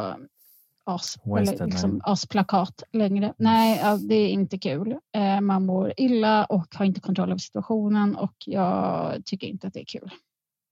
as, 0.83 1.17
Wasted, 1.25 1.55
eller 1.55 1.65
liksom 1.65 2.01
asplakat 2.03 2.83
längre. 2.91 3.33
Nej, 3.37 3.99
det 4.07 4.15
är 4.15 4.29
inte 4.29 4.57
kul. 4.57 4.97
Eh, 5.15 5.41
man 5.41 5.65
mår 5.65 5.93
illa 5.97 6.45
och 6.45 6.75
har 6.75 6.85
inte 6.85 7.01
kontroll 7.01 7.29
över 7.29 7.39
situationen 7.39 8.15
och 8.15 8.33
jag 8.45 9.15
tycker 9.25 9.47
inte 9.47 9.67
att 9.67 9.73
det 9.73 9.79
är 9.81 9.85
kul 9.85 10.11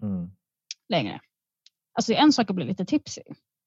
Mm. 0.02 0.32
längre. 0.90 1.20
Alltså 2.00 2.14
en 2.14 2.32
sak 2.32 2.50
att 2.50 2.56
bli 2.56 2.66
lite 2.66 2.86
tipsy. 2.86 3.22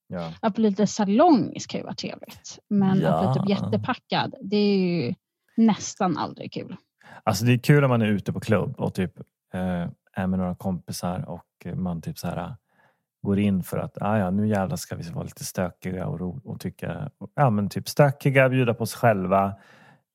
Ja. 0.07 0.33
Att 0.41 0.55
bli 0.55 0.69
lite 0.69 0.87
salongisk 0.87 1.69
kan 1.69 1.79
ju 1.79 1.83
vara 1.83 1.95
trevligt. 1.95 2.59
Men 2.69 3.05
att 3.05 3.23
bli 3.23 3.33
typ 3.33 3.49
Ja. 3.49 3.65
jättepackad, 3.65 4.35
det 4.41 4.57
är 4.57 4.77
ju 4.77 5.13
nästan 5.57 6.17
aldrig 6.17 6.53
kul. 6.53 6.75
Alltså 7.23 7.45
det 7.45 7.53
är 7.53 7.57
kul 7.57 7.83
om 7.83 7.89
man 7.89 8.01
är 8.01 8.07
ute 8.07 8.33
på 8.33 8.39
klubb 8.39 8.75
och 8.79 8.93
typ 8.93 9.19
eh, 9.53 9.87
är 10.13 10.27
med 10.27 10.39
några 10.39 10.55
kompisar 10.55 11.29
och 11.29 11.75
man 11.75 12.01
typ 12.01 12.17
så 12.17 12.27
här 12.27 12.37
eh, 12.37 12.53
går 13.21 13.39
in 13.39 13.63
för 13.63 13.77
att 13.77 14.01
ah, 14.01 14.17
ja, 14.17 14.29
nu 14.31 14.47
jävlar 14.47 14.75
ska 14.75 14.95
vi 14.95 15.09
vara 15.09 15.23
lite 15.23 15.43
stökiga 15.43 16.07
och, 16.07 16.19
ro, 16.19 16.41
och 16.43 16.59
tycka, 16.59 17.09
ja 17.35 17.49
men 17.49 17.69
typ 17.69 17.89
stökiga, 17.89 18.49
bjuda 18.49 18.73
på 18.73 18.83
oss 18.83 18.93
själva 18.93 19.45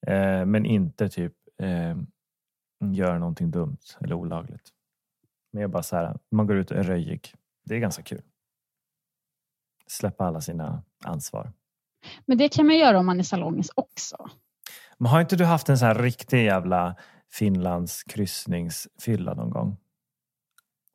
eh, 0.07 0.45
men 0.45 0.67
inte 0.67 1.09
typ 1.09 1.35
eh, 1.63 1.97
göra 2.93 3.19
någonting 3.19 3.51
dumt 3.51 3.79
eller 4.01 4.15
olagligt. 4.15 4.69
Men 5.53 5.71
bara 5.71 5.83
så 5.83 5.97
här, 5.97 6.19
man 6.31 6.47
går 6.47 6.57
ut 6.57 6.71
och 6.71 6.77
är 6.77 6.83
röjig. 6.83 7.35
Det 7.69 7.75
är 7.75 7.79
ganska 7.79 8.03
kul. 8.03 8.23
Släppa 9.87 10.25
alla 10.25 10.41
sina 10.41 10.83
ansvar. 11.05 11.53
Men 12.27 12.39
det 12.39 12.49
kan 12.49 12.67
man 12.67 12.77
göra 12.79 12.99
om 12.99 13.07
man 13.07 13.19
är 13.19 13.23
salongisk 13.25 13.73
också. 13.75 14.17
Men 14.99 15.11
har 15.11 15.21
inte 15.21 15.37
du 15.37 15.45
haft 15.45 15.69
en 15.69 15.79
sån 15.79 15.89
här 15.89 15.95
riktig 15.95 16.45
jävla 16.45 16.97
Finlands 17.33 18.03
kryssningsfylla 18.05 19.35
någon 19.35 19.51
gång? 19.51 19.77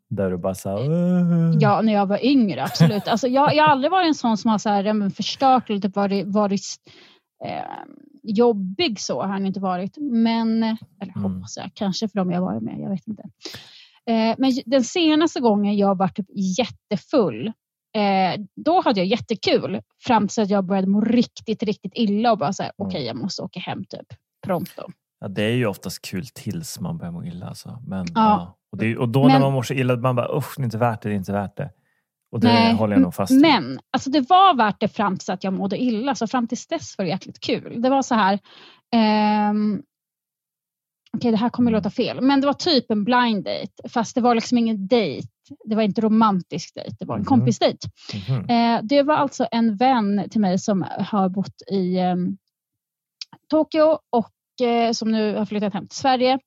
Där 0.07 0.29
du 0.31 0.38
bara 0.38 0.55
så 0.55 0.69
här, 0.69 0.77
"Åh." 0.89 1.57
Ja, 1.59 1.81
när 1.81 1.93
jag 1.93 2.05
var 2.05 2.25
yngre, 2.25 2.63
absolut. 2.63 3.07
Alltså, 3.07 3.27
jag, 3.27 3.55
jag 3.55 3.63
har 3.63 3.69
aldrig 3.71 3.91
varit 3.91 4.07
en 4.07 4.15
sån 4.15 4.38
som 4.38 4.51
har 4.51 4.57
så 4.57 4.69
här, 4.69 4.93
men 4.93 5.12
förstört 5.12 5.69
eller 5.69 5.79
typ 5.79 5.95
varit, 5.95 6.27
varit 6.27 6.62
eh, 7.45 7.63
jobbig 8.23 8.99
så 8.99 9.21
har 9.21 9.27
han 9.27 9.45
inte 9.45 9.59
varit. 9.59 9.97
Men, 9.97 10.63
eller 10.63 11.13
Mm. 11.17 11.23
hoppas 11.36 11.57
jag, 11.57 11.71
kanske 11.73 12.07
för 12.09 12.15
dem 12.19 12.31
jag 12.31 12.41
varit 12.41 12.63
med, 12.63 12.79
jag 12.79 12.89
vet 12.89 13.07
inte. 13.07 13.23
Eh, 14.09 14.35
men 14.37 14.51
den 14.65 14.83
senaste 14.83 15.39
gången 15.39 15.77
jag 15.77 15.97
var 15.97 16.07
typ 16.07 16.25
jättefull, 16.59 17.47
eh, 17.95 18.41
då 18.65 18.81
hade 18.81 18.99
jag 18.99 19.07
jättekul 19.07 19.81
fram 20.03 20.27
till 20.27 20.43
att 20.43 20.49
jag 20.49 20.65
började 20.65 20.87
må 20.87 21.01
riktigt, 21.01 21.63
riktigt 21.63 21.91
illa 21.95 22.31
och 22.31 22.37
bara 22.37 22.53
så 22.53 22.63
här, 22.63 22.71
Mm. 22.79 22.87
okej 22.87 23.05
jag 23.05 23.15
måste 23.15 23.41
åka 23.41 23.59
hem 23.59 23.83
typ 23.85 24.07
pronto. 24.45 24.81
Ja, 25.19 25.27
det 25.27 25.43
är 25.43 25.49
ju 25.55 25.65
oftast 25.65 26.01
kul 26.01 26.25
tills 26.27 26.79
man 26.79 26.97
börjar 26.97 27.11
må 27.11 27.23
illa. 27.25 27.45
Alltså. 27.47 27.79
Men, 27.87 28.05
ja. 28.05 28.11
Ja. 28.15 28.57
Och, 28.71 28.77
det, 28.77 28.97
och 28.97 29.09
då 29.09 29.21
när 29.21 29.27
Men- 29.29 29.41
man 29.41 29.53
mår 29.53 29.63
så 29.63 29.73
illa, 29.73 29.95
man 29.95 30.15
bara 30.15 30.37
usch, 30.37 30.53
det 30.57 30.61
är 30.61 30.65
inte 30.65 30.77
värt 30.77 31.01
det, 31.01 31.09
det 31.09 31.15
är 31.15 31.17
inte 31.17 31.31
värt 31.33 31.57
det. 31.57 31.69
Och 32.31 32.39
det 32.39 32.47
Nej, 32.47 32.73
håller 32.75 32.93
jag 32.95 33.01
nog 33.01 33.13
fast 33.15 33.31
vid. 33.31 33.41
Men 33.41 33.79
alltså 33.91 34.09
det 34.09 34.29
var 34.29 34.55
värt 34.57 34.79
det 34.79 34.87
fram 34.87 35.17
till 35.17 35.31
att 35.31 35.43
jag 35.43 35.53
mådde 35.53 35.77
illa. 35.83 36.15
Så 36.15 36.27
fram 36.27 36.47
till 36.47 36.57
dess 36.69 36.97
var 36.97 37.05
det 37.05 37.11
jäkligt 37.11 37.39
kul. 37.39 37.81
Det 37.81 37.89
var 37.89 38.01
så 38.01 38.15
här. 38.15 38.39
ehm, 38.95 39.81
Okej, 41.17 41.32
det 41.32 41.38
här 41.38 41.49
kommer 41.49 41.71
Mm. 41.71 41.78
låta 41.80 41.89
fel. 41.89 42.21
Men 42.21 42.41
det 42.41 42.47
var 42.47 42.54
typ 42.54 42.91
en 42.91 43.04
blind 43.04 43.43
date. 43.43 43.89
Fast 43.89 44.15
det 44.15 44.21
var 44.21 44.36
liksom 44.36 44.58
ingen 44.58 44.88
dejt. 44.88 45.28
Det 45.65 45.76
var 45.76 45.84
inte 45.84 46.02
romantisk 46.02 46.76
dejt. 46.76 46.95
Det 46.99 47.06
var 47.06 47.15
en 47.15 47.21
Mhm. 47.21 47.26
kompisdejt. 47.26 47.88
Mhm. 48.30 48.49
Eh, 48.49 48.80
det 48.84 49.04
var 49.04 49.15
alltså 49.15 49.47
en 49.52 49.76
vän 49.76 50.28
till 50.32 50.41
mig 50.41 50.60
som 50.60 50.86
har 50.99 51.30
bott 51.30 51.62
i 51.71 51.97
ehm, 51.99 52.38
Tokyo 53.49 53.97
och 54.10 54.65
eh, 54.67 54.91
som 54.91 55.12
nu 55.12 55.36
har 55.36 55.45
flyttat 55.45 55.73
hem 55.73 55.88
till 55.88 55.97
Sverige. 55.97 56.39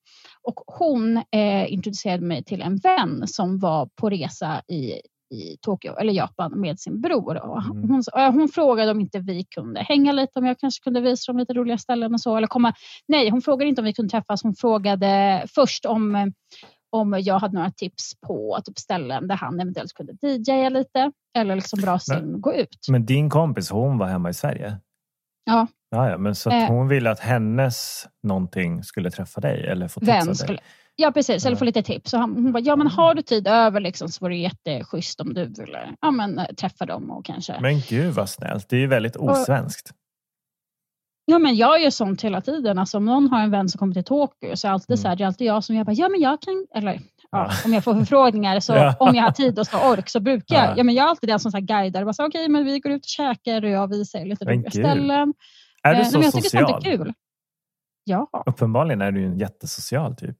Och 0.43 0.61
hon 0.67 1.17
eh, 1.17 1.73
introducerade 1.73 2.23
mig 2.27 2.45
till 2.45 2.63
en 2.63 2.77
vän 2.77 3.23
som 3.29 3.59
var 3.59 3.87
på 3.97 4.11
resa 4.11 4.63
i, 4.69 4.93
i 5.35 5.57
Tokyo, 5.61 5.97
eller 5.97 6.13
Japan, 6.13 6.61
med 6.61 6.81
sin 6.81 7.01
bror. 7.01 7.37
Och 7.47 7.63
Mm. 7.63 7.89
hon, 7.91 8.03
eh, 8.17 8.33
hon 8.33 8.49
frågade 8.49 8.91
om 8.91 9.01
inte 9.01 9.19
vi 9.19 9.45
kunde 9.45 9.81
hänga 9.81 10.13
lite, 10.13 10.39
om 10.39 10.47
jag 10.47 10.59
kanske 10.59 10.83
kunde 10.85 11.01
visa 11.01 11.33
dem 11.33 11.39
lite 11.39 11.53
roliga 11.55 11.79
ställen 11.79 12.15
och 12.15 12.21
så. 12.21 12.37
Eller 12.37 12.47
komma. 12.47 12.73
Nej, 13.09 13.31
hon 13.31 13.43
frågade 13.43 13.69
inte 13.69 13.81
om 13.81 13.85
vi 13.85 13.93
kunde 13.93 14.11
träffas. 14.11 14.43
Hon 14.43 14.55
frågade 14.55 15.43
först 15.55 15.85
om, 15.85 16.33
om 16.91 17.21
jag 17.21 17.39
hade 17.39 17.55
några 17.55 17.71
tips 17.71 18.13
på 18.27 18.59
typ 18.65 18.79
ställen 18.79 19.29
där 19.29 19.37
han 19.37 19.61
eventuellt 19.61 19.93
kunde 19.93 20.13
DJa 20.23 20.69
lite. 20.69 21.13
Eller 21.39 21.55
liksom 21.57 21.81
bra 21.81 21.95
att 21.95 22.23
gå 22.41 22.55
ut. 22.55 22.87
Men 22.91 23.07
din 23.07 23.31
kompis, 23.31 23.71
hon 23.71 23.99
var 23.99 24.07
hemma 24.07 24.31
i 24.31 24.35
Sverige? 24.35 24.77
Ja. 25.45 25.67
Ja, 25.91 26.19
men 26.19 26.35
så 26.35 26.51
Eh. 26.51 26.67
hon 26.69 26.89
ville 26.89 27.11
att 27.11 27.21
hennes 27.21 28.07
någonting 28.23 28.85
skulle 28.85 29.11
träffa 29.11 29.41
dig 29.41 29.67
eller 29.67 29.89
få 29.89 30.01
tips 30.01 30.11
av 30.11 30.17
vän 30.17 30.27
dig? 30.27 30.35
skulle... 30.37 30.59
Ja 30.99 31.13
precis, 31.13 31.47
eller 31.47 31.57
få 31.57 31.65
lite 31.65 31.83
tips. 31.83 32.11
Så 32.11 32.19
hon 32.19 32.53
bara, 32.53 32.61
ja 32.61 32.77
men 32.77 32.87
har 32.87 33.15
du 33.15 33.23
tid 33.23 33.49
över 33.49 33.81
liksom, 33.81 34.09
så 34.09 34.25
vore 34.25 34.35
det 34.35 34.39
jätteschysst 34.39 35.21
om 35.21 35.35
du 35.35 35.45
ville 35.45 35.95
ja, 36.01 36.11
men, 36.11 36.39
eh, 36.39 36.47
träffa 36.47 36.87
dem 36.87 37.11
och 37.11 37.25
kanske... 37.25 37.61
Men 37.61 37.81
gud 37.89 38.15
vad 38.15 38.29
snällt. 38.31 38.69
Det 38.69 38.77
är 38.77 38.81
ju 38.81 38.87
väldigt 38.87 39.17
osvenskt. 39.17 39.91
Ja 41.25 41.39
men 41.39 41.57
jag 41.57 41.83
gör 41.83 41.91
sånt 41.91 42.23
hela 42.25 42.41
tiden. 42.41 42.79
Alltså, 42.79 42.97
om 42.99 43.05
någon 43.05 43.29
har 43.29 43.41
en 43.41 43.51
vän 43.51 43.69
som 43.69 43.79
kommer 43.79 43.95
till 43.95 44.05
Tokyo 44.05 44.57
så 44.57 44.69
är 44.69 44.73
alltid 44.73 44.91
Mm. 44.91 45.03
så 45.03 45.09
här, 45.09 45.17
det 45.17 45.23
är 45.25 45.27
alltid 45.27 45.47
jag 45.47 45.65
som 45.65 45.77
jag 45.77 45.87
bara, 45.87 45.93
ja 45.93 46.09
men 46.09 46.21
jag 46.21 46.43
kan, 46.43 46.67
eller 46.75 47.01
ja, 47.31 47.51
om 47.65 47.73
jag 47.73 47.85
får 47.85 47.95
förfrågningar 47.95 48.61
så 48.61 48.73
Ja. 48.77 48.95
om 49.01 49.15
jag 49.15 49.23
har 49.25 49.31
tid 49.31 49.59
och 49.59 49.67
så 49.67 49.93
ork 49.93 50.09
så 50.09 50.21
brukar 50.21 50.57
Ja. 50.57 50.65
jag, 50.65 50.79
ja 50.79 50.83
men 50.85 50.95
jag 50.95 51.05
är 51.05 51.09
alltid 51.11 51.29
den 51.29 51.41
som 51.41 51.51
så 51.51 51.57
här 51.57 51.65
guidar 51.65 52.01
och 52.01 52.07
bara, 52.07 52.13
så, 52.13 52.27
okej 52.27 52.49
men 52.49 52.65
vi 52.65 52.79
går 52.81 52.93
ut 52.93 53.03
och 53.05 53.09
käkar 53.09 53.65
och 53.65 53.71
jag 53.71 53.89
visar 53.89 54.25
lite 54.25 54.45
roliga 54.45 54.71
ställen. 54.71 55.35
Är 55.83 55.91
Eh, 55.93 55.97
du 55.97 56.03
nej, 56.03 56.05
så 56.11 56.19
men 56.19 56.25
jag 56.25 56.33
tycker 56.35 56.49
sånt 56.49 56.71
är 56.71 56.75
social? 56.75 56.83
kul. 56.99 57.13
Ja. 58.05 58.29
Uppenbarligen 58.47 59.03
är 59.03 59.13
du 59.13 59.25
en 59.25 59.39
jättesocial 59.39 60.17
typ. 60.17 60.37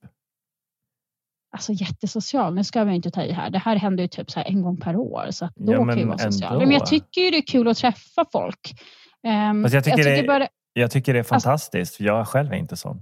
Alltså, 1.57 1.73
jättesocial. 1.73 2.55
Nu 2.55 2.65
ska 2.65 2.85
vi 2.85 2.95
inte 2.95 3.11
ta 3.11 3.23
i 3.23 3.33
här. 3.33 3.51
Det 3.51 3.59
här 3.59 3.77
händer 3.77 4.03
ju 4.05 4.09
typ 4.09 4.31
så 4.31 4.41
en 4.47 4.63
gång 4.63 4.77
per 4.77 4.97
år. 4.97 5.27
Så 5.31 5.49
då 5.57 5.73
Ja, 5.73 5.79
kan 5.87 5.99
jag 5.99 6.07
vara 6.07 6.19
social. 6.19 6.53
ändå. 6.53 6.65
Men 6.67 6.75
jag 6.75 6.87
tycker 6.87 7.21
ju 7.21 7.31
det 7.31 7.37
är 7.37 7.47
kul 7.47 7.69
att 7.69 7.77
träffa 7.77 8.25
folk. 8.33 8.75
Ehm, 9.27 9.63
Fast 9.63 9.75
jag 9.75 9.85
tycker 9.85 10.05
det- 10.23 10.27
bara, 10.27 10.49
Jag 10.73 10.91
tycker 10.91 11.13
det 11.13 11.19
är 11.19 11.21
Alltså- 11.21 11.35
fantastiskt. 11.35 11.97
för 11.97 12.05
jag 12.05 12.29
själv 12.29 12.53
är 12.53 12.57
inte 12.57 12.77
sån. 12.77 13.01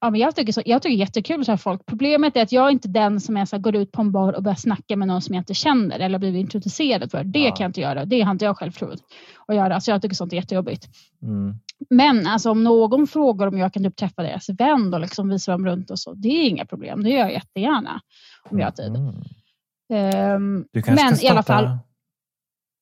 Ja, 0.00 0.10
men 0.10 0.20
jag, 0.20 0.36
tycker 0.36 0.52
så, 0.52 0.62
jag 0.64 0.82
tycker 0.82 0.96
jättekul 0.96 1.40
att 1.40 1.46
träffa 1.46 1.62
folk. 1.62 1.86
Problemet 1.86 2.36
är 2.36 2.42
att 2.42 2.52
jag 2.52 2.66
är 2.66 2.70
inte 2.70 2.88
den 2.88 3.20
som 3.20 3.36
är 3.36 3.44
så 3.44 3.56
här, 3.56 3.60
går 3.62 3.76
ut 3.76 3.92
på 3.92 4.00
en 4.02 4.12
bar 4.12 4.32
och 4.32 4.42
börjar 4.42 4.56
snacka 4.56 4.96
med 4.96 5.08
någon 5.08 5.22
som 5.22 5.34
jag 5.34 5.40
inte 5.40 5.54
känner 5.54 5.98
eller 6.00 6.18
blivit 6.18 6.40
introducerad 6.40 7.10
för. 7.10 7.24
Det 7.24 7.38
Ja. 7.38 7.50
kan 7.54 7.64
jag 7.64 7.68
inte 7.68 7.80
göra. 7.80 8.04
Det 8.04 8.20
har 8.20 8.30
inte 8.30 8.44
jag 8.44 8.56
själv 8.58 8.72
provat 8.72 8.98
att 9.48 9.56
göra. 9.56 9.80
Så 9.80 9.90
jag 9.90 10.02
tycker 10.02 10.14
sånt 10.16 10.32
är 10.32 10.36
jättejobbigt. 10.36 10.88
Mm. 11.22 11.54
Men 11.90 12.26
alltså, 12.26 12.50
om 12.50 12.64
någon 12.64 13.06
frågar 13.06 13.46
om 13.46 13.58
jag 13.58 13.72
kan 13.72 13.84
typ 13.84 13.96
träffa 13.96 14.22
deras 14.22 14.48
vän 14.48 14.94
och 14.94 15.00
liksom 15.00 15.28
visa 15.28 15.52
dem 15.52 15.66
runt 15.66 15.90
och 15.90 15.98
så, 15.98 16.14
det 16.14 16.28
är 16.28 16.48
inga 16.48 16.64
problem. 16.66 17.02
Det 17.02 17.10
gör 17.10 17.18
jag 17.18 17.32
jättegärna 17.32 18.00
om 18.50 18.58
jag 18.58 18.66
har 18.66 18.72
tid. 18.72 18.96
Mm. 18.96 19.14
Ehm, 19.92 20.64
Du 20.72 20.82
kanske 20.82 21.04
men 21.04 21.16
ska 21.16 21.26
i 21.26 21.28
alla 21.30 21.42
fall, 21.42 21.78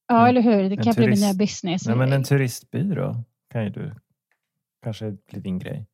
ja 0.09 0.29
eller 0.29 0.41
hur, 0.41 0.71
det 0.71 0.77
kan 0.77 0.95
bli 0.95 1.07
min 1.07 1.15
turist- 1.17 1.21
nya 1.21 1.35
business. 1.35 1.87
nej, 1.87 1.97
men 1.97 2.13
en 2.13 2.25
turistbyrå 2.25 3.17
kan 3.53 3.65
ju 3.65 3.71
du 3.71 3.95
kanske 4.85 5.11
bli 5.31 5.41
din 5.41 5.59
grej. 5.59 5.87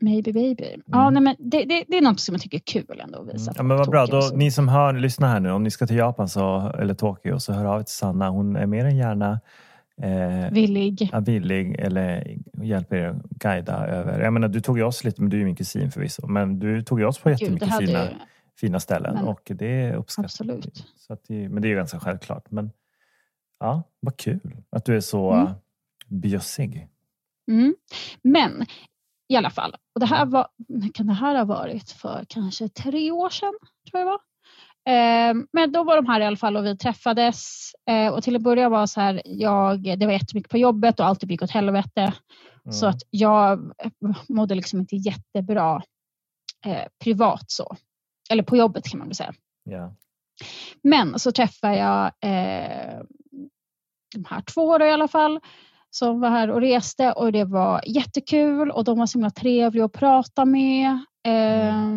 Maybe 0.00 0.32
baby. 0.32 0.76
Ja, 0.86 1.02
Mm. 1.08 1.14
nej, 1.14 1.22
men 1.22 1.50
det, 1.50 1.64
det, 1.64 1.84
det 1.88 1.96
är 1.98 2.02
något 2.02 2.20
som 2.20 2.34
jag 2.34 2.42
tycker 2.42 2.58
är 2.58 2.62
kul 2.66 3.00
ändå 3.00 3.18
att 3.20 3.34
visa. 3.34 3.50
Mm. 3.50 3.54
Ja, 3.56 3.62
men 3.62 3.76
vad 3.76 3.90
bra. 3.90 4.06
Då, 4.06 4.30
ni 4.34 4.50
som 4.50 4.68
hör, 4.68 4.92
lyssna 4.92 5.28
här 5.28 5.40
nu. 5.40 5.50
Om 5.50 5.62
ni 5.62 5.70
ska 5.70 5.86
till 5.86 5.96
Japan 5.96 6.28
så, 6.28 6.72
eller 6.78 6.94
Tokyo 6.94 7.38
så 7.40 7.52
hör 7.52 7.64
av 7.64 7.80
er 7.80 7.84
till 7.84 7.94
Sanna. 7.94 8.28
Hon 8.28 8.56
är 8.56 8.66
mer 8.66 8.84
än 8.84 8.96
gärna 8.96 9.40
eh, 10.02 10.50
Villig. 10.52 11.10
är 11.12 11.20
villig 11.20 11.76
eller 11.80 12.36
hjälper 12.62 12.96
er 12.96 13.08
att 13.08 13.22
guida 13.30 13.86
över. 13.86 14.20
Jag 14.20 14.32
menar, 14.32 14.48
du 14.48 14.60
tog 14.60 14.78
ju 14.78 14.84
oss 14.84 15.04
lite, 15.04 15.20
men 15.20 15.30
du 15.30 15.36
är 15.36 15.38
ju 15.38 15.44
min 15.44 15.56
kusin 15.56 15.90
förvisso. 15.90 16.26
Men 16.26 16.58
du 16.58 16.82
tog 16.82 17.00
ju 17.00 17.06
oss 17.06 17.18
på 17.18 17.28
Gud, 17.28 17.40
jättemycket 17.40 17.68
hade 17.68 17.86
fina, 17.86 18.04
ju, 18.04 18.10
fina 18.60 18.80
ställen 18.80 19.14
Men- 19.14 19.24
och 19.24 19.40
det 19.54 19.92
uppskattar 19.92 20.44
vi. 20.44 20.62
Så 20.96 21.12
att 21.12 21.24
det, 21.28 21.48
men 21.48 21.62
det 21.62 21.68
är 21.68 21.70
ju 21.70 21.76
ganska 21.76 22.00
självklart. 22.00 22.50
Men 22.50 22.70
ja, 23.60 23.82
vad 24.00 24.16
kul 24.16 24.56
att 24.70 24.84
du 24.84 24.96
är 24.96 25.00
så 25.00 25.32
Mm. 25.32 25.46
mm. 25.46 25.54
bjussig. 26.08 26.88
Mm. 27.50 27.74
Men 28.22 28.66
i 29.28 29.36
alla 29.36 29.50
fall, 29.50 29.76
och 29.94 30.00
det 30.00 30.06
här 30.06 30.26
var, 30.26 30.48
när 30.68 30.88
kan 30.94 31.06
det 31.06 31.12
här 31.12 31.34
ha 31.36 31.44
varit? 31.44 31.90
För 31.90 32.24
kanske 32.28 32.68
tre 32.68 33.10
år 33.10 33.30
sedan, 33.30 33.54
tror 33.90 34.00
jag 34.00 34.06
var. 34.06 34.18
Eh, 34.88 35.34
men 35.52 35.72
då 35.72 35.84
var 35.84 35.96
de 35.96 36.06
här 36.06 36.20
i 36.20 36.24
alla 36.24 36.36
fall 36.36 36.56
och 36.56 36.64
vi 36.64 36.76
träffades. 36.76 37.70
Eh, 37.90 38.12
och 38.12 38.22
till 38.22 38.36
en 38.36 38.42
början 38.42 38.70
var 38.70 38.86
så 38.86 39.00
här, 39.00 39.22
jag, 39.24 39.98
det 39.98 40.06
var 40.06 40.12
jättemycket 40.12 40.50
på 40.50 40.58
jobbet 40.58 41.00
och 41.00 41.06
allt 41.06 41.22
gick 41.22 41.42
åt 41.42 41.50
helvete. 41.50 42.00
Mm. 42.00 42.72
Så 42.72 42.86
att 42.86 43.02
jag 43.10 43.72
mådde 44.28 44.54
liksom 44.54 44.80
inte 44.80 44.96
jättebra 44.96 45.82
eh, 46.66 46.86
privat 47.04 47.44
så. 47.46 47.76
Eller 48.30 48.42
på 48.42 48.56
jobbet 48.56 48.88
kan 48.88 48.98
man 48.98 49.08
väl 49.08 49.14
säga. 49.14 49.34
Ja. 49.64 49.94
Men 50.82 51.18
så 51.18 51.32
träffade 51.32 51.76
jag 51.76 52.06
eh, 52.06 53.00
de 54.14 54.24
här 54.28 54.40
två 54.40 54.78
då 54.78 54.86
i 54.86 54.90
alla 54.90 55.08
fall 55.08 55.40
som 55.90 56.20
var 56.20 56.30
här 56.30 56.50
och 56.50 56.60
reste 56.60 57.12
och 57.12 57.32
det 57.32 57.44
var 57.44 57.82
jättekul 57.86 58.70
och 58.70 58.84
de 58.84 58.98
var 58.98 59.06
så 59.06 59.18
himla 59.18 59.30
trevliga 59.30 59.84
att 59.84 59.92
prata 59.92 60.44
med. 60.44 60.98
Ehm, 61.24 61.87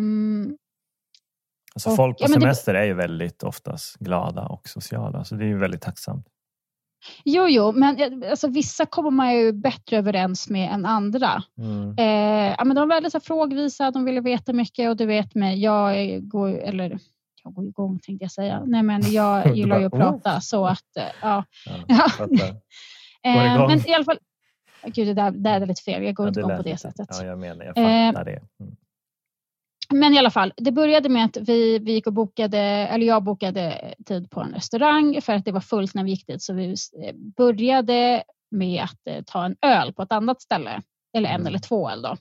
Alltså 1.74 1.90
Och- 1.90 1.96
folk 1.96 2.18
på 2.18 2.24
ja, 2.24 2.28
men 2.28 2.34
det- 2.40 2.44
semester 2.44 2.74
är 2.74 2.84
ju 2.84 2.94
väldigt 2.94 3.42
oftast 3.42 3.98
glada 3.98 4.42
och 4.46 4.68
sociala. 4.68 5.24
Så 5.24 5.34
det 5.34 5.44
är 5.44 5.48
ju 5.48 5.58
väldigt 5.58 5.80
tacksamt. 5.82 6.26
jo, 7.24 7.46
jo, 7.48 7.72
men 7.72 8.22
eh, 8.22 8.30
alltså, 8.30 8.48
vissa 8.48 8.86
kommer 8.86 9.10
man 9.10 9.34
ju 9.34 9.52
bättre 9.52 9.96
överens 9.96 10.48
med 10.50 10.72
än 10.72 10.86
andra. 10.86 11.42
Mm. 11.58 11.94
Eh, 11.98 12.54
ja, 12.58 12.64
men 12.64 12.76
de 12.76 12.88
var 12.88 12.96
väldigt 12.96 13.12
så 13.12 13.18
här, 13.18 13.22
frågvisa, 13.24 13.90
de 13.90 14.04
ville 14.04 14.20
veta 14.20 14.52
mycket 14.52 14.90
och 14.90 14.96
du 14.96 15.06
vet 15.06 15.34
mig, 15.34 15.62
jag 15.62 16.20
går, 16.28 16.48
eller 16.48 16.98
jag 17.44 17.54
går 17.54 17.64
igång 17.68 17.98
tänkte 17.98 18.24
jag 18.24 18.32
säga. 18.32 18.62
Nej, 18.66 18.82
men 18.82 19.12
jag 19.12 19.56
gillar 19.56 19.78
ju 19.78 19.84
att 19.84 19.92
bara, 19.92 20.04
oh. 20.08 20.10
prata 20.20 20.40
så 20.40 20.66
att, 20.66 20.96
eh, 20.96 21.04
ja. 21.22 21.44
Ja. 21.86 22.08
Eh, 23.24 23.66
men 23.68 23.88
i 23.88 23.94
alla 23.94 24.04
fall, 24.04 24.18
gud 24.86 25.06
det 25.06 25.14
där, 25.14 25.30
det 25.30 25.38
där 25.38 25.60
är 25.60 25.66
lite 25.66 25.82
fel, 25.82 26.02
jag 26.04 26.14
går 26.14 26.26
Ja, 26.26 26.28
inte 26.28 26.40
igång 26.40 26.56
på 26.56 26.62
det 26.62 26.76
sättet. 26.76 27.08
Ja, 27.10 27.24
jag 27.26 27.38
menar, 27.38 27.64
jag 27.64 27.78
Eh, 27.78 28.12
fattar 28.12 28.24
det. 28.24 28.40
Mm. 28.60 28.76
Men 29.92 30.14
i 30.14 30.18
alla 30.18 30.30
fall, 30.30 30.52
det 30.56 30.72
började 30.72 31.08
med 31.08 31.24
att 31.24 31.36
vi, 31.36 31.78
vi 31.78 31.92
gick 31.92 32.06
och 32.06 32.12
bokade, 32.12 32.58
eller 32.58 33.06
jag 33.06 33.22
bokade 33.22 33.94
tid 34.06 34.30
på 34.30 34.40
en 34.40 34.52
restaurang 34.54 35.20
för 35.22 35.32
att 35.32 35.44
det 35.44 35.52
var 35.52 35.60
fullt 35.60 35.94
när 35.94 36.04
vi 36.04 36.10
gick 36.10 36.26
dit. 36.26 36.42
Så 36.42 36.54
vi 36.54 36.68
eh, 36.70 37.14
började 37.36 38.22
med 38.50 38.82
att 38.82 39.06
eh, 39.06 39.22
ta 39.26 39.44
en 39.44 39.56
öl 39.62 39.92
på 39.92 40.02
ett 40.02 40.12
annat 40.12 40.42
ställe, 40.42 40.82
eller 41.16 41.28
en 41.28 41.34
Mm. 41.34 41.46
eller 41.46 41.58
två 41.58 41.90
öl 41.90 42.02
då. 42.02 42.16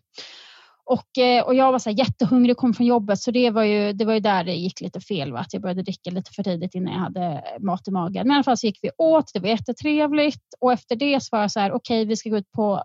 Och, 0.86 1.18
eh, 1.18 1.44
och 1.44 1.56
jag 1.56 1.72
var 1.72 1.80
så 1.80 1.90
här 1.90 1.98
jättehungrig 1.98 2.52
och 2.52 2.58
kom 2.58 2.74
från 2.74 2.88
jobbet 2.88 3.20
så 3.20 3.32
det 3.32 3.50
var, 3.50 3.64
ju, 3.64 3.94
det 3.94 4.06
var 4.06 4.14
ju 4.14 4.20
där 4.20 4.44
det 4.44 4.54
gick 4.54 4.82
lite 4.82 5.00
fel. 5.00 5.32
Va? 5.32 5.40
Att 5.40 5.54
jag 5.54 5.62
började 5.62 5.82
dricka 5.84 6.12
lite 6.12 6.32
för 6.32 6.44
tidigt 6.44 6.76
innan 6.76 6.94
jag 6.94 7.00
hade 7.00 7.44
mat 7.60 7.88
i 7.88 7.92
magen. 7.92 8.28
Men 8.28 8.32
i 8.32 8.36
alla 8.36 8.44
fall 8.44 8.58
så 8.58 8.68
gick 8.68 8.80
vi 8.82 8.90
åt, 8.98 9.34
det 9.34 9.40
var 9.40 9.48
jättetrevligt 9.48 10.44
och 10.60 10.74
efter 10.74 10.96
det 10.96 11.24
så 11.24 11.28
var 11.32 11.42
jag 11.42 11.52
så 11.52 11.60
här, 11.60 11.72
okej 11.72 12.06
vi 12.06 12.16
ska 12.16 12.30
gå 12.30 12.38
ut 12.38 12.52
på 12.52 12.84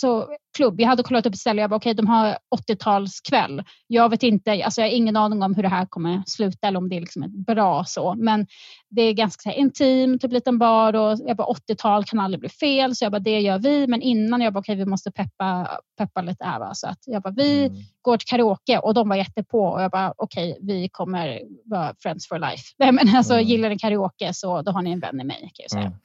så, 0.00 0.28
klubb. 0.56 0.80
Jag 0.80 0.88
hade 0.88 1.02
kollat 1.02 1.26
upp 1.26 1.32
ett 1.34 1.38
ställe 1.40 1.60
jag 1.60 1.70
bara, 1.70 1.76
okej 1.76 1.94
de 1.94 2.06
har 2.06 2.38
80-talskväll. 2.56 3.64
Jag 3.86 4.08
vet 4.08 4.22
inte, 4.22 4.64
alltså 4.64 4.80
jag 4.80 4.88
har 4.88 4.92
ingen 4.94 5.16
aning 5.16 5.42
om 5.42 5.54
hur 5.54 5.62
det 5.62 5.68
här 5.68 5.86
kommer 5.86 6.22
sluta 6.26 6.68
eller 6.68 6.78
om 6.78 6.88
det 6.88 6.96
är 6.96 7.00
liksom 7.00 7.22
ett 7.22 7.30
bra 7.46 7.84
så. 7.84 8.14
Men 8.14 8.46
det 8.90 9.02
är 9.02 9.12
ganska 9.12 9.50
här, 9.50 9.56
intimt, 9.56 10.22
typ 10.22 10.32
liten 10.32 10.58
bar 10.58 10.94
och 10.96 11.18
jag 11.26 11.36
bara 11.36 11.46
80-tal 11.46 12.04
kan 12.04 12.18
aldrig 12.20 12.40
bli 12.40 12.48
fel. 12.48 12.96
Så 12.96 13.04
jag 13.04 13.12
bara, 13.12 13.18
det 13.18 13.40
gör 13.40 13.58
vi. 13.58 13.86
Men 13.86 14.02
innan 14.02 14.40
jag 14.40 14.52
bara, 14.52 14.60
okej 14.60 14.76
vi 14.76 14.84
måste 14.84 15.10
peppa, 15.10 15.68
peppa 15.98 16.22
lite 16.22 16.44
här. 16.44 16.58
Va? 16.58 16.74
Så 16.74 16.86
att 16.88 16.98
jag 17.06 17.22
bara, 17.22 17.34
vi 17.36 17.66
Mm. 17.66 17.78
går 18.02 18.16
till 18.16 18.28
karaoke 18.28 18.78
och 18.78 18.94
de 18.94 19.08
var 19.08 19.16
jättepå 19.16 19.64
och 19.64 19.82
jag 19.82 19.90
bara 19.90 20.14
okej, 20.16 20.58
vi 20.62 20.88
kommer 20.92 21.40
vara 21.64 21.94
friends 22.02 22.28
for 22.28 22.38
life. 22.38 22.62
Nej, 22.78 22.92
men 22.92 23.16
alltså, 23.16 23.34
Mm. 23.34 23.46
Gillar 23.46 23.68
ni 23.68 23.78
karaoke 23.78 24.34
så 24.34 24.62
då 24.62 24.72
har 24.72 24.82
ni 24.82 24.90
en 24.90 25.00
vän 25.00 25.20
i 25.20 25.24
mig 25.24 25.40
kan 25.40 25.50
jag 25.64 25.70
säga. 25.70 25.82
Mm. 25.82 25.98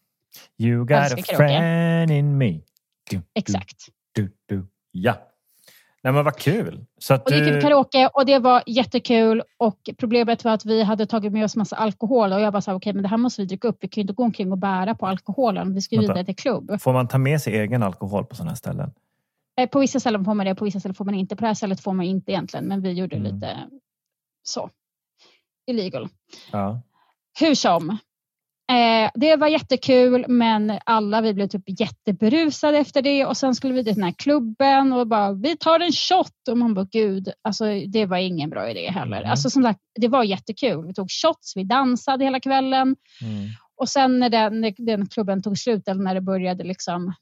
You 0.59 0.79
got 0.85 0.91
a 0.91 1.09
karaoke. 1.09 1.35
friend 1.35 2.11
in 2.11 2.37
me. 2.37 2.59
Du, 3.09 3.21
Exakt. 3.35 3.85
Du, 4.11 4.31
du. 4.45 4.65
Ja. 4.91 5.15
Nej 6.03 6.13
men 6.13 6.25
vad 6.25 6.35
kul. 6.37 6.85
Så 6.97 7.13
att 7.13 7.23
Och 7.25 7.31
det 7.31 7.37
gick 7.37 7.45
du... 7.47 7.55
på 7.55 7.61
karaoke 7.61 8.09
och 8.13 8.25
det 8.25 8.39
var 8.39 8.63
jättekul 8.65 9.43
och 9.57 9.89
problemet 9.97 10.43
var 10.43 10.51
att 10.51 10.65
vi 10.65 10.83
hade 10.83 11.05
tagit 11.05 11.31
med 11.33 11.45
oss 11.45 11.55
massa 11.55 11.75
alkohol 11.75 12.33
och 12.33 12.41
jag 12.41 12.53
bara 12.53 12.61
sa 12.61 12.73
okej 12.73 12.93
men 12.93 13.03
det 13.03 13.09
här 13.09 13.17
måste 13.17 13.41
vi 13.41 13.45
dricka 13.45 13.67
upp. 13.67 13.77
Vi 13.79 13.87
kan 13.87 14.01
ju 14.01 14.01
inte 14.01 14.13
gå 14.13 14.23
omkring 14.23 14.51
och 14.51 14.57
bära 14.57 14.95
på 14.95 15.07
alkoholen. 15.07 15.73
Vi 15.73 15.81
ska 15.81 15.95
ju 15.95 16.01
vidare 16.01 16.25
till 16.25 16.35
klubb. 16.35 16.81
Får 16.81 16.93
man 16.93 17.07
ta 17.07 17.17
med 17.17 17.41
sig 17.41 17.57
egen 17.57 17.83
alkohol 17.83 18.25
på 18.25 18.35
sådana 18.35 18.51
här 18.51 18.55
ställen? 18.55 18.91
Eh, 19.57 19.69
På 19.69 19.79
vissa 19.79 19.99
ställen 19.99 20.25
får 20.25 20.33
man 20.33 20.45
det, 20.45 20.55
på 20.55 20.65
vissa 20.65 20.79
ställen 20.79 20.95
får 20.95 21.05
man 21.05 21.15
inte. 21.15 21.35
På 21.35 21.41
det 21.41 21.47
här 21.47 21.53
stället 21.53 21.79
får 21.81 21.93
man 21.93 22.05
inte 22.05 22.31
egentligen 22.31 22.65
men 22.65 22.81
vi 22.81 22.91
gjorde 22.91 23.15
Mm. 23.15 23.33
lite 23.35 23.57
så. 24.43 24.69
Illegal. 25.67 26.07
Ja. 26.51 26.81
Hur 27.39 27.55
som. 27.55 27.97
Eh, 28.71 29.11
det 29.13 29.35
var 29.35 29.47
jättekul 29.47 30.25
men 30.27 30.79
alla 30.85 31.21
vi 31.21 31.33
blev 31.33 31.47
typ 31.47 31.79
jätteberusade 31.79 32.77
efter 32.77 33.01
det 33.01 33.25
och 33.25 33.37
sen 33.37 33.55
skulle 33.55 33.73
vi 33.73 33.83
till 33.83 33.93
den 33.93 34.03
här 34.03 34.11
klubben 34.17 34.93
och 34.93 35.07
bara 35.07 35.33
vi 35.33 35.57
tar 35.57 35.79
en 35.79 35.91
shot 35.91 36.47
och 36.49 36.57
man 36.57 36.73
bara 36.73 36.87
gud, 36.91 37.29
alltså 37.41 37.65
det 37.87 38.05
var 38.05 38.17
ingen 38.17 38.49
bra 38.49 38.69
idé 38.69 38.91
heller. 38.91 39.17
Mm. 39.17 39.31
Alltså 39.31 39.49
som 39.49 39.63
sagt, 39.63 39.79
det 39.99 40.07
var 40.07 40.23
jättekul. 40.23 40.87
Vi 40.87 40.93
tog 40.93 41.11
shots, 41.11 41.53
vi 41.55 41.63
dansade 41.63 42.23
hela 42.23 42.39
kvällen 42.39 42.95
Mm. 43.21 43.49
och 43.75 43.89
sen 43.89 44.19
när 44.19 44.29
den, 44.29 44.61
när 44.61 44.73
den 44.77 45.07
klubben 45.07 45.41
tog 45.41 45.57
slut 45.57 45.87
eller 45.87 46.03
när 46.03 46.13
det 46.13 46.21
började 46.21 46.63
liksom, 46.63 47.13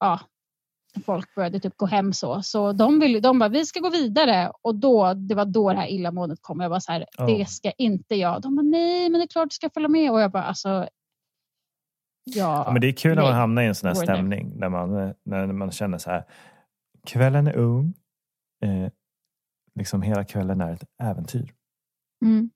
ja, 0.00 0.20
folk 1.04 1.34
började 1.34 1.60
typ 1.60 1.76
gå 1.76 1.86
hem 1.86 2.12
så, 2.12 2.42
så 2.42 2.72
de 2.72 3.00
ville, 3.00 3.20
de 3.20 3.38
bara 3.38 3.48
vi 3.48 3.66
ska 3.66 3.80
gå 3.80 3.90
vidare 3.90 4.52
och 4.62 4.74
då, 4.74 5.14
det 5.14 5.34
var 5.34 5.44
då 5.44 5.70
det 5.72 5.76
här 5.78 5.86
illamåendet 5.88 6.38
kom. 6.42 6.60
Jag 6.60 6.70
var 6.70 6.80
så 6.80 6.92
här, 6.92 7.06
Oh. 7.18 7.26
det 7.26 7.48
ska 7.48 7.70
inte 7.70 8.14
jag. 8.14 8.42
De 8.42 8.56
bara 8.56 8.62
nej, 8.62 9.10
men 9.10 9.18
det 9.20 9.24
är 9.24 9.28
klart 9.28 9.50
du 9.50 9.54
ska 9.54 9.70
följa 9.70 9.88
med 9.88 10.10
och 10.12 10.20
jag 10.20 10.30
bara 10.30 10.42
alltså. 10.42 10.68
Ja, 12.24 12.64
Ja, 12.66 12.72
men 12.72 12.80
det 12.80 12.88
är 12.88 12.92
kul 12.92 13.14
när 13.14 13.22
man 13.22 13.30
nej. 13.30 13.40
hamnar 13.40 13.62
i 13.62 13.66
en 13.66 13.74
sån 13.74 13.86
här 13.88 13.94
stämning. 13.94 14.52
När 14.56 14.68
man, 14.68 15.14
när 15.24 15.46
man 15.46 15.70
känner 15.70 15.98
så 15.98 16.10
här. 16.10 16.24
Kvällen 17.06 17.46
är 17.46 17.56
ung. 17.56 17.94
Eh, 18.64 18.92
liksom 19.74 20.02
hela 20.02 20.24
kvällen 20.24 20.60
är 20.60 20.72
ett 20.72 20.84
äventyr. 21.02 21.54
Mm. 22.24 22.50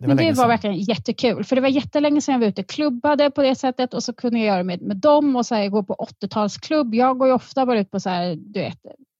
Det 0.00 0.06
Men 0.06 0.16
det 0.16 0.32
var 0.32 0.48
verkligen 0.48 0.76
jättekul. 0.76 1.44
För 1.44 1.56
det 1.56 1.62
var 1.62 1.68
jättelänge 1.68 2.20
sedan 2.20 2.32
jag 2.32 2.40
var 2.40 2.46
ute 2.46 2.60
och 2.62 2.68
klubbade 2.68 3.30
på 3.30 3.42
det 3.42 3.54
sättet 3.54 3.94
och 3.94 4.02
så 4.02 4.12
kunde 4.12 4.38
jag 4.38 4.46
göra 4.46 4.58
det 4.58 4.64
med, 4.64 4.82
med 4.82 4.96
dem 4.96 5.36
och 5.36 5.46
så 5.46 5.54
här, 5.54 5.68
gå 5.68 5.82
på 5.82 6.06
80-talsklubb. 6.22 6.94
Jag 6.94 7.18
går 7.18 7.28
ju 7.28 7.34
ofta 7.34 7.66
bara 7.66 7.80
ut 7.80 7.90
på 7.90 8.00
så 8.00 8.10
här, 8.10 8.36
du 8.36 8.60
vet, 8.60 8.78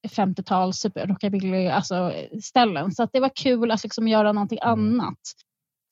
50-tals 0.09 0.76
super 0.76 1.07
rockabilly 1.07 1.66
alltså, 1.68 2.12
ställen. 2.42 2.93
Så 2.93 3.03
att 3.03 3.11
det 3.12 3.20
var 3.20 3.30
kul 3.34 3.70
att 3.70 3.82
liksom 3.82 4.09
göra 4.09 4.32
någonting 4.32 4.59
Mm. 4.62 5.01
annat. 5.01 5.18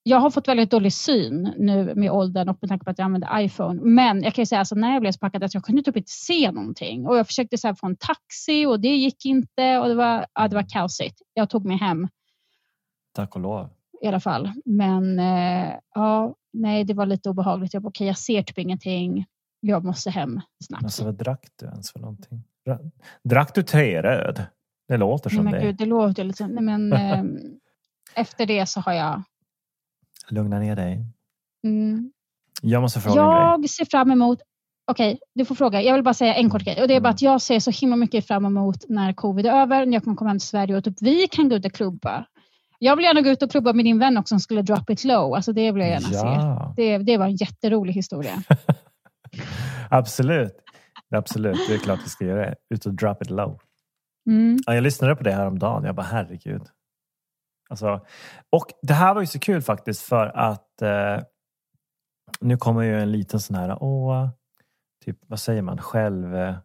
Jag 0.02 0.18
har 0.18 0.30
fått 0.30 0.48
väldigt 0.48 0.70
dålig 0.70 0.92
syn 0.92 1.52
nu 1.58 1.94
med 1.94 2.10
åldern 2.10 2.48
och 2.48 2.58
med 2.60 2.68
tanke 2.68 2.84
på 2.84 2.90
att 2.90 2.98
jag 2.98 3.04
använder 3.04 3.40
iPhone. 3.40 3.80
Men 3.82 4.22
jag 4.22 4.34
kan 4.34 4.42
ju 4.42 4.46
säga 4.46 4.58
alltså, 4.58 4.74
när 4.74 4.92
jag 4.92 5.00
blev 5.00 5.12
så 5.12 5.18
packad 5.18 5.44
att 5.44 5.54
jag 5.54 5.64
kunde 5.64 5.82
typ 5.82 5.96
inte 5.96 6.10
se 6.10 6.50
någonting. 6.50 7.06
Och 7.06 7.18
jag 7.18 7.26
försökte 7.26 7.58
så 7.58 7.66
här, 7.66 7.74
få 7.74 7.86
en 7.86 7.96
taxi 7.96 8.66
och 8.66 8.80
det 8.80 8.96
gick 8.96 9.24
inte. 9.24 9.78
Och 9.78 9.88
det 9.88 9.94
var, 9.94 10.26
ja, 10.34 10.48
det 10.48 10.54
var 10.54 10.68
kaosigt. 10.68 11.22
Jag 11.34 11.50
tog 11.50 11.64
mig 11.64 11.76
hem 11.76 12.08
Tack 13.14 13.34
och 13.34 13.40
lov. 13.40 13.68
I 14.02 14.06
alla 14.06 14.20
fall. 14.20 14.52
Men 14.64 15.18
eh, 15.18 15.74
ja, 15.94 16.34
nej, 16.52 16.84
det 16.84 16.94
var 16.94 17.06
lite 17.06 17.30
obehagligt. 17.30 17.74
Jag 17.74 17.82
bara, 17.82 17.88
okej, 17.88 18.06
jag 18.06 18.18
ser 18.18 18.42
typ 18.42 18.58
ingenting. 18.58 19.26
Jag 19.60 19.84
måste 19.84 20.10
hem 20.10 20.40
snabbt. 20.64 20.84
Alltså, 20.84 21.04
vad 21.04 21.14
drack 21.14 21.46
du 21.60 21.66
ens 21.66 21.90
för 21.92 21.98
någonting? 22.00 22.42
Dra- 22.66 22.90
Drack 23.24 23.54
du 23.54 23.62
teröd? 23.62 24.42
Det 24.88 24.96
låter 24.96 25.30
nej, 25.30 25.36
som 25.36 25.44
men 25.44 25.52
det. 25.54 25.60
gud, 25.60 25.76
det 25.76 25.86
låter 25.86 26.24
lite... 26.24 26.46
Nej, 26.46 26.62
men, 26.64 26.92
eh, 26.92 27.24
efter 28.14 28.46
det 28.46 28.66
så 28.66 28.80
har 28.80 28.92
jag... 28.92 29.22
Lugna 30.30 30.58
ner 30.58 30.76
dig. 30.76 31.04
Mm, 31.64 32.12
Jag 32.62 32.82
måste 32.82 33.00
fråga 33.00 33.20
en 33.22 33.26
grej. 33.28 33.60
jag 33.62 33.70
ser 33.70 33.84
fram 33.84 34.10
emot... 34.10 34.38
Okej, 34.90 35.18
du 35.34 35.44
får 35.44 35.54
fråga. 35.54 35.82
Jag 35.82 35.94
vill 35.94 36.02
bara 36.02 36.14
säga 36.14 36.34
en 36.34 36.50
kort 36.50 36.62
grej. 36.62 36.82
Och 36.82 36.88
det 36.88 36.94
är 36.94 37.00
bara 37.00 37.08
Mm. 37.08 37.14
att 37.14 37.22
jag 37.22 37.40
ser 37.42 37.60
så 37.60 37.70
himla 37.70 37.96
mycket 37.96 38.26
fram 38.26 38.44
emot 38.44 38.84
när 38.88 39.12
covid 39.12 39.46
är 39.46 39.52
över, 39.62 39.86
när 39.86 39.92
jag 39.92 40.04
kommer 40.04 40.16
komma 40.16 40.30
hem 40.30 40.38
till 40.38 40.48
Sverige 40.48 40.76
och 40.76 40.84
typ 40.84 40.96
vi 41.02 41.28
kan 41.28 41.48
gå 41.48 41.56
ut 41.56 41.64
och 41.66 41.72
klubba. 41.72 42.24
Jag 42.78 42.96
vill 42.96 43.04
gärna 43.04 43.20
gå 43.20 43.30
ut 43.30 43.42
och 43.42 43.50
klubba 43.50 43.72
med 43.72 43.84
din 43.84 43.98
vän 43.98 44.18
också 44.18 44.32
som 44.32 44.40
skulle 44.40 44.62
drop 44.62 44.90
it 44.90 45.04
low. 45.04 45.34
Alltså 45.34 45.52
det 45.52 45.72
vill 45.72 45.80
jag 45.80 45.90
gärna 45.90 46.08
se. 46.08 46.26
Ja, 46.26 46.74
Det, 46.76 46.98
det 46.98 47.16
var 47.16 47.26
en 47.26 47.36
jätterolig 47.36 47.92
historia. 47.92 48.42
absolut. 49.90 50.54
Absolut, 51.10 51.58
det 51.68 51.74
är 51.74 51.78
klart 51.78 52.00
vi 52.04 52.08
ska 52.08 52.24
göra 52.24 52.40
det. 52.40 52.54
Ut 52.74 52.86
och 52.86 52.94
drop 52.94 53.22
it 53.22 53.30
low. 53.30 53.60
Mm. 54.26 54.58
Ja, 54.66 54.74
jag 54.74 54.82
lyssnade 54.82 55.16
på 55.16 55.24
det 55.24 55.32
här 55.32 55.46
om 55.46 55.58
dagen. 55.58 55.84
Jag 55.84 55.94
bara 55.94 56.06
herregud. 56.06 56.62
Alltså, 57.70 58.00
och 58.50 58.66
det 58.82 58.94
här 58.94 59.14
var 59.14 59.20
ju 59.20 59.26
så 59.26 59.38
kul 59.38 59.62
faktiskt 59.62 60.02
för 60.02 60.26
att 60.26 60.82
eh, 60.82 61.18
nu 62.40 62.56
kommer 62.56 62.82
ju 62.82 63.00
en 63.00 63.12
liten 63.12 63.40
sån 63.40 63.56
här, 63.56 63.82
åh, 63.82 64.28
typ 65.04 65.18
vad 65.26 65.40
säger 65.40 65.62
man, 65.62 65.78
själv 65.78 66.36
eh, 66.36 66.56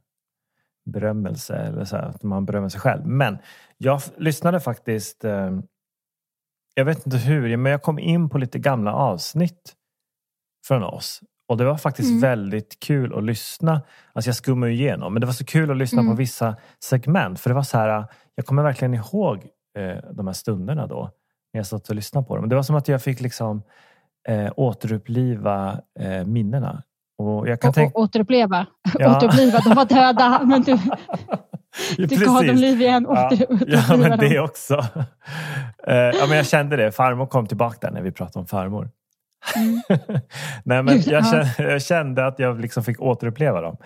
berömmelse 0.86 1.56
eller 1.56 1.86
så 1.86 1.96
här, 1.96 2.04
att 2.04 2.24
man 2.24 2.46
berömmer 2.46 2.70
sig 2.70 2.82
själv. 2.82 3.06
Men 3.06 3.38
jag 3.78 4.02
lyssnade 4.18 4.60
faktiskt, 4.60 5.24
eh, 5.24 5.60
jag 6.74 6.86
vet 6.86 7.06
inte 7.06 7.18
hur, 7.18 7.58
men 7.58 7.72
jag 7.72 7.82
kom 7.82 8.00
in 8.00 8.30
på 8.30 8.38
lite 8.38 8.60
gamla 8.60 8.94
avsnitt 8.94 9.74
från 10.68 10.84
oss. 10.84 11.22
Och 11.48 11.58
det 11.58 11.66
var 11.66 11.78
faktiskt 11.78 12.10
Mm. 12.10 12.22
väldigt 12.22 12.80
kul 12.80 13.14
att 13.14 13.24
lyssna. 13.24 13.82
Alltså 14.14 14.28
jag 14.30 14.36
skummar 14.36 14.68
ju 14.68 14.74
igenom, 14.74 15.14
men 15.14 15.20
det 15.22 15.26
var 15.26 15.34
så 15.34 15.46
kul 15.46 15.72
att 15.72 15.78
lyssna 15.78 15.98
på 16.02 16.06
Mm. 16.06 16.16
vissa 16.18 16.56
segment. 16.84 17.40
För 17.40 17.50
det 17.50 17.54
var 17.54 17.64
så 17.64 17.78
här, 17.78 18.06
jag 18.36 18.46
kommer 18.46 18.64
verkligen 18.64 18.94
ihåg 18.94 19.48
eh, 19.78 19.98
de 20.14 20.28
här 20.28 20.34
stunderna 20.34 20.88
då. 20.88 21.02
När 21.54 21.60
jag 21.60 21.66
satt 21.68 21.90
och 21.90 21.96
lyssnade 21.96 22.28
på 22.28 22.36
dem. 22.36 22.50
Det 22.50 22.56
var 22.56 22.64
som 22.64 22.76
att 22.76 22.88
jag 22.88 23.02
fick 23.02 23.22
liksom 23.22 23.64
eh, 24.30 24.52
återuppliva 24.56 25.80
eh, 26.00 26.26
minnena. 26.26 26.84
Och 27.18 27.48
jag 27.50 27.62
kan 27.62 27.70
Och, 27.70 27.76
tänka... 27.76 28.00
återuppleva. 28.00 28.66
Ja. 29.00 29.18
återuppliva. 29.18 29.60
De 29.60 29.76
var 29.76 29.86
döda, 29.86 30.42
men 30.46 30.62
du, 30.62 30.72
Du 31.98 32.08
gav 32.08 32.20
dem 32.20 32.38
precis. 32.40 32.62
liv 32.62 32.82
igen. 32.82 33.06
Ja, 33.10 33.32
ja, 33.68 33.98
men 33.98 34.20
det 34.20 34.40
också. 34.40 34.86
Eh, 35.88 35.96
ja, 35.96 36.26
men 36.28 36.38
jag 36.38 36.46
kände 36.48 36.76
det. 36.76 36.92
Farmor 36.92 37.26
kom 37.26 37.48
tillbaka 37.48 37.78
där 37.82 37.92
när 37.94 38.02
vi 38.02 38.12
pratade 38.12 38.40
om 38.40 38.48
farmor. 38.48 38.90
Mm. 39.56 39.82
Nej, 40.64 40.84
men 40.84 41.02
jag, 41.02 41.22
ja. 41.24 41.24
kände, 41.24 41.72
jag 41.72 41.82
kände 41.82 42.26
att 42.28 42.40
jag 42.40 42.60
liksom 42.62 42.84
fick 42.84 43.02
återuppleva 43.02 43.62
dem. 43.62 43.78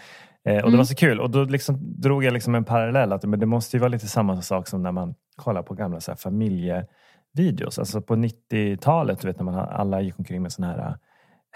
Eh, 0.46 0.56
och 0.56 0.62
det 0.62 0.68
Mm. 0.68 0.78
var 0.78 0.84
så 0.84 0.96
kul. 0.96 1.20
Och 1.20 1.30
då 1.30 1.44
liksom 1.44 1.78
drog 2.02 2.24
jag 2.24 2.34
liksom 2.34 2.56
en 2.56 2.64
parallell. 2.64 3.14
Att, 3.14 3.24
men 3.24 3.40
det 3.40 3.46
måste 3.46 3.78
ju 3.78 3.82
vara 3.82 3.88
lite 3.90 4.08
samma 4.08 4.42
sak 4.42 4.68
som 4.68 4.84
när 4.84 4.92
man 4.92 5.16
kollar 5.36 5.64
på 5.64 5.74
gamla 5.74 6.00
så 6.00 6.12
här, 6.12 6.16
familjevideos. 6.18 7.80
Alltså 7.80 8.02
på 8.02 8.16
90-talet, 8.16 9.22
du 9.22 9.28
vet 9.28 9.38
när 9.40 9.46
man 9.46 9.56
alla 9.56 10.02
gick 10.02 10.20
omkring 10.20 10.42
med 10.42 10.52
såna 10.52 10.68
här 10.68 10.78
uh, 10.80 10.96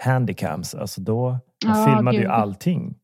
handycams. 0.04 0.74
Alltså 0.74 1.00
då 1.00 1.30
man 1.30 1.78
Ja, 1.78 1.84
filmade 1.96 2.16
ju 2.16 2.22
gud. 2.22 2.30
allting. 2.30 2.94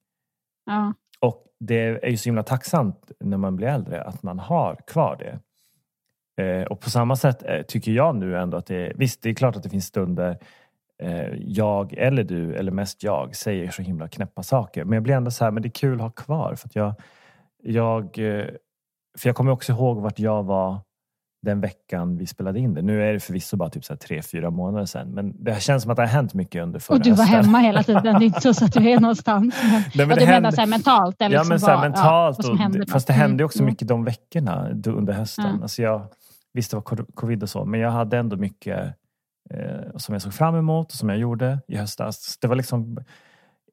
Ja. 0.67 0.95
Och 1.21 1.45
det 1.61 2.05
är 2.05 2.11
ju 2.11 2.17
så 2.17 2.29
himla 2.29 2.43
tacksamt 2.43 3.13
när 3.21 3.37
man 3.37 3.57
blir 3.57 3.69
äldre 3.69 4.03
att 4.03 4.23
man 4.23 4.39
har 4.39 4.77
kvar 4.87 5.17
det. 5.17 5.39
Eh, 6.39 6.63
och 6.63 6.81
på 6.81 6.91
samma 6.91 7.17
sätt 7.17 7.43
eh, 7.43 7.63
tycker 7.63 7.93
jag 7.93 8.17
nu 8.17 8.39
ändå 8.39 8.57
att 8.57 8.67
det 8.67 8.87
är, 8.87 8.93
visst 8.97 9.23
det 9.23 9.31
är 9.31 9.35
klart 9.35 9.57
att 9.57 9.63
det 9.63 9.69
finns 9.69 9.87
stunder 9.87 10.39
eh, 11.03 11.35
jag 11.35 11.93
eller 11.93 12.25
du, 12.25 12.55
eller 12.55 12.73
mest 12.73 13.03
jag, 13.03 13.37
säger 13.37 13.71
så 13.71 13.83
himla 13.83 14.09
knäppa 14.09 14.43
saker. 14.43 14.85
Men 14.85 14.93
jag 14.93 15.03
blir 15.03 15.15
ändå 15.15 15.31
så 15.31 15.45
här, 15.45 15.51
men 15.51 15.63
det 15.63 15.69
är 15.69 15.71
kul 15.71 15.95
att 15.95 16.01
ha 16.01 16.11
kvar. 16.11 16.55
För, 16.55 16.69
att 16.69 16.77
jag, 16.77 16.95
jag, 17.63 18.19
eh, 18.19 18.47
för 19.19 19.29
jag 19.29 19.37
kommer 19.37 19.53
också 19.53 19.73
ihåg 19.73 20.01
vart 20.01 20.19
jag 20.19 20.43
var 20.43 20.81
den 21.43 21.61
veckan 21.61 22.17
vi 22.19 22.27
spelade 22.27 22.59
in 22.59 22.75
det. 22.75 22.83
Nu 22.83 23.03
är 23.09 23.13
det 23.13 23.21
förvisso 23.21 23.57
bara 23.57 23.71
typ 23.71 23.85
så 23.85 23.97
tre, 23.97 24.23
fyra 24.23 24.51
månader 24.51 24.87
sedan. 24.87 25.09
Men 25.11 25.45
det 25.45 25.63
känns 25.63 25.83
som 25.83 25.91
att 25.93 25.97
det 25.97 26.03
har 26.03 26.07
hänt 26.09 26.35
mycket 26.35 26.63
under 26.63 26.81
förra 26.81 26.97
Och 26.97 27.03
du 27.03 27.11
var 27.11 27.17
hösten. 27.25 27.45
hemma 27.45 27.59
hela 27.59 27.83
tiden. 27.83 28.03
Det 28.03 28.11
är 28.11 28.23
inte 28.23 28.55
så 28.55 28.65
att 28.65 28.73
du 28.73 28.91
är 28.91 29.01
någonstans. 29.01 29.55
Men, 29.63 29.71
Nej, 29.73 29.83
men 29.95 30.09
ja, 30.09 30.15
det 30.15 30.21
du 30.21 30.27
menar 30.27 30.33
hände- 30.35 30.53
så 30.53 30.61
här 30.61 30.69
mentalt? 30.69 31.17
Ja, 31.19 31.29
liksom 31.29 31.49
men 31.49 31.61
så 31.61 31.67
vad- 31.67 31.81
mentalt. 31.81 32.45
som 32.45 32.53
och, 32.55 32.59
hände 32.59 32.87
fast 32.87 33.07
det 33.07 33.13
hände 33.13 33.41
ju 33.43 33.45
också 33.45 33.59
Mm, 33.59 33.71
mycket 33.73 33.89
de 33.89 34.05
veckorna 34.05 34.69
under 34.87 35.13
hösten. 35.13 35.45
Ja. 35.57 35.63
Alltså 35.63 35.83
jag, 35.83 36.07
visst, 36.53 36.71
det 36.71 36.77
var 36.77 36.83
co- 36.83 37.07
covid 37.15 37.43
och 37.43 37.49
så, 37.51 37.65
men 37.65 37.81
jag 37.81 37.91
hade 37.91 38.19
ändå 38.19 38.37
mycket 38.37 38.95
eh, 39.51 39.97
som 39.97 40.13
jag 40.13 40.23
såg 40.23 40.35
fram 40.35 40.55
emot 40.57 40.87
och 40.93 40.97
som 40.99 41.09
jag 41.09 41.19
gjorde 41.19 41.59
i 41.69 41.77
höstas. 41.77 42.39
Det 42.41 42.49
var 42.49 42.57
liksom, 42.57 42.99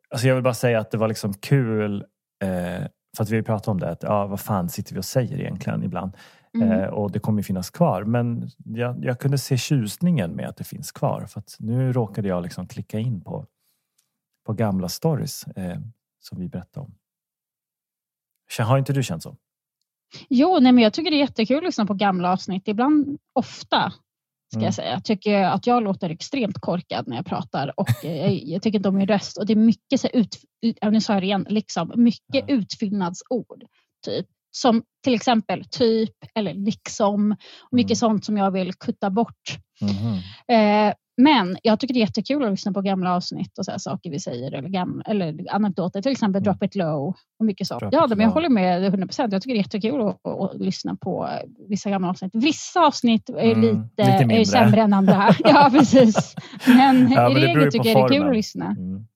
alltså 0.10 0.28
jag 0.28 0.36
vill 0.36 0.44
bara 0.44 0.54
säga 0.54 0.80
att 0.80 0.92
det 0.92 0.98
var 0.98 1.08
liksom 1.08 1.34
kul, 1.34 2.06
eh, 2.44 2.86
för 3.18 3.24
att 3.24 3.30
vi 3.30 3.44
pratat 3.44 3.68
om 3.68 3.80
det, 3.80 3.90
att 3.90 4.04
ja, 4.04 4.28
vad 4.28 4.40
fan 4.40 4.70
sitter 4.70 4.94
vi 4.94 5.00
och 5.00 5.06
säger 5.06 5.40
egentligen 5.40 5.84
ibland? 5.84 6.12
Mm. 6.56 6.72
Eh, 6.72 6.88
och 6.88 7.12
det 7.12 7.20
kommer 7.20 7.42
finnas 7.42 7.70
kvar. 7.70 8.04
Men 8.04 8.50
jag, 8.66 9.06
jag 9.06 9.20
kunde 9.20 9.38
se 9.38 9.58
tjusningen 9.58 10.32
med 10.32 10.48
att 10.50 10.58
det 10.58 10.64
finns 10.64 10.92
kvar. 10.92 11.26
För 11.26 11.44
nu 11.60 11.94
råkade 11.94 12.28
jag 12.28 12.44
liksom 12.44 12.68
klicka 12.68 13.00
in 13.00 13.22
på, 13.22 13.46
på 14.46 14.54
gamla 14.54 14.90
stories 14.90 15.44
eh, 15.48 15.78
som 16.20 16.40
vi 16.40 16.48
berättade 16.48 16.86
om. 16.86 16.96
Har 18.60 18.78
inte 18.78 18.94
du 18.94 19.04
känt 19.04 19.24
så? 19.24 19.36
Jo, 20.30 20.60
nej, 20.62 20.72
men 20.72 20.84
jag 20.84 20.94
tycker 20.94 21.12
det 21.12 21.18
är 21.18 21.20
jättekul 21.20 21.58
att 21.58 21.64
lyssna 21.64 21.86
på 21.86 21.94
gamla 21.94 22.32
avsnitt. 22.32 22.68
Ibland, 22.68 23.18
ofta, 23.34 23.94
ska 24.52 24.58
Mm. 24.58 24.66
jag 24.66 24.74
säga. 24.74 24.92
Jag 24.92 25.04
tycker 25.04 25.44
att 25.44 25.68
jag 25.68 25.84
låter 25.84 26.10
extremt 26.10 26.60
korkad 26.60 27.08
när 27.08 27.16
jag 27.16 27.26
pratar 27.26 27.74
och 27.80 28.06
eh, 28.06 28.18
jag, 28.18 28.34
jag 28.34 28.62
tycker 28.62 28.80
inte 28.80 28.90
om 28.90 28.96
min 28.96 29.08
röst. 29.08 29.38
Och 29.38 29.46
det 29.46 29.54
är 29.54 29.58
mycket, 29.58 30.02
så 30.02 30.08
här 30.08 30.16
ut, 30.16 30.38
nu 30.92 31.02
sa 31.02 31.14
jag 31.14 31.22
det 31.22 31.26
igen, 31.26 31.46
liksom, 31.50 31.92
mycket 31.96 32.46
Ja. 32.48 32.56
utfyllnadsord. 32.56 33.64
Typ. 34.06 34.28
Som 34.56 34.84
till 35.04 35.14
exempel 35.14 35.64
typ 35.72 36.14
eller 36.36 36.54
liksom. 36.54 37.36
Mycket 37.72 37.92
Mm. 37.92 37.96
sånt 37.96 38.26
som 38.26 38.38
jag 38.38 38.52
vill 38.52 38.74
kutta 38.74 39.10
bort. 39.10 39.58
Eh, 40.48 40.94
men 41.18 41.58
jag 41.64 41.80
tycker 41.80 41.94
det 41.94 41.98
är 42.00 42.02
jättekul 42.02 42.44
att 42.44 42.52
lyssna 42.52 42.72
på 42.72 42.82
gamla 42.82 43.16
avsnitt 43.16 43.58
och 43.58 43.66
så 43.66 43.72
saker 43.78 44.10
vi 44.10 44.20
säger 44.20 44.52
eller, 44.52 44.70
gamla, 44.70 45.04
eller 45.04 45.46
anekdoter, 45.50 46.02
till 46.02 46.12
exempel 46.12 46.42
Mm. 46.42 46.54
Drop 46.54 46.64
it 46.64 46.76
low 46.76 47.16
och 47.40 47.46
mycket 47.46 47.68
sånt. 47.68 47.80
Drop 47.80 47.94
Ja, 47.94 48.08
men 48.10 48.20
jag 48.20 48.30
håller 48.30 48.50
med 48.50 48.84
100 48.86 49.08
procent. 49.08 49.34
Jag 49.34 49.42
tycker 49.42 49.54
det 49.54 49.60
är 49.60 49.64
jättekul 49.64 50.02
att, 50.02 50.26
att, 50.28 50.62
lyssna 50.62 50.96
på 50.96 51.28
eh, 51.28 51.50
vissa 51.70 51.90
gamla 51.90 52.10
avsnitt. 52.10 52.32
Vissa 52.34 52.86
avsnitt 52.86 53.30
är 53.30 53.34
Mm, 53.34 53.62
lite, 53.62 54.20
lite 54.22 54.36
är 54.36 54.46
sämre 54.46 54.82
än 54.82 54.94
andra. 54.94 55.30
ja, 55.44 55.70
precis. 55.72 56.36
Men 56.68 57.12
Ja, 57.12 57.32
i 57.32 57.34
regel 57.34 57.72
tycker 57.72 57.90
jag 57.90 57.98
det 58.10 58.16
är 58.16 58.20
kul 58.20 58.28
att 58.30 58.36
lyssna. 58.36 58.66
Mm. 58.66 59.08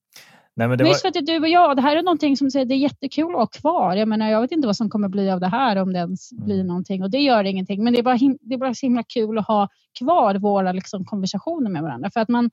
Nej, 0.59 0.67
men 0.67 0.77
det 0.77 0.83
var, 0.83 0.89
just 0.89 1.01
för 1.01 1.07
att 1.07 1.13
det 1.13 1.19
är 1.19 1.25
du 1.25 1.39
och 1.39 1.47
jag, 1.47 1.75
det 1.75 1.81
här 1.81 1.95
är 1.95 2.03
någonting 2.03 2.37
som 2.37 2.51
säger 2.51 2.65
det 2.65 2.73
är 2.73 2.77
jättekul 2.77 3.31
att 3.31 3.39
ha 3.39 3.47
kvar. 3.47 3.95
Jag 3.95 4.07
menar, 4.07 4.29
jag 4.29 4.41
vet 4.41 4.51
inte 4.51 4.67
vad 4.67 4.75
som 4.75 4.89
kommer 4.89 5.09
bli 5.09 5.31
av 5.31 5.39
det 5.39 5.47
här 5.47 5.75
om 5.75 5.93
det 5.93 5.99
ens 5.99 6.31
Mm. 6.31 6.45
blir 6.45 6.63
någonting 6.63 7.03
och 7.03 7.09
det 7.11 7.17
gör 7.17 7.43
ingenting. 7.43 7.83
Men 7.83 7.93
det 7.93 7.99
är 7.99 8.03
bara, 8.03 8.17
det 8.41 8.53
är 8.53 8.57
bara 8.57 8.73
så 8.73 8.85
himla 8.85 9.03
kul 9.03 9.37
att 9.37 9.47
ha 9.47 9.67
kvar 9.99 10.35
våra 10.35 10.71
liksom, 10.71 11.05
konversationer 11.05 11.69
med 11.69 11.81
varandra. 11.81 12.09
För 12.11 12.19
att 12.19 12.29
man, 12.29 12.49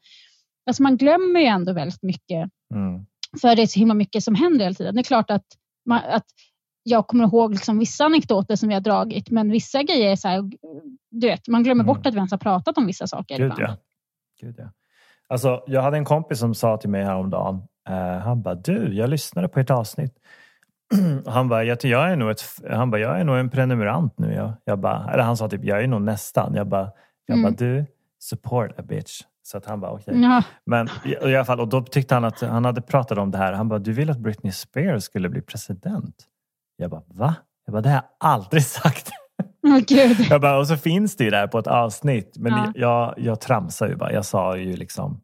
alltså 0.66 0.82
man 0.82 0.96
glömmer 0.96 1.40
ju 1.40 1.46
ändå 1.46 1.72
väldigt 1.72 2.02
mycket 2.02 2.50
mm. 2.74 3.06
för 3.40 3.56
det 3.56 3.62
är 3.62 3.66
så 3.66 3.78
himla 3.78 3.94
mycket 3.94 4.22
som 4.24 4.34
händer 4.34 4.64
hela 4.64 4.74
tiden. 4.74 4.94
Det 4.94 5.00
är 5.00 5.04
klart 5.04 5.30
att, 5.30 5.46
man, 5.86 6.00
att 6.08 6.26
jag 6.82 7.06
kommer 7.06 7.24
ihåg 7.24 7.52
liksom 7.52 7.78
vissa 7.78 8.04
anekdoter 8.04 8.56
som 8.56 8.68
vi 8.68 8.74
har 8.74 8.80
dragit, 8.80 9.30
men 9.30 9.50
vissa 9.50 9.82
grejer 9.82 10.12
är 10.12 10.16
så 10.16 10.28
här, 10.28 10.42
du 11.10 11.26
vet, 11.26 11.48
man 11.48 11.62
glömmer 11.62 11.84
Mm. 11.84 11.94
bort 11.94 12.06
att 12.06 12.14
vi 12.14 12.18
ens 12.18 12.30
har 12.30 12.38
pratat 12.38 12.78
om 12.78 12.86
vissa 12.86 13.06
saker 13.06 13.36
Gud, 13.38 13.52
ibland. 13.52 13.62
ja. 13.62 13.76
Gud 14.40 14.54
ja. 14.58 14.70
Alltså, 15.28 15.62
jag 15.66 15.82
hade 15.82 15.96
en 15.96 16.04
kompis 16.04 16.38
som 16.38 16.54
sa 16.54 16.76
till 16.76 16.90
mig 16.90 17.04
häromdagen. 17.04 17.62
Eh, 17.88 18.18
han 18.18 18.42
bara, 18.42 18.54
du, 18.54 18.94
jag 18.94 19.10
lyssnade 19.10 19.48
på 19.48 19.60
ett 19.60 19.70
avsnitt. 19.70 20.14
Han 21.26 21.48
bara, 21.48 21.64
jag, 21.64 21.78
jag, 21.84 22.10
är 22.12 22.16
nog 22.16 22.30
ett, 22.30 22.42
han 22.70 22.90
bara, 22.90 23.00
jag 23.00 23.20
är 23.20 23.24
nog 23.24 23.36
en 23.38 23.50
prenumerant 23.50 24.18
nu. 24.18 24.32
Jag, 24.34 24.52
jag 24.64 24.78
bara, 24.78 25.10
eller 25.12 25.22
han 25.22 25.36
sa 25.36 25.48
typ, 25.48 25.64
jag 25.64 25.82
är 25.82 25.86
nog 25.86 26.02
nästan. 26.02 26.54
Jag 26.54 26.66
bara, 26.68 26.90
jag 27.26 27.38
Mm. 27.38 27.42
bara 27.42 27.56
du, 27.58 27.86
support 28.22 28.78
a 28.78 28.82
bitch. 28.82 29.22
Så 29.42 29.58
att 29.58 29.66
han 29.66 29.80
bara, 29.80 29.90
okej. 29.92 30.20
Ja, 30.22 30.42
Men 30.66 30.88
i, 31.04 31.08
i 31.30 31.36
alla 31.36 31.44
fall, 31.44 31.60
och 31.60 31.68
då 31.68 31.82
tyckte 31.82 32.14
han 32.14 32.24
att 32.24 32.40
han 32.40 32.64
hade 32.64 32.80
pratat 32.82 33.18
om 33.18 33.30
det 33.30 33.38
här. 33.38 33.52
Han 33.52 33.68
bara, 33.68 33.78
du 33.78 33.92
vill 33.92 34.10
att 34.10 34.18
Britney 34.18 34.52
Spears 34.52 35.02
skulle 35.04 35.28
bli 35.28 35.40
president? 35.42 36.14
Jag 36.76 36.90
bara, 36.90 37.02
va? 37.06 37.34
Jag 37.66 37.72
bara, 37.72 37.82
det 37.82 37.88
har 37.88 37.96
jag 37.96 38.04
aldrig 38.20 38.62
sagt. 38.66 39.10
Gud. 39.88 40.16
Jag 40.30 40.40
bara, 40.40 40.58
och 40.58 40.66
så 40.68 40.76
finns 40.76 41.16
det 41.16 41.24
ju 41.24 41.30
där 41.30 41.46
på 41.46 41.58
ett 41.58 41.66
avsnitt. 41.66 42.36
Men 42.38 42.52
Ja. 42.52 42.72
jag, 42.74 43.14
jag 43.16 43.40
tramsar 43.40 43.88
ju 43.88 43.96
bara. 43.96 44.12
Jag 44.12 44.24
sa 44.24 44.56
ju 44.56 44.76
liksom... 44.76 45.20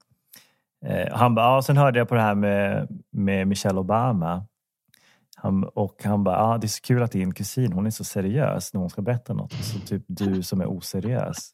Eh, 0.86 1.16
han 1.16 1.34
bara, 1.34 1.46
ja, 1.46 1.62
sen 1.62 1.76
hörde 1.76 1.98
jag 1.98 2.08
på 2.08 2.14
det 2.14 2.20
här 2.20 2.34
med, 2.34 2.88
med 3.12 3.48
Michelle 3.48 3.80
Obama. 3.80 4.46
Han, 5.36 5.64
och 5.64 6.04
han 6.04 6.24
bara, 6.24 6.36
ja, 6.36 6.58
det 6.58 6.66
är 6.66 6.68
så 6.68 6.82
kul 6.82 7.02
att 7.02 7.12
din 7.12 7.34
kusin, 7.34 7.72
hon 7.72 7.86
är 7.86 7.90
så 7.90 8.04
seriös 8.04 8.74
när 8.74 8.80
hon 8.80 8.90
ska 8.90 9.02
berätta 9.02 9.34
något. 9.34 9.52
Så 9.52 9.78
typ 9.78 10.04
du 10.06 10.42
som 10.42 10.60
är 10.60 10.66
oseriös. 10.66 11.52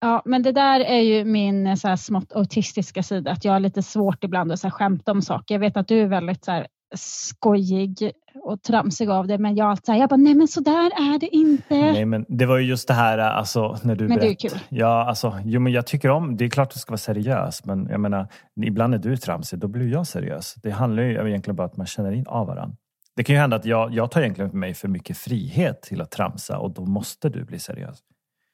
Ja, 0.00 0.22
men 0.24 0.42
det 0.42 0.52
där 0.52 0.80
är 0.80 1.00
ju 1.00 1.24
min 1.24 1.66
eh, 1.66 1.74
så 1.74 1.88
här, 1.88 1.96
smått 1.96 2.32
autistiska 2.32 3.02
sida, 3.02 3.30
att 3.30 3.44
jag 3.44 3.52
har 3.52 3.60
lite 3.60 3.82
svårt 3.82 4.24
ibland 4.24 4.52
att 4.52 4.60
så 4.60 4.66
här, 4.66 4.72
skämta 4.72 5.12
om 5.12 5.22
saker. 5.22 5.54
Jag 5.54 5.60
vet 5.60 5.76
att 5.76 5.88
du 5.88 6.00
är 6.00 6.06
väldigt 6.06 6.44
så 6.44 6.52
här, 6.52 6.66
skojig 6.96 8.12
och 8.42 8.62
tramsig 8.62 9.08
av 9.08 9.26
det, 9.26 9.38
men 9.38 9.56
jag, 9.56 9.70
alltid 9.70 9.92
här, 9.92 10.00
jag 10.00 10.08
bara, 10.08 10.16
nej 10.16 10.34
men 10.34 10.48
så 10.48 10.60
där 10.60 11.14
är 11.14 11.18
det 11.18 11.36
inte. 11.36 11.74
Nej, 11.74 12.04
men 12.04 12.24
det 12.28 12.46
var 12.46 12.58
ju 12.58 12.66
just 12.66 12.88
det 12.88 12.94
här, 12.94 13.18
alltså 13.18 13.78
när 13.82 13.94
du 13.94 14.08
Men 14.08 14.18
det 14.18 14.26
är 14.26 14.28
ju 14.28 14.36
kul. 14.36 14.58
Ja, 14.68 15.04
alltså, 15.08 15.38
jo, 15.44 15.60
men 15.60 15.72
jag 15.72 15.86
tycker 15.86 16.10
om, 16.10 16.36
det 16.36 16.44
är 16.44 16.48
klart 16.50 16.68
att 16.68 16.74
du 16.74 16.80
ska 16.80 16.90
vara 16.90 16.98
seriös, 16.98 17.64
men 17.64 17.86
jag 17.90 18.00
menar, 18.00 18.28
ibland 18.62 18.90
när 18.90 18.98
du 18.98 19.12
är 19.12 19.16
tramsig, 19.16 19.58
då 19.58 19.68
blir 19.68 19.92
jag 19.92 20.06
seriös. 20.06 20.54
Det 20.54 20.70
handlar 20.70 21.02
ju 21.02 21.28
egentligen 21.28 21.56
bara 21.56 21.62
om 21.62 21.70
att 21.70 21.76
man 21.76 21.86
känner 21.86 22.12
in 22.12 22.26
av 22.26 22.46
varandra. 22.46 22.76
Det 23.16 23.24
kan 23.24 23.34
ju 23.34 23.40
hända 23.40 23.56
att 23.56 23.64
jag, 23.64 23.94
jag 23.94 24.10
tar 24.10 24.20
egentligen 24.20 24.50
för 24.50 24.58
mig 24.58 24.74
för 24.74 24.88
mycket 24.88 25.16
frihet 25.16 25.82
till 25.82 26.00
att 26.00 26.10
tramsa 26.10 26.58
och 26.58 26.70
då 26.70 26.86
måste 26.86 27.28
du 27.28 27.44
bli 27.44 27.58
seriös. 27.58 27.98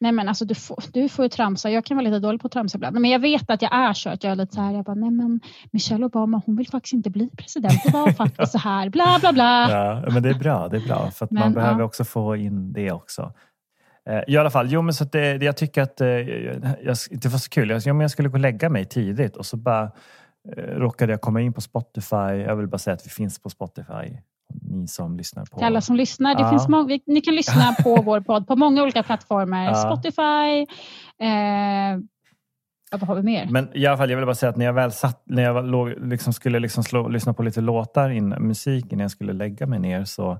Nej 0.00 0.12
men 0.12 0.28
alltså 0.28 0.44
du 0.44 0.54
får, 0.54 0.84
du 0.92 1.08
får 1.08 1.24
ju 1.24 1.28
tramsa. 1.28 1.70
Jag 1.70 1.84
kan 1.84 1.96
vara 1.96 2.04
lite 2.04 2.18
dålig 2.18 2.40
på 2.40 2.46
att 2.46 2.52
tramsa 2.52 2.78
ibland. 2.78 3.00
Men 3.00 3.10
jag 3.10 3.18
vet 3.18 3.50
att 3.50 3.62
jag 3.62 3.74
är 3.74 3.92
så. 3.92 4.10
Att 4.10 4.24
jag 4.24 4.30
är 4.30 4.36
lite 4.36 4.54
så 4.54 4.60
här, 4.60 4.72
jag 4.74 4.84
bara, 4.84 4.94
nej 4.94 5.10
men 5.10 5.40
Michelle 5.70 6.06
Obama 6.06 6.42
hon 6.46 6.56
vill 6.56 6.68
faktiskt 6.68 6.92
inte 6.92 7.10
bli 7.10 7.30
president. 7.36 7.74
Det 7.84 7.92
var 7.92 8.12
faktiskt 8.22 8.52
så 8.52 8.58
här, 8.58 8.88
bla 8.88 9.16
bla 9.20 9.32
bla. 9.32 9.70
Ja, 9.70 10.04
men 10.12 10.22
det 10.22 10.28
är 10.30 10.34
bra. 10.34 10.68
Det 10.68 10.76
är 10.76 10.86
bra 10.86 11.10
för 11.10 11.24
att 11.24 11.30
man 11.30 11.42
Men, 11.42 11.52
behöver 11.54 11.80
ja. 11.80 11.84
också 11.84 12.04
få 12.04 12.36
in 12.36 12.72
det 12.72 12.92
också. 12.92 13.32
Eh, 14.08 14.20
I 14.26 14.36
alla 14.36 14.50
fall, 14.50 14.66
jo 14.72 14.82
men 14.82 14.94
så 14.94 15.04
det, 15.04 15.38
det- 15.38 15.44
jag 15.44 15.56
tycker 15.56 15.82
att 15.82 16.00
eh, 16.00 16.08
jag, 16.08 16.96
det 17.10 17.28
var 17.28 17.38
så 17.38 17.50
kul. 17.50 17.70
Jag, 17.70 17.82
ja, 17.84 17.92
men 17.92 18.00
jag 18.00 18.10
skulle 18.10 18.28
gå 18.28 18.34
och 18.34 18.40
lägga 18.40 18.68
mig 18.68 18.84
tidigt 18.84 19.36
och 19.36 19.46
så 19.46 19.56
bara 19.56 19.82
eh, 20.56 20.62
råkade 20.62 21.12
jag 21.12 21.20
komma 21.20 21.40
in 21.40 21.52
på 21.52 21.60
Spotify. 21.60 22.16
Jag 22.16 22.56
vill 22.56 22.66
bara 22.68 22.78
säga 22.78 22.94
att 22.94 23.06
vi 23.06 23.10
finns 23.10 23.42
på 23.42 23.50
Spotify. 23.50 24.16
Ni 24.62 24.88
som 24.88 25.16
lyssnar 25.16 25.44
på... 25.44 25.56
Till 25.56 25.66
alla 25.66 25.80
som 25.80 25.96
lyssnar, 25.96 26.34
det 26.34 26.40
Ja. 26.42 26.50
finns 26.50 26.68
må- 26.68 26.82
vi- 26.84 27.02
ni 27.06 27.20
kan 27.20 27.34
lyssna 27.34 27.74
på 27.82 28.02
vår 28.02 28.20
podd 28.20 28.46
på 28.46 28.56
många 28.56 28.82
olika 28.82 29.02
plattformar. 29.02 29.64
Ja. 29.64 29.74
Spotify, 29.74 30.66
eh, 31.24 31.98
vad 32.92 33.02
har 33.02 33.14
vi 33.14 33.22
mer? 33.22 33.48
Men 33.50 33.76
i 33.76 33.86
alla 33.86 33.96
fall, 33.98 34.10
jag 34.10 34.16
vill 34.16 34.26
bara 34.26 34.34
säga 34.34 34.50
att 34.50 34.56
när 34.56 34.64
jag 34.66 34.72
väl 34.72 34.92
satt, 34.92 35.22
när 35.24 35.42
jag 35.42 35.64
låg, 35.64 35.88
liksom 35.88 36.32
skulle 36.32 36.58
liksom 36.58 36.84
slå, 36.84 37.08
lyssna 37.08 37.34
på 37.34 37.42
lite 37.42 37.60
låtar, 37.60 38.10
in, 38.10 38.28
musik 38.28 38.92
innan 38.92 39.00
jag 39.02 39.10
skulle 39.10 39.32
lägga 39.32 39.66
mig 39.66 39.78
ner 39.78 40.04
så 40.04 40.38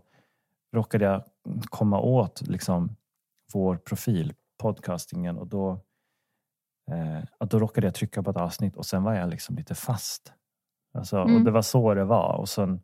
råkade 0.77 1.05
jag 1.05 1.23
komma 1.65 2.01
åt 2.01 2.43
liksom 2.49 2.97
vår 3.53 3.77
profil, 3.77 4.33
podcastingen 4.63 5.39
och 5.39 5.47
då, 5.47 5.71
eh, 6.91 7.47
då 7.49 7.59
råkade 7.59 7.87
jag 7.87 7.95
trycka 7.95 8.23
på 8.23 8.31
ett 8.31 8.37
avsnitt 8.37 8.77
och 8.77 8.87
sen 8.87 9.03
var 9.03 9.15
jag 9.15 9.31
liksom 9.31 9.57
lite 9.57 9.75
fast. 9.75 10.33
Alltså, 10.95 11.21
Och 11.23 11.29
Mm. 11.31 11.45
det 11.45 11.51
var 11.51 11.63
så 11.63 11.95
det 11.95 12.05
var. 12.05 12.37
Och, 12.37 12.49
sen, 12.49 12.81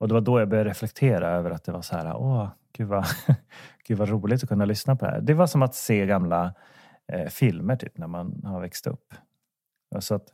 och 0.00 0.08
det 0.08 0.14
var 0.14 0.20
då 0.20 0.40
jag 0.40 0.48
började 0.48 0.70
reflektera 0.70 1.28
över 1.28 1.50
att 1.50 1.64
det 1.64 1.72
var 1.72 1.82
så 1.82 1.96
här, 1.96 2.16
åh, 2.16 2.48
gud 2.72 2.88
vad, 2.88 3.04
gud 3.86 3.98
vad 3.98 4.08
roligt 4.08 4.42
att 4.42 4.48
kunna 4.48 4.64
lyssna 4.64 4.96
på 4.96 5.04
det 5.04 5.10
här. 5.10 5.20
Det 5.20 5.34
var 5.34 5.46
som 5.46 5.62
att 5.62 5.74
se 5.74 6.06
gamla 6.06 6.54
eh, 7.12 7.28
filmer 7.28 7.76
typ 7.76 7.98
när 7.98 8.06
man 8.06 8.42
har 8.44 8.60
växt 8.60 8.86
upp. 8.86 9.14
Och 9.94 10.04
Så 10.04 10.14
att, 10.14 10.28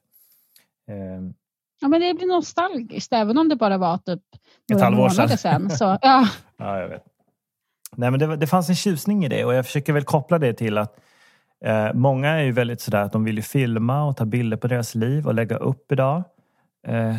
eh, 0.89 1.31
Ja, 1.81 1.89
men 1.89 2.01
det 2.01 2.15
blir 2.15 2.27
nostalgiskt, 2.27 3.13
även 3.13 3.39
om 3.39 3.49
det 3.49 3.57
bara 3.57 3.79
var 3.79 3.99
typ 3.99 4.23
några 4.69 4.85
halvår 4.85 5.09
sedan. 5.09 5.29
sedan. 5.39 5.71
Så, 5.71 5.85
ja. 6.03 6.29
Ja, 6.57 6.81
jag 6.81 6.89
vet. 6.89 7.05
Nej, 7.97 8.11
men 8.11 8.21
det, 8.21 8.37
det 8.37 8.47
fanns 8.47 8.69
en 8.69 8.75
tjusning 8.75 9.25
i 9.25 9.29
det 9.29 9.45
och 9.45 9.55
jag 9.55 9.67
försöker 9.67 9.93
väl 9.93 10.05
koppla 10.05 10.39
det 10.39 10.53
till 10.53 10.79
att 10.79 11.01
eh, 11.65 11.93
många 11.95 12.29
är 12.29 12.43
ju 12.43 12.53
väldigt 12.53 12.81
sådär 12.81 13.03
att 13.03 13.13
de 13.13 13.25
vill 13.25 13.43
filma 13.43 14.05
och 14.05 14.17
ta 14.17 14.25
bilder 14.25 14.57
på 14.57 14.69
deras 14.69 14.95
liv 14.95 15.27
och 15.27 15.35
lägga 15.35 15.57
upp 15.57 15.93
idag. 15.93 16.23
Eh, 16.87 17.17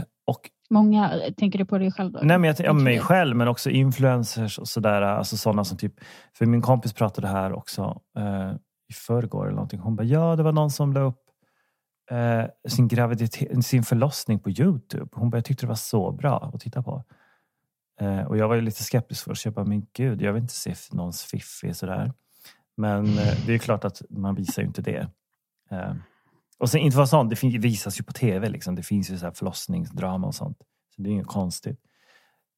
Många, 0.69 1.11
tänker 1.37 1.59
du 1.59 1.65
på 1.65 1.77
dig 1.77 1.91
själv 1.91 2.11
då? 2.11 2.19
Nej, 2.23 2.37
men 2.37 2.47
jag, 2.47 2.59
ja, 2.59 2.73
mig 2.73 2.99
själv, 2.99 3.35
men 3.35 3.47
också 3.47 3.69
influencers 3.69 4.59
och 4.59 4.67
sådär. 4.67 5.01
Alltså 5.01 5.37
sådana 5.37 5.63
som 5.63 5.77
typ, 5.77 5.93
för 6.37 6.45
min 6.45 6.61
kompis 6.61 6.93
pratade 6.93 7.27
här 7.27 7.53
också 7.53 8.01
eh, 8.17 8.51
i 8.89 8.93
förrgår 8.93 9.45
eller 9.45 9.55
någonting. 9.55 9.79
Hon 9.79 9.95
bara, 9.95 10.03
ja 10.03 10.35
det 10.35 10.43
var 10.43 10.51
någon 10.51 10.71
som 10.71 10.93
la 10.93 10.99
upp 10.99 11.21
eh, 12.11 12.69
sin 12.69 12.87
graviditet, 12.87 13.65
sin 13.65 13.83
förlossning 13.83 14.39
på 14.39 14.49
Youtube. 14.49 15.07
Hon 15.11 15.29
bara, 15.29 15.37
jag 15.37 15.45
tyckte 15.45 15.65
det 15.65 15.69
var 15.69 15.75
så 15.75 16.11
bra 16.11 16.51
att 16.53 16.61
titta 16.61 16.83
på. 16.83 17.03
Eh, 18.01 18.21
och 18.21 18.37
jag 18.37 18.47
var 18.47 18.55
ju 18.55 18.61
lite 18.61 18.83
skeptisk 18.83 19.23
först. 19.23 19.45
Jag 19.45 19.53
bara, 19.53 19.65
men 19.65 19.87
gud, 19.93 20.21
jag 20.21 20.33
vill 20.33 20.41
inte 20.41 20.53
se 20.53 20.73
någons 20.91 21.23
fiffi 21.23 21.73
sådär. 21.73 22.13
Men 22.77 23.05
eh, 23.05 23.45
det 23.45 23.53
är 23.53 23.57
klart 23.57 23.85
att 23.85 24.01
man 24.09 24.35
visar 24.35 24.61
ju 24.61 24.67
inte 24.67 24.81
det. 24.81 25.07
Och 26.59 26.69
sen 26.69 26.81
inte 26.81 26.97
vara 26.97 27.07
sånt, 27.07 27.29
det 27.41 27.43
visas 27.43 27.99
ju 27.99 28.03
på 28.03 28.13
tv. 28.13 28.49
Liksom. 28.49 28.75
Det 28.75 28.83
finns 28.83 29.09
ju 29.11 29.17
så 29.17 29.25
här 29.25 29.33
förlossningsdrama 29.33 30.27
och 30.27 30.35
sånt. 30.35 30.57
Så 30.95 31.01
det 31.01 31.09
är 31.09 31.11
inget 31.11 31.27
konstigt. 31.27 31.79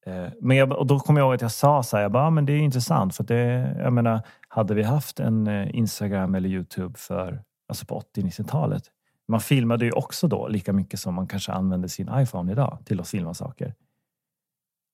Eh, 0.05 0.27
men 0.41 0.57
jag, 0.57 0.71
och 0.71 0.87
då 0.87 0.99
kommer 0.99 1.19
jag 1.19 1.25
ihåg 1.27 1.35
att 1.35 1.41
jag 1.41 1.51
sa 1.51 1.83
så 1.83 1.97
här, 1.97 2.03
jag 2.03 2.11
bara, 2.11 2.23
"Ja, 2.23 2.29
men 2.29 2.45
det 2.45 2.53
är 2.53 2.57
intressant 2.57 3.15
för 3.15 3.23
det, 3.23 3.75
jag 3.79 3.93
menar, 3.93 4.21
hade 4.47 4.73
vi 4.73 4.83
haft 4.83 5.19
en 5.19 5.47
eh, 5.47 5.75
Instagram 5.75 6.35
eller 6.35 6.49
Youtube 6.49 6.97
för, 6.97 7.43
alltså 7.67 7.85
på 7.85 7.99
80-90-talet. 8.15 8.83
Man 9.27 9.39
filmade 9.41 9.85
ju 9.85 9.91
också 9.91 10.27
då 10.27 10.47
lika 10.47 10.73
mycket 10.73 10.99
som 10.99 11.13
man 11.13 11.27
kanske 11.27 11.51
använder 11.51 11.87
sin 11.87 12.09
iPhone 12.13 12.51
idag 12.51 12.79
till 12.85 12.99
att 12.99 13.07
filma 13.07 13.33
saker. 13.33 13.75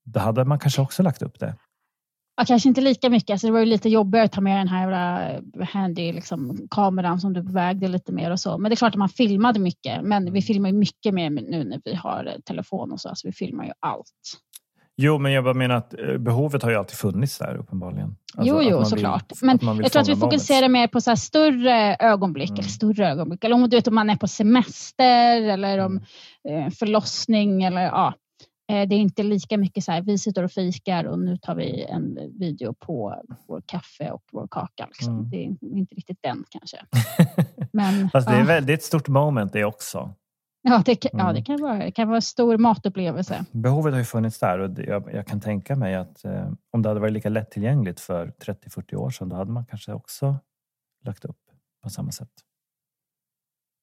Då 0.06 0.20
hade 0.20 0.46
man 0.46 0.60
kanske 0.60 0.82
också 0.82 1.04
lagt 1.04 1.22
upp 1.22 1.40
det. 1.40 1.56
Ja, 2.38 2.46
kanske 2.48 2.70
inte 2.70 2.82
lika 2.82 3.10
mycket. 3.10 3.30
Alltså 3.30 3.48
det 3.48 3.54
var 3.54 3.60
ju 3.60 3.66
lite 3.66 3.90
jobbigare 3.90 4.26
att 4.26 4.32
ta 4.32 4.42
med 4.42 4.58
den 4.58 4.68
här 4.68 4.80
jävla 4.82 5.66
handy 5.66 6.12
liksom, 6.14 6.68
kameran 6.72 7.20
som 7.20 7.34
du 7.34 7.42
vägde 7.42 7.88
lite 7.88 8.12
mer 8.12 8.32
och 8.32 8.40
så. 8.40 8.58
Men 8.58 8.70
det 8.70 8.74
är 8.74 8.76
klart 8.76 8.94
att 8.94 9.00
man 9.00 9.10
filmade 9.10 9.60
mycket. 9.60 10.02
Men 10.04 10.34
vi 10.34 10.42
filmar 10.42 10.70
ju 10.70 10.76
mycket 10.76 11.14
mer 11.14 11.30
nu 11.30 11.64
när 11.64 11.82
vi 11.86 11.96
har 11.96 12.26
eh, 12.36 12.40
telefon 12.46 12.92
och 12.92 13.02
så. 13.02 13.10
Alltså 13.10 13.28
vi 13.28 13.32
filmar 13.34 13.66
ju 13.66 13.72
allt. 13.80 14.12
Jo, 14.98 15.18
men 15.20 15.32
jag 15.32 15.44
bara 15.44 15.54
menar 15.54 15.76
att 15.76 15.94
eh, 16.00 16.18
behovet 16.18 16.64
har 16.64 16.70
ju 16.70 16.76
alltid 16.78 16.98
funnits 16.98 17.38
där 17.38 17.56
uppenbarligen. 17.58 18.16
Alltså 18.38 18.54
jo, 18.56 18.62
jo, 18.64 18.70
man 18.70 18.80
vill- 18.80 18.86
såklart. 18.90 19.32
Men 19.42 19.60
jag 19.62 19.92
tror 19.92 20.02
att 20.02 20.10
vi 20.10 20.16
fokuserar 20.16 20.70
mer 20.70 20.88
på 20.88 21.02
så 21.02 21.16
större 21.16 21.96
ögonblick. 22.00 22.50
Mm. 22.50 22.60
Eller 22.60 22.70
större 22.70 23.10
ögonblick. 23.10 23.44
Eller 23.44 23.56
om, 23.56 23.70
du 23.70 23.78
vet, 23.78 23.88
om 23.88 23.96
man 23.96 24.10
är 24.10 24.16
på 24.16 24.28
semester 24.28 25.42
eller 25.42 25.78
om 25.86 26.02
Mm. 26.50 26.64
eh, 26.66 26.72
förlossning. 26.72 27.64
Eller, 27.64 27.82
ja. 27.82 28.14
Eh, 28.68 28.88
Det 28.88 28.96
är 28.96 29.00
inte 29.00 29.24
lika 29.24 29.58
mycket 29.58 29.84
så 29.84 29.92
här, 29.92 30.02
vi 30.02 30.18
sitter 30.18 30.44
och 30.44 30.52
fikar 30.52 31.04
och 31.06 31.20
nu 31.20 31.38
tar 31.38 31.56
vi 31.56 31.84
en 31.84 32.20
video 32.40 32.74
på 32.74 33.22
vår 33.48 33.62
kaffe 33.66 34.12
och 34.12 34.24
vår 34.32 34.48
kaka. 34.52 34.86
Liksom. 34.86 35.14
Mm. 35.18 35.30
Det 35.30 35.38
är 35.38 35.78
inte 35.78 35.96
riktigt 35.96 36.20
den 36.22 36.44
kanske. 36.50 36.78
Men, 37.74 38.10
Fast 38.10 38.28
det 38.28 38.34
är, 38.34 38.40
ja. 38.40 38.46
väl, 38.46 38.66
det 38.66 38.74
är 38.74 38.78
ett 38.78 38.84
stort 38.84 39.08
moment 39.08 39.54
det 39.54 39.66
också. 39.66 40.14
Ja, 40.68 40.82
det, 40.86 40.96
kan- 40.96 41.10
ja, 41.14 41.20
Mm. 41.24 41.36
det 41.36 41.42
kan 41.42 41.62
vara 41.62 41.78
det 41.78 41.92
kan 41.92 42.08
vara 42.08 42.16
en 42.16 42.22
stor 42.22 42.58
matupplevelse. 42.58 43.46
Behovet 43.52 43.94
har 43.94 44.00
ju 44.00 44.06
funnits 44.06 44.40
där 44.40 44.60
och 44.60 44.80
jag, 44.80 45.14
jag 45.14 45.28
kan 45.28 45.42
tänka 45.42 45.76
mig 45.76 45.96
att 45.96 46.26
eh, 46.26 46.52
om 46.72 46.82
det 46.82 46.90
hade 46.90 47.00
varit 47.00 47.14
lika 47.14 47.30
lättillgängligt 47.30 48.00
för 48.00 48.28
30-40 48.46 48.96
år 48.96 49.10
sedan 49.10 49.30
då 49.30 49.36
hade 49.36 49.52
man 49.52 49.66
kanske 49.66 49.94
också 49.94 50.36
lagt 51.06 51.26
upp 51.26 51.38
på 51.84 51.90
samma 51.90 52.12
sätt. 52.12 52.30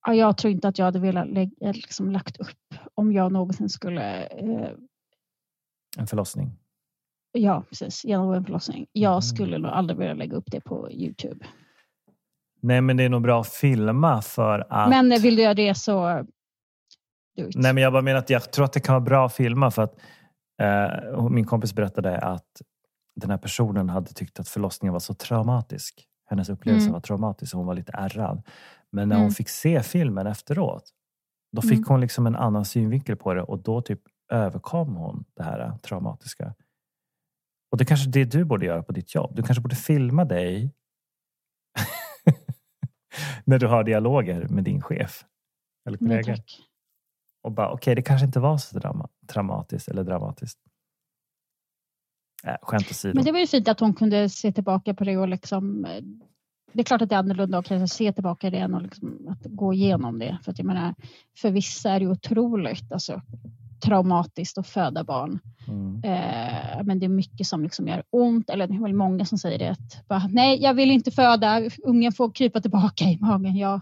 Ja, 0.07 0.15
jag 0.15 0.37
tror 0.37 0.53
inte 0.53 0.69
att 0.69 0.79
jag 0.79 0.85
hade 0.85 0.99
velat 0.99 1.29
lägga, 1.29 1.73
liksom, 1.73 2.11
lagt 2.11 2.37
upp 2.37 2.75
om 2.95 3.13
jag 3.13 3.33
någonsin 3.33 3.69
skulle 3.69 4.25
eh, 4.27 4.71
En 5.99 6.07
förlossning. 6.07 6.59
Ja, 7.33 7.65
precis. 7.69 8.05
Genomgå 8.05 8.33
en 8.35 8.45
förlossning. 8.45 8.87
Jag 8.93 9.13
Mm. 9.13 9.23
skulle 9.23 9.59
nog 9.59 9.71
aldrig 9.71 9.99
vilja 9.99 10.15
lägga 10.15 10.37
upp 10.37 10.51
det 10.51 10.61
på 10.61 10.91
Youtube. 10.93 11.47
Nej 12.61 12.81
men 12.81 12.97
det 12.97 13.05
är 13.05 13.09
nog 13.09 13.23
bra 13.23 13.41
att 13.41 13.49
filma 13.49 14.23
för 14.23 14.67
att... 14.71 14.89
Men 14.89 15.21
vill 15.23 15.37
du 15.37 15.43
göra 15.43 15.55
det 15.55 15.75
så. 15.75 16.27
Nej 17.55 17.73
men 17.75 17.77
jag 17.77 17.93
bara 17.93 18.03
menar 18.03 18.19
att 18.19 18.31
jag 18.31 18.53
tror 18.53 18.65
att 18.65 18.73
det 18.73 18.81
kan 18.81 18.93
vara 18.93 19.01
bra 19.05 19.27
att 19.27 19.35
filma 19.35 19.71
för 19.71 19.83
att 19.83 19.99
eh, 20.63 21.29
min 21.31 21.45
kompis 21.45 21.75
berättade 21.75 22.19
att 22.19 22.63
den 23.21 23.31
här 23.31 23.39
personen 23.39 23.89
hade 23.89 24.13
tyckt 24.13 24.41
att 24.41 24.49
förlossningen 24.49 24.93
var 24.93 25.01
så 25.01 25.15
traumatisk. 25.15 26.07
Hennes 26.33 26.49
upplevelse 26.49 26.85
Mm. 26.87 26.93
var 26.93 27.01
traumatisk 27.01 27.55
och 27.55 27.59
hon 27.59 27.67
var 27.67 27.75
lite 27.75 27.93
ärrad. 27.93 28.43
Men 28.91 29.09
när 29.09 29.17
hon 29.17 29.23
Mm. 29.25 29.35
fick 29.35 29.49
se 29.49 29.83
filmen 29.83 30.27
efteråt 30.27 30.91
då 31.57 31.63
fick 31.63 31.73
Mm. 31.73 31.85
hon 31.89 32.01
liksom 32.01 32.27
en 32.27 32.37
annan 32.37 32.65
synvinkel 32.65 33.17
på 33.17 33.35
det 33.35 33.43
och 33.43 33.59
då 33.59 33.83
typ 33.83 34.01
överkom 34.33 34.97
hon 34.97 35.25
det 35.37 35.43
här 35.43 35.79
traumatiska. 35.79 36.55
Och 37.73 37.79
det 37.79 37.85
kanske 37.85 38.09
är 38.09 38.13
det 38.13 38.25
du 38.25 38.45
borde 38.45 38.67
göra 38.67 38.83
på 38.83 38.93
ditt 38.93 39.15
jobb. 39.15 39.37
Du 39.37 39.43
kanske 39.43 39.63
borde 39.63 39.77
filma 39.77 40.25
dig 40.25 40.75
när 43.45 43.59
du 43.59 43.67
har 43.67 43.85
dialoger 43.85 44.49
med 44.49 44.65
din 44.65 44.83
chef 44.83 45.25
eller 45.89 45.99
Nej, 46.01 46.09
kollega. 46.23 46.37
tack. 46.37 46.59
Och 47.43 47.53
bara, 47.53 47.71
okej, 47.73 47.95
det 47.95 48.03
kanske 48.03 48.27
inte 48.27 48.41
var 48.41 48.59
så 48.59 48.79
drama, 48.79 49.09
traumatiskt 49.27 49.89
eller 49.89 50.05
dramatiskt. 50.05 50.59
Äh, 52.47 52.55
skämt 52.63 52.91
åsido. 52.91 53.15
Men 53.15 53.25
det 53.25 53.33
var 53.33 53.39
ju 53.39 53.47
fint 53.47 53.69
att 53.69 53.81
hon 53.81 53.95
kunde 53.95 54.29
se 54.29 54.53
tillbaka 54.53 54.95
på 54.95 55.05
det 55.05 55.17
och 55.17 55.29
liksom 55.29 55.85
eh, 55.85 56.03
det 56.73 56.81
är 56.81 56.85
klart 56.85 57.03
att 57.03 57.09
det 57.09 57.15
är 57.15 57.19
annorlunda 57.19 57.59
att 57.59 57.67
kanske 57.67 57.97
se 57.97 58.13
tillbaka 58.13 58.51
det 58.51 58.59
än 58.59 58.83
liksom, 58.83 59.29
att 59.29 59.45
gå 59.45 59.75
igenom 59.75 60.19
det. 60.19 60.39
För 60.45 60.53
att 60.53 60.59
jag 60.59 60.67
menar, 60.67 60.95
för 61.39 61.51
vissa 61.51 61.91
är 61.91 62.01
det 62.01 62.07
otroligt 62.07 62.93
alltså, 62.93 63.23
traumatiskt 63.85 64.59
att 64.59 64.67
föda 64.67 65.05
barn. 65.05 65.39
Mm. 65.69 66.05
Eh, 66.05 66.85
men 66.85 66.99
det 66.99 67.07
är 67.07 67.09
mycket 67.09 67.47
som 67.47 67.63
liksom 67.63 67.89
gör 67.89 68.03
ont. 68.11 68.51
Eller 68.51 68.67
det 68.67 68.75
är 68.75 68.83
väl 68.83 68.95
många 68.95 69.25
som 69.25 69.39
säger 69.39 69.59
det. 69.59 69.71
Att 69.71 70.09
bara, 70.09 70.27
Nej, 70.31 70.63
jag 70.63 70.75
vill 70.75 70.91
inte 70.91 71.11
föda. 71.11 71.63
Ungen 71.83 72.13
får 72.13 72.31
krypa 72.31 72.61
tillbaka 72.61 73.05
i 73.05 73.19
magen. 73.21 73.57
Jag 73.57 73.81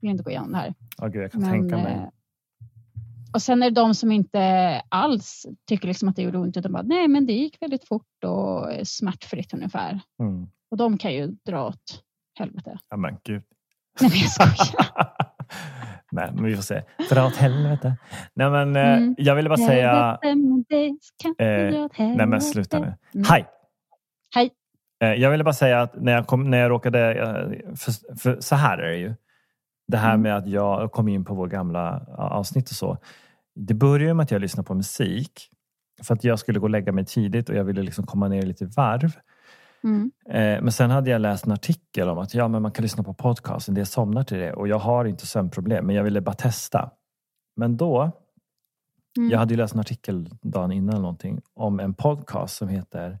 vill 0.00 0.10
inte 0.10 0.22
gå 0.22 0.30
igenom 0.30 0.52
det 0.52 0.58
här. 0.58 0.74
Ja, 0.98 1.06
gud, 1.06 1.22
jag 1.22 1.32
kan 1.32 1.40
Men, 1.40 1.50
tänka 1.50 1.76
eh, 1.76 1.82
mig. 1.82 2.10
Och 3.36 3.42
sen 3.42 3.62
är 3.62 3.70
det 3.70 3.74
de 3.80 3.94
som 3.94 4.12
inte 4.12 4.40
alls 4.88 5.46
tycker 5.68 5.88
liksom 5.88 6.08
att 6.08 6.16
det 6.16 6.22
gjorde 6.22 6.38
ont. 6.38 6.56
Utan 6.56 6.72
bara, 6.72 6.82
nej 6.82 7.08
men 7.08 7.26
det 7.26 7.32
gick 7.32 7.62
väldigt 7.62 7.88
fort 7.88 8.24
och 8.24 8.86
smärtfritt 8.86 9.54
ungefär. 9.54 10.00
Mm. 10.20 10.46
Och 10.70 10.76
de 10.76 10.98
kan 10.98 11.12
ju 11.14 11.26
dra 11.26 11.66
åt 11.66 12.02
helvete. 12.38 12.78
Ja, 12.90 12.96
men 12.96 13.16
gud. 13.24 13.42
Nej 14.00 14.10
men 14.10 14.18
jag 14.20 14.30
skojar. 14.30 14.86
Nej, 16.12 16.30
men 16.34 16.44
vi 16.44 16.56
får 16.56 16.62
se. 16.62 16.82
Dra 17.10 17.26
åt 17.26 17.36
helvete. 17.36 17.96
Nej, 18.34 18.50
men 18.50 18.76
eh, 18.76 18.96
Mm. 18.96 19.14
jag 19.18 19.34
ville 19.34 19.48
bara 19.48 19.56
säga... 19.66 20.18
Helvete, 20.22 20.96
Eh, 21.38 21.86
Nej, 22.16 22.26
men 22.26 22.40
sluta 22.40 22.78
nu. 22.78 22.94
Mm. 23.14 23.26
Hej! 23.30 23.46
Hej. 24.34 24.50
Eh, 25.04 25.12
Jag 25.14 25.30
ville 25.30 25.44
bara 25.44 25.54
säga 25.54 25.80
att 25.80 26.00
när 26.02 26.12
jag, 26.12 26.26
kom, 26.26 26.50
när 26.50 26.58
jag 26.58 26.70
råkade... 26.70 27.14
eh, 27.14 27.74
För, 27.76 28.16
för 28.18 28.40
så 28.40 28.54
här 28.54 28.78
är 28.78 28.90
det 28.90 28.96
ju. 28.96 29.14
Det 29.88 29.96
här 29.96 30.08
Mm. 30.14 30.22
med 30.22 30.36
att 30.36 30.46
jag 30.48 30.92
kom 30.92 31.08
in 31.08 31.24
på 31.24 31.34
vår 31.34 31.46
gamla 31.48 32.06
avsnitt 32.18 32.70
och 32.70 32.76
så. 32.76 32.98
Det 33.56 33.74
började 33.74 34.14
med 34.14 34.24
att 34.24 34.30
jag 34.30 34.40
lyssnade 34.40 34.66
på 34.66 34.74
musik. 34.74 35.50
För 36.02 36.14
att 36.14 36.24
jag 36.24 36.38
skulle 36.38 36.58
gå 36.58 36.66
och 36.66 36.70
lägga 36.70 36.92
mig 36.92 37.04
tidigt 37.06 37.48
och 37.48 37.54
jag 37.54 37.64
ville 37.64 37.82
liksom 37.82 38.06
komma 38.06 38.28
ner 38.28 38.42
lite 38.42 38.64
varv. 38.66 39.12
Mm. 39.84 40.10
Eh, 40.28 40.62
men 40.62 40.72
sen 40.72 40.90
hade 40.90 41.10
jag 41.10 41.20
läst 41.20 41.46
en 41.46 41.52
artikel 41.52 42.08
om 42.08 42.18
att 42.18 42.34
ja, 42.34 42.48
men 42.48 42.62
man 42.62 42.72
kan 42.72 42.82
lyssna 42.82 43.02
på 43.04 43.14
podcast, 43.14 43.68
en 43.68 43.74
del 43.74 43.86
somnar 43.86 44.22
till 44.22 44.38
det 44.38 44.52
och 44.52 44.68
jag 44.68 44.78
har 44.78 45.04
inte 45.04 45.26
sömnproblem 45.26 45.86
men 45.86 45.96
jag 45.96 46.04
ville 46.04 46.20
bara 46.20 46.34
testa. 46.34 46.90
Men 47.56 47.76
då, 47.76 48.10
Mm. 49.18 49.30
jag 49.30 49.38
hade 49.38 49.54
ju 49.54 49.58
läst 49.58 49.74
en 49.74 49.80
artikel 49.80 50.30
dagen 50.42 50.72
innan 50.72 51.02
någonting 51.02 51.40
om 51.54 51.80
en 51.80 51.94
podcast 51.94 52.56
som 52.56 52.68
heter 52.68 53.18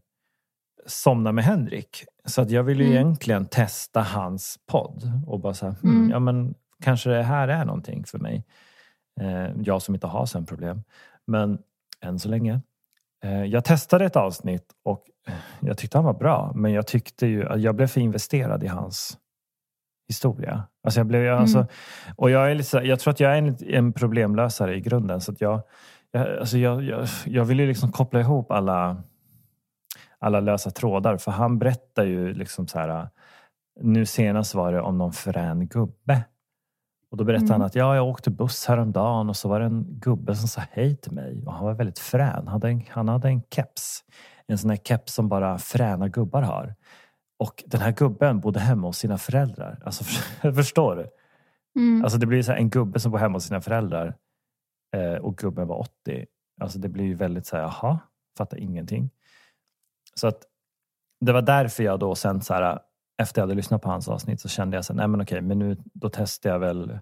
Somna 0.86 1.32
med 1.32 1.44
Henrik. 1.44 2.04
Så 2.24 2.42
att 2.42 2.50
jag 2.50 2.62
ville 2.62 2.84
ju 2.84 2.90
Mm. 2.90 3.02
egentligen 3.02 3.46
testa 3.46 4.02
hans 4.02 4.58
podd 4.66 5.02
och 5.26 5.40
bara 5.40 5.54
så 5.54 5.66
här, 5.66 5.74
hmm, 5.82 5.96
Mm. 5.96 6.10
ja 6.10 6.18
men 6.18 6.54
kanske 6.82 7.10
det 7.10 7.22
här 7.22 7.48
är 7.48 7.64
någonting 7.64 8.04
för 8.04 8.18
mig. 8.18 8.44
Eh, 9.20 9.50
jag 9.62 9.82
som 9.82 9.94
inte 9.94 10.06
har 10.06 10.26
sömnproblem. 10.26 10.82
Men 11.26 11.58
än 12.00 12.18
så 12.18 12.28
länge. 12.28 12.60
Eh, 13.24 13.44
jag 13.44 13.64
testade 13.64 14.04
ett 14.04 14.16
avsnitt 14.16 14.72
och 14.84 15.04
jag 15.60 15.78
tyckte 15.78 15.98
han 15.98 16.04
var 16.04 16.14
bra. 16.14 16.52
Men 16.54 16.72
jag 16.72 16.86
tyckte 16.86 17.26
ju 17.26 17.48
att 17.48 17.60
jag 17.60 17.74
blev 17.74 17.86
för 17.86 18.00
investerad 18.00 18.64
i 18.64 18.66
hans 18.66 19.18
historia. 20.08 20.64
Alltså 20.84 21.00
jag, 21.00 21.06
blev, 21.06 21.22
Mm. 21.22 21.38
alltså, 21.38 21.66
och 22.16 22.30
jag, 22.30 22.50
är 22.50 22.54
lite, 22.54 22.76
jag 22.76 23.00
tror 23.00 23.10
att 23.12 23.20
jag 23.20 23.32
är 23.32 23.38
en, 23.38 23.56
en 23.60 23.92
problemlösare 23.92 24.76
i 24.76 24.80
grunden. 24.80 25.20
Så 25.20 25.34
jag, 25.38 25.60
jag, 26.10 26.38
alltså 26.38 26.58
jag, 26.58 26.82
jag, 26.84 27.06
jag 27.24 27.44
vill 27.44 27.60
ju 27.60 27.66
liksom 27.66 27.92
koppla 27.92 28.20
ihop 28.20 28.50
alla, 28.50 29.02
alla 30.18 30.40
lösa 30.40 30.70
trådar. 30.70 31.16
För 31.16 31.30
han 31.30 31.58
berättar 31.58 32.04
ju 32.04 32.34
liksom 32.34 32.68
så 32.68 32.78
här. 32.78 33.08
Nu 33.80 34.06
senast 34.06 34.54
var 34.54 34.72
det 34.72 34.80
om 34.80 34.98
någon 34.98 35.12
frän 35.12 35.66
gubbe. 35.66 36.24
Och 37.10 37.16
då 37.16 37.24
berättade 37.24 37.46
Mm. 37.46 37.60
han 37.60 37.66
att 37.66 37.74
ja, 37.74 37.96
jag 37.96 38.08
åkte 38.08 38.30
buss 38.30 38.66
häromdagen 38.66 39.28
och 39.28 39.36
så 39.36 39.48
var 39.48 39.60
det 39.60 39.66
en 39.66 39.84
gubbe 39.88 40.34
som 40.36 40.48
sa 40.48 40.62
hej 40.70 40.96
till 40.96 41.12
mig. 41.12 41.42
Och 41.46 41.52
han 41.52 41.64
var 41.64 41.74
väldigt 41.74 41.98
frän. 41.98 42.28
Han 42.36 42.48
hade 42.48 42.68
en, 42.68 42.82
han 42.88 43.08
hade 43.08 43.28
en 43.28 43.42
keps. 43.50 44.04
En 44.46 44.58
sån 44.58 44.70
här 44.70 44.76
keps 44.76 45.14
som 45.14 45.28
bara 45.28 45.58
fräna 45.58 46.08
gubbar 46.08 46.42
har. 46.42 46.74
Och 47.38 47.64
den 47.66 47.80
här 47.80 47.92
gubben 47.92 48.40
bodde 48.40 48.60
hemma 48.60 48.86
hos 48.86 48.98
sina 48.98 49.18
föräldrar. 49.18 49.82
Alltså 49.84 50.04
förstår 50.54 50.96
du? 50.96 51.06
Mm. 51.80 52.02
Alltså 52.04 52.18
det 52.18 52.26
blir 52.26 52.42
så 52.42 52.52
en 52.52 52.70
gubbe 52.70 53.00
som 53.00 53.12
bor 53.12 53.18
hemma 53.18 53.36
hos 53.36 53.44
sina 53.44 53.60
föräldrar 53.60 54.14
eh, 54.96 55.14
och 55.14 55.36
gubben 55.36 55.68
var 55.68 55.78
80. 55.78 56.26
Alltså 56.60 56.78
det 56.78 56.88
blir 56.88 57.04
ju 57.04 57.14
väldigt 57.14 57.46
så 57.46 57.56
här, 57.56 57.62
jaha, 57.62 57.98
fattar 58.38 58.58
ingenting. 58.58 59.10
Så 60.14 60.26
att 60.26 60.42
det 61.20 61.32
var 61.32 61.42
därför 61.42 61.82
jag 61.82 62.00
då 62.00 62.14
sen 62.14 62.40
så 62.42 62.54
här, 62.54 62.78
efter 63.18 63.40
jag 63.40 63.46
hade 63.46 63.54
lyssnat 63.54 63.82
på 63.82 63.90
hans 63.90 64.08
avsnitt 64.08 64.40
så 64.40 64.48
kände 64.48 64.76
jag 64.76 64.84
så 64.84 64.94
nej 64.94 65.08
men 65.08 65.20
okej, 65.20 65.40
men 65.40 65.58
nu 65.58 65.76
då 65.94 66.08
testar 66.12 66.50
jag 66.50 66.58
väl 66.58 66.98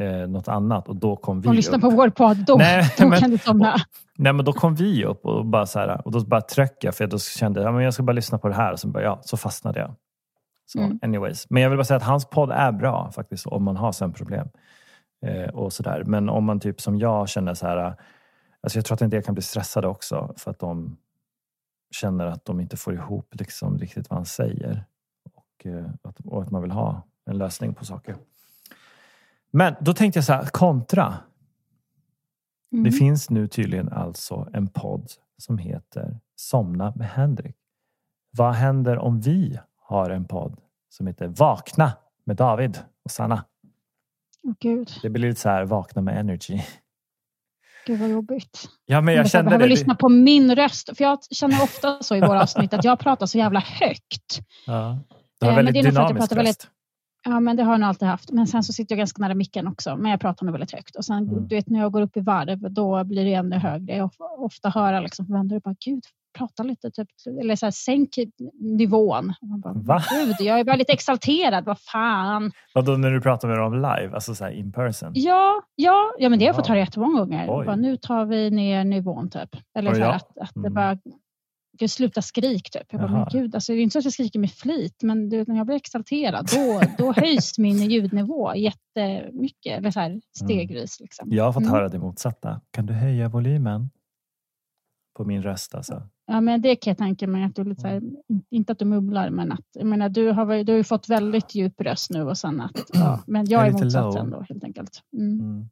eh, 0.00 0.28
något 0.28 0.48
annat 0.48 0.88
och 0.88 0.96
då 0.96 1.16
kom 1.16 1.40
vi 1.40 1.48
och 1.48 1.54
lyssna 1.54 1.76
upp. 1.76 1.80
på 1.80 1.90
vår 1.90 2.08
podd, 2.10 2.36
då, 2.46 2.54
Nej, 2.56 2.94
då 2.98 3.08
men- 3.08 3.20
kan 3.20 3.30
du 3.30 3.38
somna. 3.38 3.76
Nej 4.18 4.32
men 4.32 4.44
då 4.44 4.52
kom 4.52 4.74
vi 4.74 5.04
upp 5.04 5.26
och 5.26 5.46
bara 5.46 5.66
så 5.66 5.78
här, 5.78 6.02
och 6.06 6.12
då 6.12 6.24
bara 6.24 6.40
tröck 6.40 6.76
jag 6.84 6.94
för 6.94 7.06
då 7.06 7.18
kände 7.18 7.60
jag, 7.60 7.68
ja, 7.68 7.72
men 7.72 7.84
jag 7.84 7.94
ska 7.94 8.02
bara 8.02 8.12
lyssna 8.12 8.38
på 8.38 8.48
det 8.48 8.54
här 8.54 8.72
och 8.72 8.80
så, 8.80 8.88
bara, 8.88 9.02
ja, 9.02 9.20
så 9.22 9.36
fastnade 9.36 9.80
jag. 9.80 9.94
Så, 10.66 10.78
Mm. 10.80 10.98
anyways. 11.02 11.46
Men 11.50 11.62
jag 11.62 11.70
vill 11.70 11.78
bara 11.78 11.84
säga 11.84 11.96
att 11.96 12.02
hans 12.02 12.24
podd 12.30 12.50
är 12.50 12.72
bra 12.72 13.10
faktiskt 13.10 13.46
om 13.46 13.64
man 13.64 13.76
har 13.76 13.92
sömnproblem. 13.92 14.48
Eh, 15.26 15.48
och 15.54 15.72
sådär. 15.72 16.02
Men 16.06 16.28
om 16.28 16.44
man 16.44 16.60
typ 16.60 16.80
som 16.80 16.98
jag 16.98 17.28
känner 17.28 17.54
så 17.54 17.66
här, 17.66 17.96
alltså 18.62 18.78
jag 18.78 18.84
tror 18.84 18.94
att 18.94 19.02
en 19.02 19.10
del 19.10 19.22
kan 19.22 19.34
bli 19.34 19.42
stressade 19.42 19.88
också 19.88 20.34
för 20.36 20.50
att 20.50 20.58
de 20.58 20.96
känner 21.90 22.26
att 22.26 22.44
de 22.44 22.60
inte 22.60 22.76
får 22.76 22.94
ihop 22.94 23.28
liksom 23.34 23.78
riktigt 23.78 24.10
vad 24.10 24.18
han 24.18 24.26
säger. 24.26 24.84
Och, 25.58 25.66
eh, 25.66 25.84
att, 26.02 26.20
och 26.24 26.42
att 26.42 26.50
man 26.50 26.62
vill 26.62 26.70
ha 26.70 27.02
en 27.26 27.38
lösning 27.38 27.74
på 27.74 27.84
saker. 27.84 28.16
Men 29.50 29.74
då 29.80 29.94
tänkte 29.94 30.18
jag 30.18 30.24
så 30.24 30.32
här, 30.32 30.46
kontra. 30.46 31.14
Mm. 32.72 32.84
Det 32.84 32.92
finns 32.92 33.30
nu 33.30 33.48
tydligen 33.48 33.88
alltså 33.92 34.48
en 34.52 34.68
podd 34.68 35.10
som 35.38 35.58
heter 35.58 36.20
Somna 36.36 36.92
med 36.96 37.08
Henrik. 37.08 37.56
Vad 38.30 38.54
händer 38.54 38.98
om 38.98 39.20
vi 39.20 39.58
har 39.80 40.10
en 40.10 40.24
podd 40.24 40.60
som 40.88 41.06
heter 41.06 41.26
Vakna 41.28 41.92
med 42.24 42.36
David 42.36 42.78
och 43.04 43.10
Sanna? 43.10 43.44
Gud, 44.60 44.90
Det 45.02 45.10
blir 45.10 45.28
lite 45.28 45.40
så 45.40 45.48
här 45.48 45.64
Vakna 45.64 46.02
med 46.02 46.18
Energy. 46.18 46.60
Gud 47.86 48.00
vad 48.00 48.08
jobbigt. 48.10 48.68
Ja, 48.86 49.00
men 49.00 49.14
Jag, 49.14 49.24
jag 49.24 49.30
kände 49.30 49.48
behöver 49.48 49.64
det. 49.66 49.70
lyssna 49.70 49.94
på 49.94 50.08
min 50.08 50.54
röst. 50.56 50.96
För 50.96 51.04
jag 51.04 51.18
känner 51.30 51.62
ofta 51.62 52.02
så 52.02 52.16
i 52.16 52.20
våra 52.20 52.42
avsnitt 52.42 52.72
att 52.74 52.84
jag 52.84 52.98
pratar 52.98 53.26
så 53.26 53.38
jävla 53.38 53.60
högt. 53.60 54.40
Ja. 54.66 54.98
Du 55.44 55.50
har 55.50 55.52
Eh, 55.52 55.56
väldigt 55.56 55.74
det 55.74 55.78
jag 55.80 55.92
dynamisk 55.94 56.18
pratar 56.20 56.36
väldigt- 56.36 56.64
röst. 56.64 56.70
Ja, 57.26 57.40
men 57.40 57.56
det 57.56 57.62
har 57.62 57.72
jag 57.72 57.80
nog 57.80 57.88
alltid 57.88 58.08
haft. 58.08 58.30
Men 58.32 58.46
sen 58.46 58.62
så 58.62 58.72
sitter 58.72 58.92
jag 58.94 58.98
ganska 58.98 59.22
nära 59.22 59.34
micken 59.34 59.66
också. 59.68 59.96
Men 59.96 60.10
jag 60.10 60.20
pratar 60.20 60.46
nog 60.46 60.52
väldigt 60.52 60.72
högt. 60.72 60.96
Och 60.96 61.04
sen, 61.04 61.18
Mm. 61.28 61.48
du 61.48 61.54
vet, 61.56 61.68
när 61.68 61.80
jag 61.80 61.92
går 61.92 62.02
upp 62.02 62.16
i 62.16 62.20
varv, 62.20 62.72
då 62.72 63.04
blir 63.04 63.24
det 63.24 63.34
ännu 63.34 63.56
högre. 63.56 63.96
Jag 63.96 64.10
ofta 64.38 64.68
höra 64.68 65.00
liksom, 65.00 65.26
vänner 65.28 65.60
bara, 65.60 65.74
gud, 65.84 66.02
prata 66.38 66.62
lite, 66.62 66.90
typ, 66.90 67.08
eller 67.40 67.56
så 67.56 67.66
här, 67.66 67.70
sänk 67.70 68.08
nivån. 68.60 69.34
Och 69.40 69.48
man 69.48 69.60
bara, 69.60 69.74
Va? 69.74 70.02
Gud, 70.10 70.36
jag 70.46 70.60
är 70.60 70.64
bara 70.64 70.76
lite 70.76 70.92
exalterad, 70.92 71.64
vad 71.64 71.80
fan. 71.80 72.52
Vadå 72.74 72.92
när 72.96 73.10
du 73.10 73.20
pratar 73.20 73.48
med 73.48 73.58
dem 73.58 73.74
live? 73.74 74.10
Alltså 74.14 74.34
så 74.34 74.44
här 74.44 74.50
in 74.50 74.72
person? 74.72 75.10
Ja, 75.14 75.62
ja, 75.74 76.10
ja 76.18 76.28
men 76.28 76.38
det 76.38 76.44
har 76.44 76.48
jag 76.48 76.56
fått 76.56 76.66
höra 76.66 76.78
jättemånga 76.78 77.18
gånger. 77.24 77.46
Bara, 77.46 77.76
nu 77.76 77.96
tar 77.96 78.24
vi 78.24 78.50
ner 78.50 78.84
nivån, 78.84 79.30
typ. 79.30 79.50
Eller 79.78 79.94
så 79.94 80.00
här, 80.00 80.06
ja. 80.06 80.14
att, 80.14 80.38
att 80.38 80.54
det 80.54 80.60
Mm. 80.60 80.74
bara, 80.74 80.98
gud, 81.78 81.90
sluta 81.90 82.22
skrik, 82.22 82.70
typ. 82.70 82.82
Jag 82.90 83.00
bara, 83.00 83.10
Jaha. 83.10 83.28
men 83.32 83.42
gud, 83.42 83.54
alltså, 83.54 83.72
det 83.72 83.78
är 83.78 83.82
inte 83.82 83.92
så 83.92 83.98
att 83.98 84.04
jag 84.04 84.12
skriker 84.12 84.38
med 84.38 84.50
flit, 84.50 85.02
men 85.02 85.28
du, 85.28 85.38
vet, 85.38 85.48
när 85.48 85.56
jag 85.56 85.66
blir 85.66 85.76
exalterad, 85.76 86.48
då, 86.54 86.80
då 86.98 87.12
höjs 87.12 87.58
min 87.58 87.90
ljudnivå 87.90 88.54
jättemycket, 88.54 89.78
eller 89.78 89.90
så 89.90 90.00
här, 90.00 90.20
stegvis. 90.38 91.00
Liksom. 91.00 91.28
Jag 91.32 91.44
har 91.44 91.52
fått 91.52 91.62
Mm. 91.62 91.74
höra 91.74 91.88
det 91.88 91.98
motsatta. 91.98 92.60
Kan 92.70 92.86
du 92.86 92.94
höja 92.94 93.28
volymen? 93.28 93.90
På 95.16 95.24
min 95.24 95.42
röst 95.42 95.74
alltså. 95.74 96.08
Ja, 96.26 96.40
men 96.40 96.62
det 96.62 96.76
kan 96.76 96.90
jag 96.90 96.98
tänka 96.98 97.26
mig, 97.26 97.44
att 97.44 97.54
du 97.56 97.64
lite 97.64 97.80
så 97.80 97.86
här, 97.88 98.02
inte 98.50 98.72
att 98.72 98.78
du 98.78 98.84
mumlar, 98.84 99.30
men 99.30 99.52
att, 99.52 99.66
jag 99.72 99.86
menar, 99.86 100.08
du 100.08 100.30
har, 100.30 100.64
du 100.64 100.72
har 100.72 100.76
ju 100.76 100.84
fått 100.84 101.08
väldigt 101.08 101.54
djup 101.54 101.80
röst 101.80 102.10
nu 102.10 102.22
och 102.22 102.38
sen 102.38 102.60
att, 102.60 102.90
ja, 102.92 103.22
men 103.26 103.46
jag 103.48 103.62
är 103.62 103.68
är 103.68 103.72
motsatsen 103.72 104.30
då, 104.30 104.44
helt 104.48 104.64
enkelt. 104.64 105.02
Mm. 105.16 105.68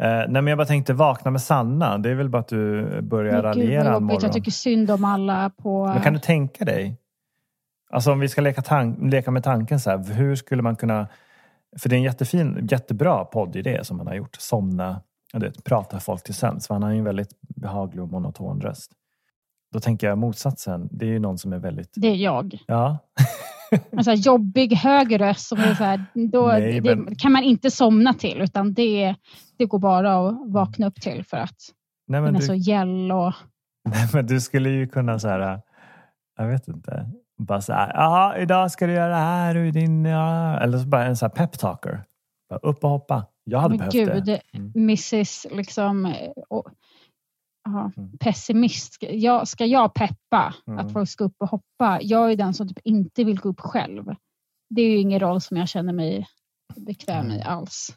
Eh, 0.00 0.06
nej 0.08 0.28
men 0.28 0.46
jag 0.46 0.58
bara 0.58 0.66
tänkte 0.66 0.92
vakna 0.94 1.30
med 1.30 1.42
Sanna. 1.42 1.98
Det 1.98 2.10
är 2.10 2.14
väl 2.14 2.28
bara 2.28 2.38
att 2.38 2.48
du 2.48 2.88
börjar 3.02 3.32
Men 3.32 3.42
raljera 3.42 3.96
en 3.96 4.04
morgon. 4.04 4.20
Jag 4.22 4.32
tycker 4.32 4.50
synd 4.50 4.90
om 4.90 5.04
alla 5.04 5.50
på... 5.50 5.86
Men 5.86 6.02
kan 6.02 6.12
du 6.12 6.18
tänka 6.18 6.64
dig? 6.64 6.96
Alltså 7.90 8.12
om 8.12 8.20
vi 8.20 8.28
ska 8.28 8.40
leka, 8.40 8.60
tan- 8.60 9.10
leka 9.10 9.30
med 9.30 9.44
tanken 9.44 9.80
så 9.80 9.90
här. 9.90 10.12
Hur 10.12 10.36
skulle 10.36 10.62
man 10.62 10.76
kunna... 10.76 11.08
För 11.78 11.88
det 11.88 11.94
är 11.94 11.98
en 11.98 12.02
jättefin, 12.02 12.68
jättebra 12.70 13.24
poddidé 13.24 13.84
som 13.84 13.98
han 13.98 14.06
har 14.06 14.14
gjort. 14.14 14.36
Somna, 14.38 15.00
vet, 15.32 15.64
prata 15.64 16.00
folk 16.00 16.22
till 16.22 16.34
sömns. 16.34 16.68
Han 16.68 16.82
har 16.82 16.90
ju 16.90 16.98
en 16.98 17.04
väldigt 17.04 17.40
behaglig 17.40 18.02
och 18.02 18.10
monoton 18.10 18.60
röst. 18.60 18.92
Då 19.72 19.80
tänker 19.80 20.06
jag 20.08 20.18
motsatsen. 20.18 20.88
Det 20.92 21.04
är 21.06 21.10
ju 21.10 21.18
någon 21.18 21.38
som 21.38 21.52
är 21.52 21.58
väldigt... 21.58 21.92
Det 21.96 22.08
är 22.08 22.14
jag. 22.14 22.58
Ja, 22.66 22.98
En 23.90 24.04
så 24.04 24.10
här 24.10 24.16
jobbig 24.16 24.72
hög 24.72 25.20
röst 25.20 25.48
som 25.48 25.58
är 25.58 25.74
så 25.74 25.84
här, 25.84 26.04
då, 26.32 26.46
Nej, 26.46 26.80
det 26.80 26.96
men- 26.96 27.16
kan 27.16 27.32
man 27.32 27.42
inte 27.42 27.70
somna 27.70 28.14
till 28.14 28.40
utan 28.40 28.74
det, 28.74 29.14
det 29.58 29.66
går 29.66 29.78
bara 29.78 30.28
att 30.28 30.34
vakna 30.52 30.86
upp 30.86 31.00
till 31.00 31.24
för 31.24 31.36
att 31.36 31.56
nej, 32.08 32.20
den 32.20 32.36
är 32.36 32.40
du, 32.40 32.46
så 32.46 32.54
gäll 32.54 33.12
och 33.12 33.32
nej 33.88 34.08
men 34.12 34.26
du 34.26 34.40
skulle 34.40 34.70
ju 34.70 34.88
kunna 34.88 35.18
så 35.18 35.28
här... 35.28 35.60
Jag 36.38 36.46
vet 36.46 36.68
inte. 36.68 37.10
Bara 37.38 37.60
så 37.60 37.72
här, 37.72 37.92
ja 37.94 38.36
idag 38.38 38.70
ska 38.70 38.86
du 38.86 38.92
göra 38.92 39.08
det 39.08 39.14
här 39.14 39.56
och 39.56 39.72
din... 39.72 40.04
Ja. 40.04 40.58
Eller 40.60 40.78
så 40.78 40.86
bara 40.86 41.04
en 41.04 41.16
så 41.16 41.24
här 41.26 41.30
peptalker. 41.30 42.04
Bara 42.50 42.58
upp 42.58 42.84
och 42.84 42.90
hoppa. 42.90 43.26
Jag 43.44 43.58
hade 43.58 43.78
men 43.78 43.88
behövt 43.88 44.14
gud, 44.14 44.24
det. 44.24 44.40
Mm. 44.52 44.72
Mrs 44.76 45.46
liksom, 45.50 46.14
eh, 47.66 47.72
ja, 47.72 47.90
Mm. 47.96 48.18
pessimist. 48.18 48.96
Jag, 49.00 49.48
ska 49.48 49.64
jag 49.66 49.94
peppa 49.94 50.54
Mm. 50.66 50.78
att 50.78 50.92
folk 50.92 51.08
ska 51.08 51.24
upp 51.24 51.34
och 51.38 51.48
hoppa? 51.48 51.98
Jag 52.02 52.32
är 52.32 52.36
den 52.36 52.54
som 52.54 52.68
typ 52.68 52.78
inte 52.84 53.24
vill 53.24 53.38
gå 53.40 53.48
upp 53.48 53.60
själv. 53.60 54.14
Det 54.70 54.82
är 54.82 54.90
ju 54.90 54.96
ingen 54.98 55.20
roll 55.20 55.40
som 55.40 55.56
jag 55.56 55.68
känner 55.68 55.92
mig 55.92 56.26
bekväm 56.76 57.30
i 57.30 57.34
Mm. 57.34 57.46
alls. 57.46 57.88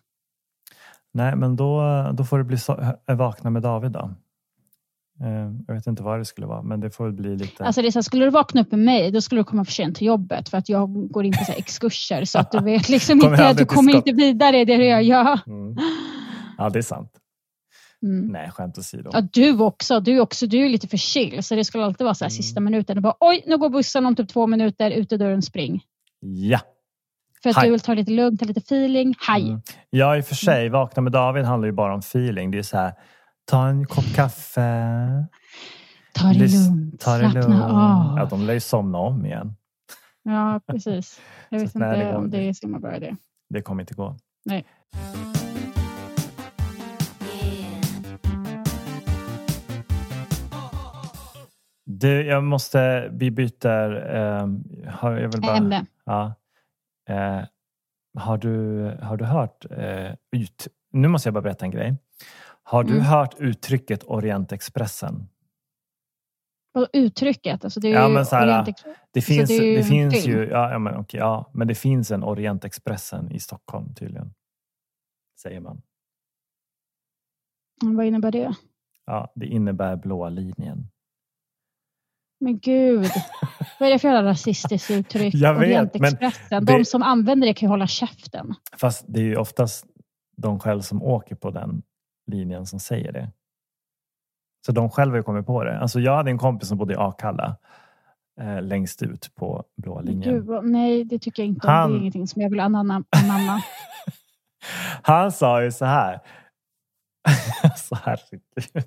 Nej, 1.13 1.35
men 1.35 1.55
då, 1.55 1.81
då 2.13 2.23
får 2.23 2.37
det 2.37 2.43
bli 2.43 2.57
så, 2.57 2.93
äh, 3.07 3.15
vakna 3.15 3.49
med 3.49 3.61
David 3.61 3.91
då. 3.91 4.11
Eh, 5.23 5.51
Jag 5.67 5.73
vet 5.75 5.87
inte 5.87 6.03
vad 6.03 6.19
det 6.19 6.25
skulle 6.25 6.47
vara, 6.47 6.61
men 6.61 6.79
det 6.79 6.89
får 6.91 7.03
väl 7.05 7.13
bli 7.13 7.35
lite... 7.37 7.65
Alltså 7.65 7.81
det 7.81 7.87
är 7.87 7.91
så 7.91 7.97
här, 7.99 8.03
skulle 8.03 8.25
du 8.25 8.31
vakna 8.31 8.61
upp 8.61 8.71
med 8.71 8.79
mig, 8.79 9.11
då 9.11 9.21
skulle 9.21 9.39
du 9.41 9.45
komma 9.45 9.65
för 9.65 9.71
sent 9.71 9.95
till 9.97 10.07
jobbet 10.07 10.49
för 10.49 10.57
att 10.57 10.69
jag 10.69 11.09
går 11.11 11.25
in 11.25 11.33
på 11.33 11.43
så 11.45 11.51
exkurser 11.51 12.25
så 12.25 12.39
att 12.39 12.51
du 12.51 12.59
vet 12.59 12.89
liksom 12.89 13.15
inte, 13.23 13.45
aldrig 13.47 13.67
du 13.67 13.75
kommer 13.75 13.95
inte 13.95 14.11
vidare 14.11 14.59
i 14.59 14.65
det 14.65 14.77
du 14.77 14.85
gör. 15.01 15.39
Mm. 15.47 15.77
Ja, 16.57 16.69
det 16.69 16.79
är 16.79 16.83
sant. 16.83 17.11
Mm. 18.03 18.27
Nej, 18.27 18.51
skämt 18.51 18.77
åsido. 18.77 19.09
Ja, 19.13 19.21
du 19.33 19.59
också. 19.61 19.99
Du, 19.99 20.19
också. 20.19 20.47
du 20.47 20.65
är 20.65 20.69
lite 20.69 20.87
för 20.87 20.97
chill, 20.97 21.43
så 21.43 21.55
det 21.55 21.65
skulle 21.65 21.85
alltid 21.85 22.05
vara 22.05 22.13
så 22.15 22.25
här 22.25 22.29
Mm. 22.29 22.35
sista 22.37 22.59
minuten. 22.59 22.97
Och 22.97 23.03
bara, 23.03 23.15
Oj, 23.19 23.43
nu 23.47 23.57
går 23.57 23.69
bussen 23.69 24.05
om 24.05 24.15
typ 24.15 24.29
två 24.29 24.47
minuter, 24.47 24.91
ut 24.91 25.13
ur 25.13 25.17
dörren, 25.17 25.41
spring. 25.41 25.81
Ja. 26.19 26.59
För 27.43 27.49
att 27.49 27.55
Hej. 27.55 27.65
du 27.65 27.71
vill 27.71 27.79
ta 27.79 27.91
det 27.91 28.01
lite 28.01 28.11
lugnt, 28.11 28.39
ta 28.39 28.45
lite 28.45 28.59
feeling. 28.59 29.15
Hej! 29.27 29.47
Mm. 29.49 29.61
Ja, 29.89 30.17
i 30.17 30.21
och 30.21 30.25
för 30.25 30.35
sig. 30.35 30.69
Vakna 30.69 31.01
med 31.01 31.11
David 31.11 31.45
handlar 31.45 31.65
ju 31.65 31.71
bara 31.71 31.93
om 31.93 31.99
feeling. 31.99 32.51
Det 32.51 32.57
är 32.57 32.63
så 32.63 32.77
här, 32.77 32.93
ta 33.45 33.67
en 33.67 33.85
kopp 33.85 34.15
kaffe. 34.15 34.61
Ta 36.13 36.27
det 36.27 36.33
lys- 36.33 36.69
lugnt, 36.69 36.99
Ta 37.01 37.13
det 37.17 37.19
slappna 37.31 37.41
lugnt. 37.41 37.63
av. 37.63 38.17
Ja, 38.17 38.27
de 38.29 38.41
lär 38.45 38.53
ju 38.53 38.59
somna 38.59 38.97
om 38.97 39.25
igen. 39.25 39.55
Ja, 40.23 40.61
precis. 40.67 41.21
Jag 41.49 41.59
vet 41.59 41.73
det 41.73 41.79
inte 41.85 42.05
går 42.05 42.13
om 42.15 42.29
det. 42.29 42.37
det 42.37 42.49
är 42.49 42.53
så 42.53 42.65
himla 42.65 42.79
bra 42.79 42.95
idé. 42.95 43.15
Det 43.49 43.61
kommer 43.61 43.83
inte 43.83 43.93
gå. 43.93 44.15
Nej. 44.45 44.65
Du, 51.99 52.25
jag 52.25 52.43
måste, 52.43 53.09
vi 53.11 53.31
byter, 53.31 54.15
eh, 54.15 54.47
har, 54.91 55.11
jag 55.17 55.29
vill 55.31 55.41
bara, 55.41 55.57
Ämne. 55.57 55.85
Ja. 56.05 56.33
Eh, 57.09 57.41
har, 58.17 58.37
du, 58.37 58.83
har 59.01 59.17
du 59.17 59.25
hört, 59.25 59.65
eh, 59.71 60.11
ut, 60.31 60.67
nu 60.91 61.07
måste 61.07 61.27
jag 61.29 61.33
bara 61.33 61.41
berätta 61.41 61.65
en 61.65 61.71
grej. 61.71 61.95
Har 62.63 62.83
du 62.83 62.93
Mm. 62.93 63.05
hört 63.05 63.35
uttrycket 63.39 64.03
Orientexpressen? 64.03 65.29
Och 66.73 66.87
uttrycket, 66.93 67.63
alltså 67.63 67.79
det 67.79 67.87
är 67.87 67.93
Ja, 67.93 68.07
ju 68.07 68.13
men 68.13 68.25
så 68.25 68.35
här, 68.35 68.47
Orient- 68.63 68.83
Det 69.11 69.21
finns, 69.21 69.49
det 69.49 69.59
det 69.59 69.77
en 69.77 69.83
finns 69.83 70.23
film. 70.23 70.37
ju, 70.37 70.45
ja, 70.49 70.79
men, 70.79 70.95
okej, 70.95 71.19
ja, 71.19 71.51
men 71.53 71.67
det 71.67 71.75
finns 71.75 72.11
en 72.11 72.23
Orientexpressen 72.23 73.31
i 73.31 73.39
Stockholm 73.39 73.93
tydligen. 73.95 74.33
Säger 75.41 75.59
man. 75.59 75.81
Vad 77.81 78.05
innebär 78.05 78.31
det? 78.31 78.55
Ja, 79.05 79.31
det 79.35 79.45
innebär 79.45 79.95
blåa 79.95 80.29
linjen. 80.29 80.89
Men 82.39 82.59
gud, 82.59 83.07
vad 83.79 83.89
är 83.89 83.93
det 83.93 83.99
för 83.99 84.07
jävla 84.07 84.29
rasistiskt 84.29 84.91
uttryck? 84.91 85.33
Jag 85.35 85.53
vet, 85.53 85.59
Orientexpressen. 85.67 86.65
det- 86.65 86.77
De 86.77 86.85
som 86.85 87.03
använder 87.03 87.47
det 87.47 87.53
kan 87.53 87.67
ju 87.67 87.71
hålla 87.71 87.87
käften. 87.87 88.53
Fast 88.77 89.05
det 89.07 89.19
är 89.19 89.23
ju 89.23 89.35
oftast 89.35 89.85
de 90.37 90.59
själv 90.59 90.81
som 90.81 91.03
åker 91.03 91.35
på 91.35 91.51
den 91.51 91.81
linjen 92.31 92.65
som 92.65 92.79
säger 92.79 93.11
det. 93.11 93.31
Så 94.65 94.71
de 94.71 94.89
själva 94.89 95.17
har 95.17 95.23
kommit 95.23 95.45
på 95.45 95.63
det. 95.63 95.79
Alltså 95.79 95.99
jag 95.99 96.15
hade 96.15 96.31
en 96.31 96.37
kompis 96.37 96.69
som 96.69 96.77
bodde 96.77 96.93
i 96.93 96.97
Akalla 96.97 97.57
eh, 98.41 98.61
längst 98.61 99.01
ut 99.01 99.35
på 99.35 99.63
Men 99.75 100.05
linjen. 100.05 100.33
Gud, 100.45 100.63
nej, 100.63 101.03
det 101.03 101.19
tycker 101.19 101.43
jag 101.43 101.47
inte 101.47 101.67
om. 101.67 101.73
Han- 101.73 101.91
Det 101.91 101.97
är 101.97 101.99
ingenting 101.99 102.27
som 102.27 102.41
jag 102.41 102.49
vill 102.49 102.59
anamma. 102.59 103.03
Han 105.03 105.31
sa 105.31 105.63
ju 105.63 105.71
så 105.71 105.85
här. 105.85 106.19
så 107.77 107.95
herregud. 108.03 108.85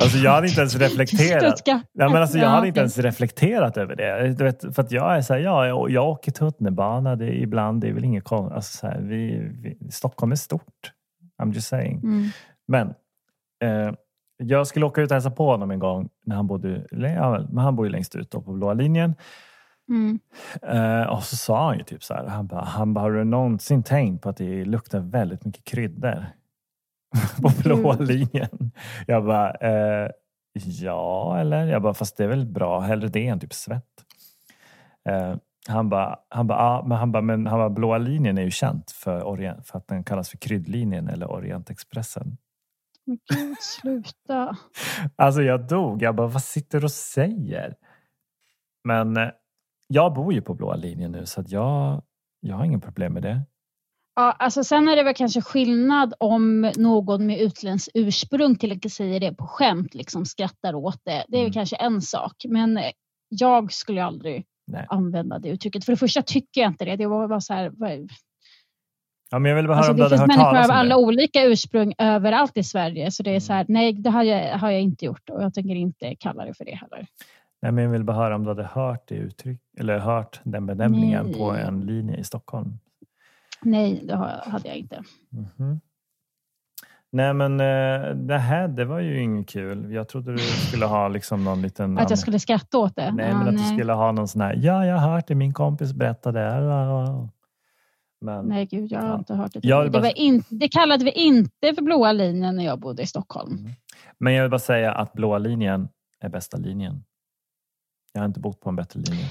Alltså 0.00 0.18
jag 0.18 0.30
hade 0.30 0.48
inte 0.48 0.60
ens 0.60 0.74
reflekterat. 0.78 1.62
Ja, 1.64 1.80
men 1.92 2.16
alltså, 2.16 2.38
jag 2.38 2.46
Ja, 2.46 2.50
hade 2.50 2.68
inte 2.68 2.80
ens 2.80 2.98
reflekterat 2.98 3.76
över 3.76 3.96
det. 3.96 4.34
Du 4.38 4.44
vet, 4.44 4.74
för 4.74 4.82
att 4.82 4.92
jag 4.92 5.16
är 5.16 5.22
så 5.22 5.34
här, 5.34 5.40
ja, 5.40 5.66
jag, 5.66 5.90
jag 5.90 6.08
åker 6.08 6.32
tunnelbana 6.32 7.16
det, 7.16 7.26
är 7.26 7.42
ibland. 7.42 7.80
Det 7.80 7.88
är 7.88 7.92
väl 7.92 8.04
inget 8.04 8.24
konstigt. 8.24 8.56
Alltså, 8.56 8.78
så 8.78 8.86
här, 8.86 9.00
vi, 9.00 9.50
vi, 9.62 9.90
Stockholm 9.90 10.32
är 10.32 10.36
stort. 10.36 10.92
I'm 11.42 11.52
just 11.52 11.68
saying. 11.68 11.98
Mm. 11.98 12.28
Men 12.68 12.94
eh, 13.64 13.94
jag 14.36 14.66
skulle 14.66 14.86
åka 14.86 15.00
ut 15.00 15.10
och 15.10 15.14
hälsa 15.14 15.30
på 15.30 15.50
honom 15.50 15.70
en 15.70 15.78
gång 15.78 16.08
när 16.26 16.36
han 16.36 16.46
bodde, 16.46 16.86
ja, 16.90 17.46
men 17.50 17.58
han 17.58 17.76
bor 17.76 17.86
ju 17.86 17.92
längst 17.92 18.16
ut 18.16 18.30
på 18.30 18.40
blåa 18.40 18.72
linjen. 18.72 19.14
Mm. 19.88 20.18
Eh, 20.62 21.06
och 21.06 21.22
så 21.22 21.36
sa 21.36 21.66
han 21.66 21.78
ju 21.78 21.84
typ 21.84 22.04
så 22.04 22.14
här, 22.14 22.26
han 22.26 22.46
bara, 22.46 22.64
han 22.64 22.94
bara, 22.94 23.00
har 23.00 23.12
du 23.12 23.24
någonsin 23.24 23.82
tänkt 23.82 24.22
på 24.22 24.28
att 24.28 24.36
det 24.36 24.64
luktar 24.64 25.00
väldigt 25.00 25.44
mycket 25.44 25.64
kryddor 25.64 26.26
på 27.42 27.52
blåa 27.62 27.96
Gud. 27.96 28.08
linjen? 28.08 28.72
Jag 29.06 29.24
bara, 29.24 29.50
eh, 29.54 30.10
ja 30.54 31.38
eller? 31.40 31.66
Jag 31.66 31.82
bara, 31.82 31.94
fast 31.94 32.16
det 32.16 32.24
är 32.24 32.28
väl 32.28 32.46
bra, 32.46 32.80
hellre 32.80 33.08
det 33.08 33.26
än 33.26 33.40
typ 33.40 33.52
svett. 33.54 34.04
Eh, 35.08 35.36
han 35.68 35.88
bara, 35.88 36.18
han 36.28 36.46
bara, 36.46 36.58
ja, 36.58 36.84
men 36.86 36.98
han 36.98 37.12
bara, 37.12 37.22
men 37.22 37.46
han 37.46 37.58
bara, 37.58 37.70
blåa 37.70 37.98
linjen 37.98 38.38
är 38.38 38.42
ju 38.42 38.50
känt 38.50 38.90
för, 38.90 39.22
orient, 39.22 39.66
för 39.68 39.78
att 39.78 39.88
den 39.88 40.04
kallas 40.04 40.30
för 40.30 40.38
kryddlinjen 40.38 41.08
eller 41.08 41.30
Orientexpressen. 41.30 42.36
Men 43.04 43.18
gud, 43.28 43.56
sluta. 43.60 44.56
Alltså 45.16 45.42
jag 45.42 45.68
dog. 45.68 46.02
Jag 46.02 46.14
bara, 46.14 46.26
vad 46.26 46.42
sitter 46.42 46.80
du 46.80 46.84
och 46.84 46.90
säger? 46.92 47.74
Men 48.84 49.16
eh, 49.16 49.30
jag 49.86 50.14
bor 50.14 50.32
ju 50.32 50.42
på 50.42 50.54
blåa 50.54 50.76
linjen 50.76 51.12
nu 51.12 51.26
så 51.26 51.40
att 51.40 51.50
jag, 51.50 52.02
jag 52.40 52.56
har 52.56 52.64
ingen 52.64 52.80
problem 52.80 53.12
med 53.12 53.22
det. 53.22 53.42
Ja, 54.16 54.32
alltså 54.32 54.64
sen 54.64 54.88
är 54.88 54.96
det 54.96 55.02
väl 55.02 55.14
kanske 55.14 55.40
skillnad 55.42 56.14
om 56.20 56.72
någon 56.76 57.26
med 57.26 57.40
utländskt 57.40 57.90
ursprung 57.94 58.56
till 58.56 58.72
exempel 58.72 58.90
säger 58.90 59.20
det 59.20 59.34
på 59.34 59.46
skämt, 59.46 59.94
liksom 59.94 60.24
skrattar 60.24 60.74
åt 60.74 61.00
det. 61.04 61.24
Det 61.28 61.36
är 61.36 61.40
Mm. 61.40 61.52
kanske 61.52 61.76
en 61.76 62.02
sak. 62.02 62.32
Men 62.48 62.80
jag 63.28 63.72
skulle 63.72 64.04
aldrig 64.04 64.44
Nej. 64.66 64.86
använda 64.88 65.38
det 65.38 65.48
uttrycket. 65.48 65.84
För 65.84 65.92
det 65.92 65.96
första 65.96 66.22
tycker 66.22 66.60
jag 66.60 66.70
inte 66.70 66.84
det. 66.84 66.96
Det 66.96 67.06
var 67.06 67.28
bara 67.28 67.40
så 67.40 67.54
här, 67.54 67.70
vad- 67.76 68.10
Ja, 69.30 69.38
men 69.38 69.48
jag 69.50 69.56
ville 69.56 69.68
bara 69.68 69.74
höra 69.76 69.86
alltså, 69.88 69.92
om 69.92 69.96
du 69.96 70.02
det 70.02 70.08
finns 70.08 70.20
hört 70.20 70.28
människor 70.28 70.64
av 70.64 70.70
alla 70.70 70.96
det. 70.96 71.02
olika 71.02 71.44
ursprung 71.44 71.94
överallt 71.98 72.56
i 72.56 72.62
Sverige. 72.64 73.10
Så 73.10 73.22
det 73.22 73.30
är 73.30 73.32
Mm. 73.32 73.40
så 73.40 73.52
här, 73.52 73.66
nej 73.68 73.92
det 73.92 74.10
har 74.10 74.22
jag, 74.22 74.58
har 74.58 74.70
jag 74.70 74.80
inte 74.80 75.04
gjort 75.04 75.30
och 75.30 75.42
jag 75.42 75.54
tänker 75.54 75.74
inte 75.74 76.14
kalla 76.14 76.44
det 76.44 76.54
för 76.54 76.64
det 76.64 76.74
heller. 76.74 77.06
Nej, 77.62 77.72
men 77.72 77.84
jag 77.84 77.90
ville 77.90 78.04
bara 78.04 78.16
höra 78.16 78.34
om 78.34 78.42
du 78.42 78.48
hade 78.50 78.64
hört 78.64 79.08
det 79.08 79.14
uttryck 79.14 79.60
eller 79.78 79.98
hört 79.98 80.40
den 80.44 80.66
benämningen 80.66 81.24
Nej. 81.26 81.34
på 81.34 81.50
en 81.52 81.80
linje 81.86 82.16
i 82.16 82.24
Stockholm. 82.24 82.78
Nej, 83.62 84.00
det 84.06 84.16
hade 84.46 84.68
jag 84.68 84.76
inte. 84.76 85.02
Mhm. 85.30 85.80
Nej 87.12 87.34
men 87.34 87.60
eh, 87.60 88.14
det 88.16 88.38
här 88.38 88.68
det 88.68 88.84
var 88.84 89.00
ju 89.00 89.20
inget 89.22 89.48
kul. 89.48 89.92
Jag 89.92 90.08
trodde 90.08 90.32
du 90.32 90.38
skulle 90.38 90.86
ha 90.86 91.08
liksom 91.08 91.44
någon 91.44 91.62
liten... 91.62 91.98
Att 91.98 92.10
jag 92.10 92.18
skulle 92.18 92.38
skratta 92.40 92.78
åt 92.78 92.96
det? 92.96 93.12
Nej 93.12 93.28
Ja, 93.28 93.38
men 93.38 93.48
att 93.48 93.54
du 93.54 93.60
nej. 93.60 93.76
skulle 93.76 93.92
ha 93.92 94.12
någon 94.12 94.28
sån 94.28 94.40
här, 94.40 94.54
ja 94.62 94.86
jag 94.86 94.96
har 94.96 95.08
hört 95.12 95.26
det, 95.26 95.34
min 95.34 95.54
kompis 95.54 95.92
berättade. 95.92 96.40
Men 98.20 98.44
Nej, 98.46 98.66
gud, 98.66 98.92
jag 98.92 99.00
har 99.00 99.08
Ja. 99.08 99.18
inte 99.18 99.34
hört 99.34 99.52
det. 99.52 99.60
Jag 99.62 99.84
Det, 99.86 99.90
bara- 99.90 100.02
var 100.02 100.18
in, 100.18 100.42
det 100.48 100.68
kallade 100.68 101.04
vi 101.04 101.10
inte 101.10 101.74
för 101.74 101.82
blåa 101.82 102.12
linjen 102.12 102.56
när 102.56 102.64
jag 102.64 102.80
bodde 102.80 103.02
i 103.02 103.06
Stockholm. 103.06 103.68
Men 104.18 104.32
jag 104.32 104.42
vill 104.42 104.50
bara 104.50 104.58
säga 104.58 104.92
att 104.92 105.12
blåa 105.12 105.38
linjen 105.38 105.88
är 106.20 106.28
bästa 106.28 106.56
linjen. 106.56 107.04
Jag 108.12 108.20
har 108.20 108.26
inte 108.26 108.40
bott 108.40 108.60
på 108.60 108.68
en 108.68 108.76
bättre 108.76 109.00
linje. 109.00 109.24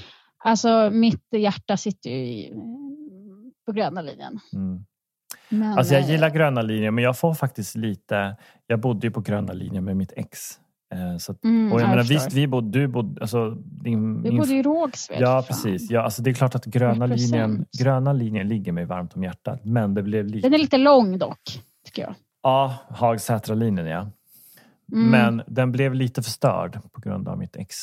Alltså, 0.44 0.90
mitt 0.92 1.24
hjärta 1.36 1.76
sitter 1.76 2.10
ju 2.10 2.16
i, 2.16 2.54
på 3.66 3.72
gröna 3.72 4.02
linjen. 4.02 4.40
Mm. 4.54 4.84
Men, 5.48 5.78
Alltså 5.78 5.94
jag 5.94 6.02
eh, 6.02 6.10
gillar 6.10 6.30
gröna 6.30 6.62
linjen 6.62 6.94
men 6.94 7.04
jag 7.04 7.18
får 7.18 7.34
faktiskt 7.34 7.76
lite... 7.76 8.36
Jag 8.66 8.80
bodde 8.80 9.06
ju 9.06 9.10
på 9.10 9.20
gröna 9.20 9.52
linjen 9.52 9.84
med 9.84 9.96
mitt 9.96 10.12
ex. 10.16 10.38
Eh, 10.94 11.16
så 11.18 11.32
att, 11.32 11.44
Mm, 11.44 11.72
och 11.72 11.80
jag 11.80 11.86
ja, 11.86 11.90
menar, 11.90 12.02
visst, 12.02 12.32
vi 12.32 12.46
bodde, 12.46 12.78
du 12.78 12.86
bodde... 12.86 13.20
Alltså, 13.20 13.50
din, 13.60 14.22
Vi 14.22 14.30
bodde 14.30 14.54
i 14.54 14.62
Rågsved. 14.62 15.20
Ja, 15.20 15.44
precis. 15.46 15.90
Ja, 15.90 16.02
alltså 16.02 16.22
det 16.22 16.30
är 16.30 16.34
klart 16.34 16.54
att 16.54 16.64
gröna 16.64 17.06
100%. 17.06 17.16
linjen, 17.16 17.66
gröna 17.78 18.12
linjen 18.12 18.48
ligger 18.48 18.72
mig 18.72 18.84
varmt 18.84 19.16
om 19.16 19.22
hjärtat. 19.22 19.64
Men 19.64 19.94
det 19.94 20.02
blev 20.02 20.26
lite... 20.26 20.46
Den 20.48 20.54
är 20.54 20.58
lite 20.58 20.78
lång 20.78 21.18
dock, 21.18 21.42
tycker 21.84 22.02
jag. 22.02 22.14
Ja, 22.42 22.74
Hagsätra-linjen 22.88 23.86
ja. 23.86 24.10
Mm. 24.92 25.10
Men 25.10 25.42
den 25.46 25.72
blev 25.72 25.94
lite 25.94 26.22
förstörd 26.22 26.78
på 26.92 27.00
grund 27.00 27.28
av 27.28 27.38
mitt 27.38 27.56
ex. 27.56 27.76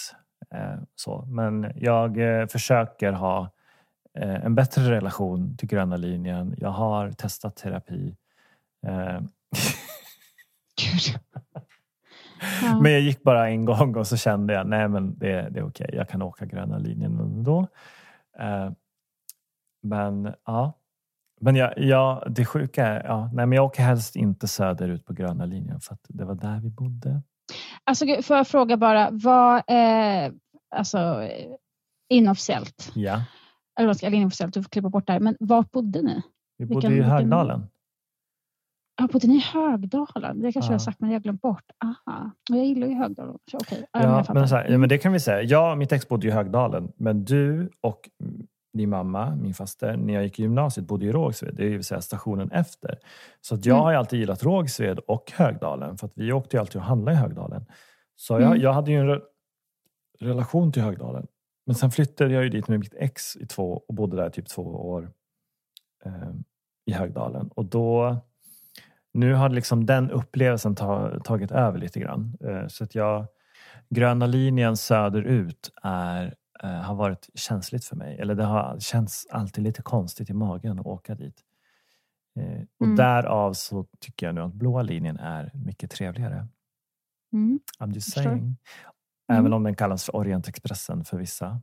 Eh, 0.56 0.82
så. 0.96 1.26
Men 1.26 1.72
jag 1.76 2.18
försöker 2.52 3.12
ha 3.12 3.52
en 4.16 4.55
bättre 4.55 4.91
relation 4.91 5.57
till 5.57 5.68
gröna 5.68 5.97
linjen. 5.97 6.55
Jag 6.57 6.70
har 6.70 7.11
testat 7.11 7.55
terapi. 7.55 8.16
Eh. 8.88 9.20
Ja. 12.61 12.80
men 12.82 12.91
jag 12.91 13.01
gick 13.01 13.24
bara 13.24 13.49
en 13.49 13.66
gång 13.66 13.95
och 13.95 14.07
så 14.07 14.18
kände 14.18 14.53
jag 14.53 14.68
nej 14.68 14.88
men 14.88 15.18
det, 15.18 15.49
det 15.49 15.59
är 15.59 15.68
okej. 15.68 15.89
Jag 15.93 16.09
kan 16.09 16.22
åka 16.22 16.45
gröna 16.45 16.78
linjen 16.78 17.20
ändå. 17.20 17.68
Eh, 18.39 18.72
men 19.84 20.34
ja. 20.45 20.74
Men 21.41 21.55
jag, 21.55 21.78
jag, 21.78 22.24
det 22.30 22.45
sjuka 22.45 22.88
är, 22.88 23.03
ja, 23.03 23.30
nej, 23.34 23.45
men 23.45 23.55
jag 23.55 23.66
åker 23.66 23.84
helst 23.84 24.16
inte 24.16 24.47
söderut 24.47 25.05
på 25.05 25.14
gröna 25.14 25.45
linjen 25.45 25.80
för 25.80 25.93
att 25.93 26.05
det 26.09 26.26
var 26.26 26.36
där 26.36 26.59
vi 26.59 26.70
bodde. 26.70 27.22
Alltså, 27.84 28.05
får 28.24 28.38
jag 28.38 28.47
fråga 28.47 28.78
bara, 28.78 29.09
vad, 29.11 29.55
eh, 29.55 30.32
alltså 30.76 31.22
eh, 31.22 31.45
inofficiellt, 32.09 32.91
Ja, 32.95 33.22
eller 33.80 33.88
vad 33.88 33.97
ska 33.97 34.07
eller 34.07 34.17
inofficiellt, 34.17 34.53
du 34.53 34.63
får 34.63 34.69
klippa 34.69 34.89
bort 34.89 35.07
det 35.07 35.13
här, 35.13 35.19
men 35.19 35.36
var 35.39 35.65
bodde 35.71 36.01
ni? 36.01 36.21
vi 36.57 36.65
bodde 36.65 36.88
i 36.88 36.89
vilken- 36.89 37.09
Högdalen. 37.11 37.67
Ja, 39.01 39.07
bodde 39.13 39.28
ni 39.28 39.36
i 39.36 39.39
Högdalen? 39.53 40.41
Det 40.41 40.51
kanske 40.51 40.59
Ja. 40.59 40.74
jag 40.74 40.80
har 40.80 40.80
sagt, 40.80 40.99
men 40.99 41.09
jag 41.09 41.15
har 41.19 41.24
glömt 41.24 41.41
bort. 41.41 41.63
Aha. 41.84 42.32
Och 42.51 42.57
jag 42.57 42.65
gillar 42.65 42.88
ju 42.88 42.93
Högdalen. 42.93 43.38
Så, 43.51 43.57
okej. 43.57 43.86
Ja, 43.91 43.99
men 43.99 44.09
Ja, 44.09 44.24
jag 44.28 44.34
men, 44.36 44.47
här, 44.47 44.67
ja, 44.71 44.78
men 44.78 44.89
det 44.89 44.97
kan 44.97 45.13
vi 45.13 45.19
säga. 45.19 45.41
Jag 45.41 45.71
och 45.71 45.78
mitt 45.78 45.91
ex 45.91 46.07
bodde 46.07 46.28
i 46.28 46.32
Högdalen, 46.32 46.91
men 46.97 47.26
du 47.26 47.69
och 47.82 48.09
din 48.78 48.89
mamma, 48.89 49.36
min 49.36 49.53
faster, 49.53 49.97
när 49.97 50.13
jag 50.13 50.24
gick 50.24 50.39
i 50.39 50.41
gymnasiet 50.41 50.88
bodde 50.88 51.05
i 51.05 51.11
Rågsved, 51.11 51.55
det 51.55 51.69
vill 51.69 51.84
säga 51.84 52.01
stationen 52.01 52.51
efter. 52.51 52.99
Så 53.41 53.55
jag 53.55 53.67
Mm. 53.67 53.80
har 53.80 53.93
alltid 53.93 54.19
gillat 54.19 54.43
Rågsved 54.43 54.99
och 54.99 55.32
Högdalen, 55.36 55.97
för 55.97 56.07
att 56.07 56.13
vi 56.15 56.34
åkte 56.34 56.55
ju 56.57 56.61
alltid 56.61 56.76
och 56.76 56.82
handlade 56.88 57.17
i 57.17 57.19
Högdalen. 57.21 57.65
Så 58.15 58.34
jag, 58.34 58.41
Mm. 58.41 58.61
jag 58.61 58.74
hade 58.74 58.91
ju 58.91 58.97
en 58.99 59.07
re 59.07 59.19
relation 60.19 60.71
till 60.71 60.82
Högdalen. 60.82 61.28
Men 61.66 61.76
sen 61.76 61.91
flyttade 61.91 62.34
jag 62.34 62.43
ju 62.43 62.49
dit 62.49 62.68
med 62.68 62.80
mitt 62.80 62.93
ex 62.97 63.36
i 63.36 63.45
två 63.47 63.84
och 63.88 63.93
bodde 63.95 64.16
där 64.16 64.30
typ 64.30 64.47
två 64.49 64.61
år 64.61 65.11
eh, 66.05 66.32
i 66.86 66.93
Högdalen. 66.93 67.47
Och 67.47 67.66
då, 67.66 68.18
nu 69.14 69.34
har 69.34 69.49
liksom 69.49 69.86
den 69.86 70.11
upplevelsen 70.11 70.76
ta, 70.76 71.20
tagit 71.20 71.51
över 71.51 71.80
lite 71.80 71.99
grann. 71.99 72.38
Eh, 72.47 72.68
så 72.68 72.84
att 72.84 72.95
jag, 72.95 73.26
gröna 73.89 74.26
linjen 74.26 74.78
söderut 74.78 75.72
är, 75.84 76.36
eh, 76.64 76.70
har 76.70 76.95
varit 76.95 77.30
känsligt 77.36 77.86
för 77.86 77.95
mig. 77.95 78.18
Eller 78.20 78.36
det 78.36 78.43
har 78.43 78.80
känts 78.80 79.28
alltid 79.32 79.64
lite 79.64 79.82
konstigt 79.82 80.30
i 80.30 80.34
magen 80.34 80.80
att 80.80 80.86
åka 80.86 81.16
dit. 81.16 81.41
Eh, 82.39 82.61
och 82.80 82.86
Mm. 82.86 82.95
därav 82.95 83.53
så 83.53 83.86
tycker 83.99 84.26
jag 84.26 84.36
nu 84.36 84.41
att 84.41 84.53
blåa 84.53 84.82
linjen 84.82 85.18
är 85.18 85.51
mycket 85.53 85.91
trevligare. 85.91 86.47
Mm. 87.34 87.59
I'm 87.80 87.93
just 87.93 88.11
saying. 88.14 88.57
Mm. 89.30 89.39
Även 89.39 89.53
om 89.53 89.63
den 89.63 89.76
kallas 89.76 90.05
för 90.05 90.15
Orientexpressen 90.15 91.05
för 91.05 91.17
vissa. 91.17 91.61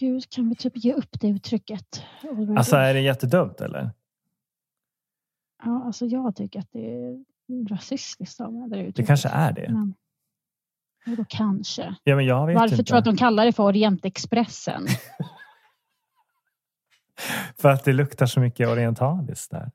Gud, 0.00 0.30
kan 0.30 0.48
vi 0.48 0.54
typ 0.56 0.72
ge 0.76 0.92
upp 0.94 1.20
det 1.20 1.28
uttrycket? 1.28 2.02
already? 2.22 2.56
Alltså 2.56 2.76
är 2.76 2.94
det 2.94 3.00
jättedumt 3.00 3.60
eller? 3.60 3.90
ja, 5.64 5.82
alltså 5.84 6.06
jag 6.06 6.36
tycker 6.36 6.60
att 6.60 6.68
det 6.72 6.94
är 6.94 7.24
rasistiskt 7.68 8.40
av 8.40 8.52
det 8.52 8.76
Det 8.76 8.82
uttrycket. 8.82 9.06
kanske 9.06 9.28
är 9.28 9.52
det. 9.52 9.72
Men, 9.72 9.94
då 11.16 11.24
kanske. 11.28 11.94
Ja, 12.04 12.16
men 12.16 12.24
jag 12.26 12.46
vet 12.46 12.56
Varför 12.56 12.74
inte. 12.74 12.84
tror 12.84 12.94
du 12.94 12.98
att 12.98 13.04
de 13.04 13.16
kallar 13.16 13.44
det 13.44 13.52
för 13.52 13.62
Orientexpressen? 13.62 14.86
För 17.58 17.68
att 17.68 17.84
det 17.84 17.92
luktar 17.92 18.26
så 18.26 18.40
mycket 18.40 18.68
orientaliskt 18.68 19.50
där. 19.50 19.70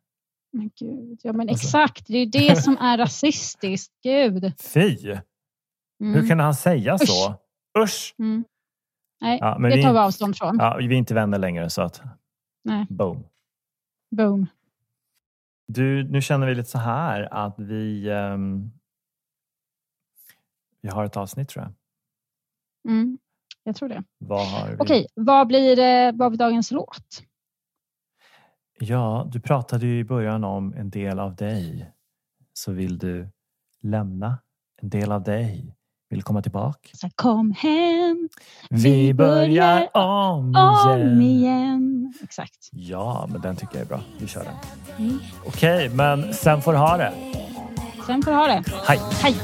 Men 0.57 0.71
gud, 0.75 1.19
ja 1.23 1.33
men 1.33 1.49
Alltså. 1.49 1.65
exakt. 1.67 2.07
Det 2.07 2.13
är 2.13 2.19
ju 2.19 2.25
det 2.25 2.55
som 2.63 2.77
är 2.77 2.97
rasistiskt. 2.97 3.93
Gud. 4.03 4.53
Fy! 4.61 4.97
Mm. 6.01 6.13
Hur 6.13 6.27
kan 6.27 6.39
han 6.39 6.55
säga 6.55 6.97
så? 6.97 7.35
Usch! 7.83 8.15
Mm. 8.19 8.43
Nej, 9.21 9.37
Ja, 9.41 9.57
det 9.57 9.75
vi- 9.75 9.83
tar 9.83 9.93
vi 9.93 9.99
avstånd 9.99 10.37
från. 10.37 10.57
Ja, 10.59 10.77
vi 10.79 10.85
är 10.85 10.91
inte 10.91 11.13
vänner 11.13 11.37
längre 11.39 11.69
så 11.69 11.81
att 11.81 12.01
Nej. 12.63 12.85
boom. 12.89 13.23
Boom. 14.15 14.47
Du, 15.67 16.03
nu 16.03 16.21
känner 16.21 16.47
vi 16.47 16.55
lite 16.55 16.69
så 16.69 16.77
här 16.77 17.33
att 17.33 17.55
vi, 17.59 18.09
ehm, 18.09 18.71
vi 20.81 20.89
har 20.89 21.05
ett 21.05 21.17
avsnitt 21.17 21.49
tror 21.49 21.65
jag. 21.65 21.73
Mm. 22.93 23.17
Jag 23.63 23.75
tror 23.75 23.89
det. 23.89 24.03
Vad? 24.17 24.75
Okej, 24.79 25.07
vad 25.13 25.47
blir, 25.47 26.11
vad 26.11 26.31
blir 26.31 26.39
dagens 26.39 26.71
låt? 26.71 27.23
Ja, 28.79 29.27
du 29.31 29.39
pratade 29.39 29.85
ju 29.85 29.99
i 29.99 30.03
början 30.03 30.43
om 30.43 30.73
en 30.73 30.89
del 30.89 31.19
av 31.19 31.35
dig. 31.35 31.91
Så 32.53 32.71
vill 32.71 32.97
du 32.97 33.29
lämna 33.81 34.37
en 34.81 34.89
del 34.89 35.11
av 35.11 35.23
dig. 35.23 35.73
Vill 36.09 36.23
komma 36.23 36.41
tillbaka. 36.41 36.89
Så 36.93 37.09
kom 37.15 37.51
hem 37.51 38.29
Vi 38.69 39.13
börjar 39.13 39.87
om 39.97 40.55
om 40.55 40.97
igen. 40.97 41.21
igen. 41.21 42.13
Exakt. 42.23 42.69
Ja, 42.71 43.27
men 43.31 43.41
den 43.41 43.55
tycker 43.55 43.75
jag 43.75 43.81
är 43.81 43.87
bra. 43.89 44.01
Vi 44.19 44.27
kör 44.27 44.43
den. 44.43 44.53
Mm. 45.05 45.19
Okej, 45.45 45.89
men 45.89 46.33
sen 46.33 46.61
får 46.61 46.71
du 46.71 46.77
ha 46.77 46.97
det. 46.97 47.13
Sen 48.05 48.21
får 48.23 48.31
du 48.31 48.37
ha 48.37 48.47
det. 48.47 48.63
Hej! 48.87 48.99
Hej! 49.21 49.35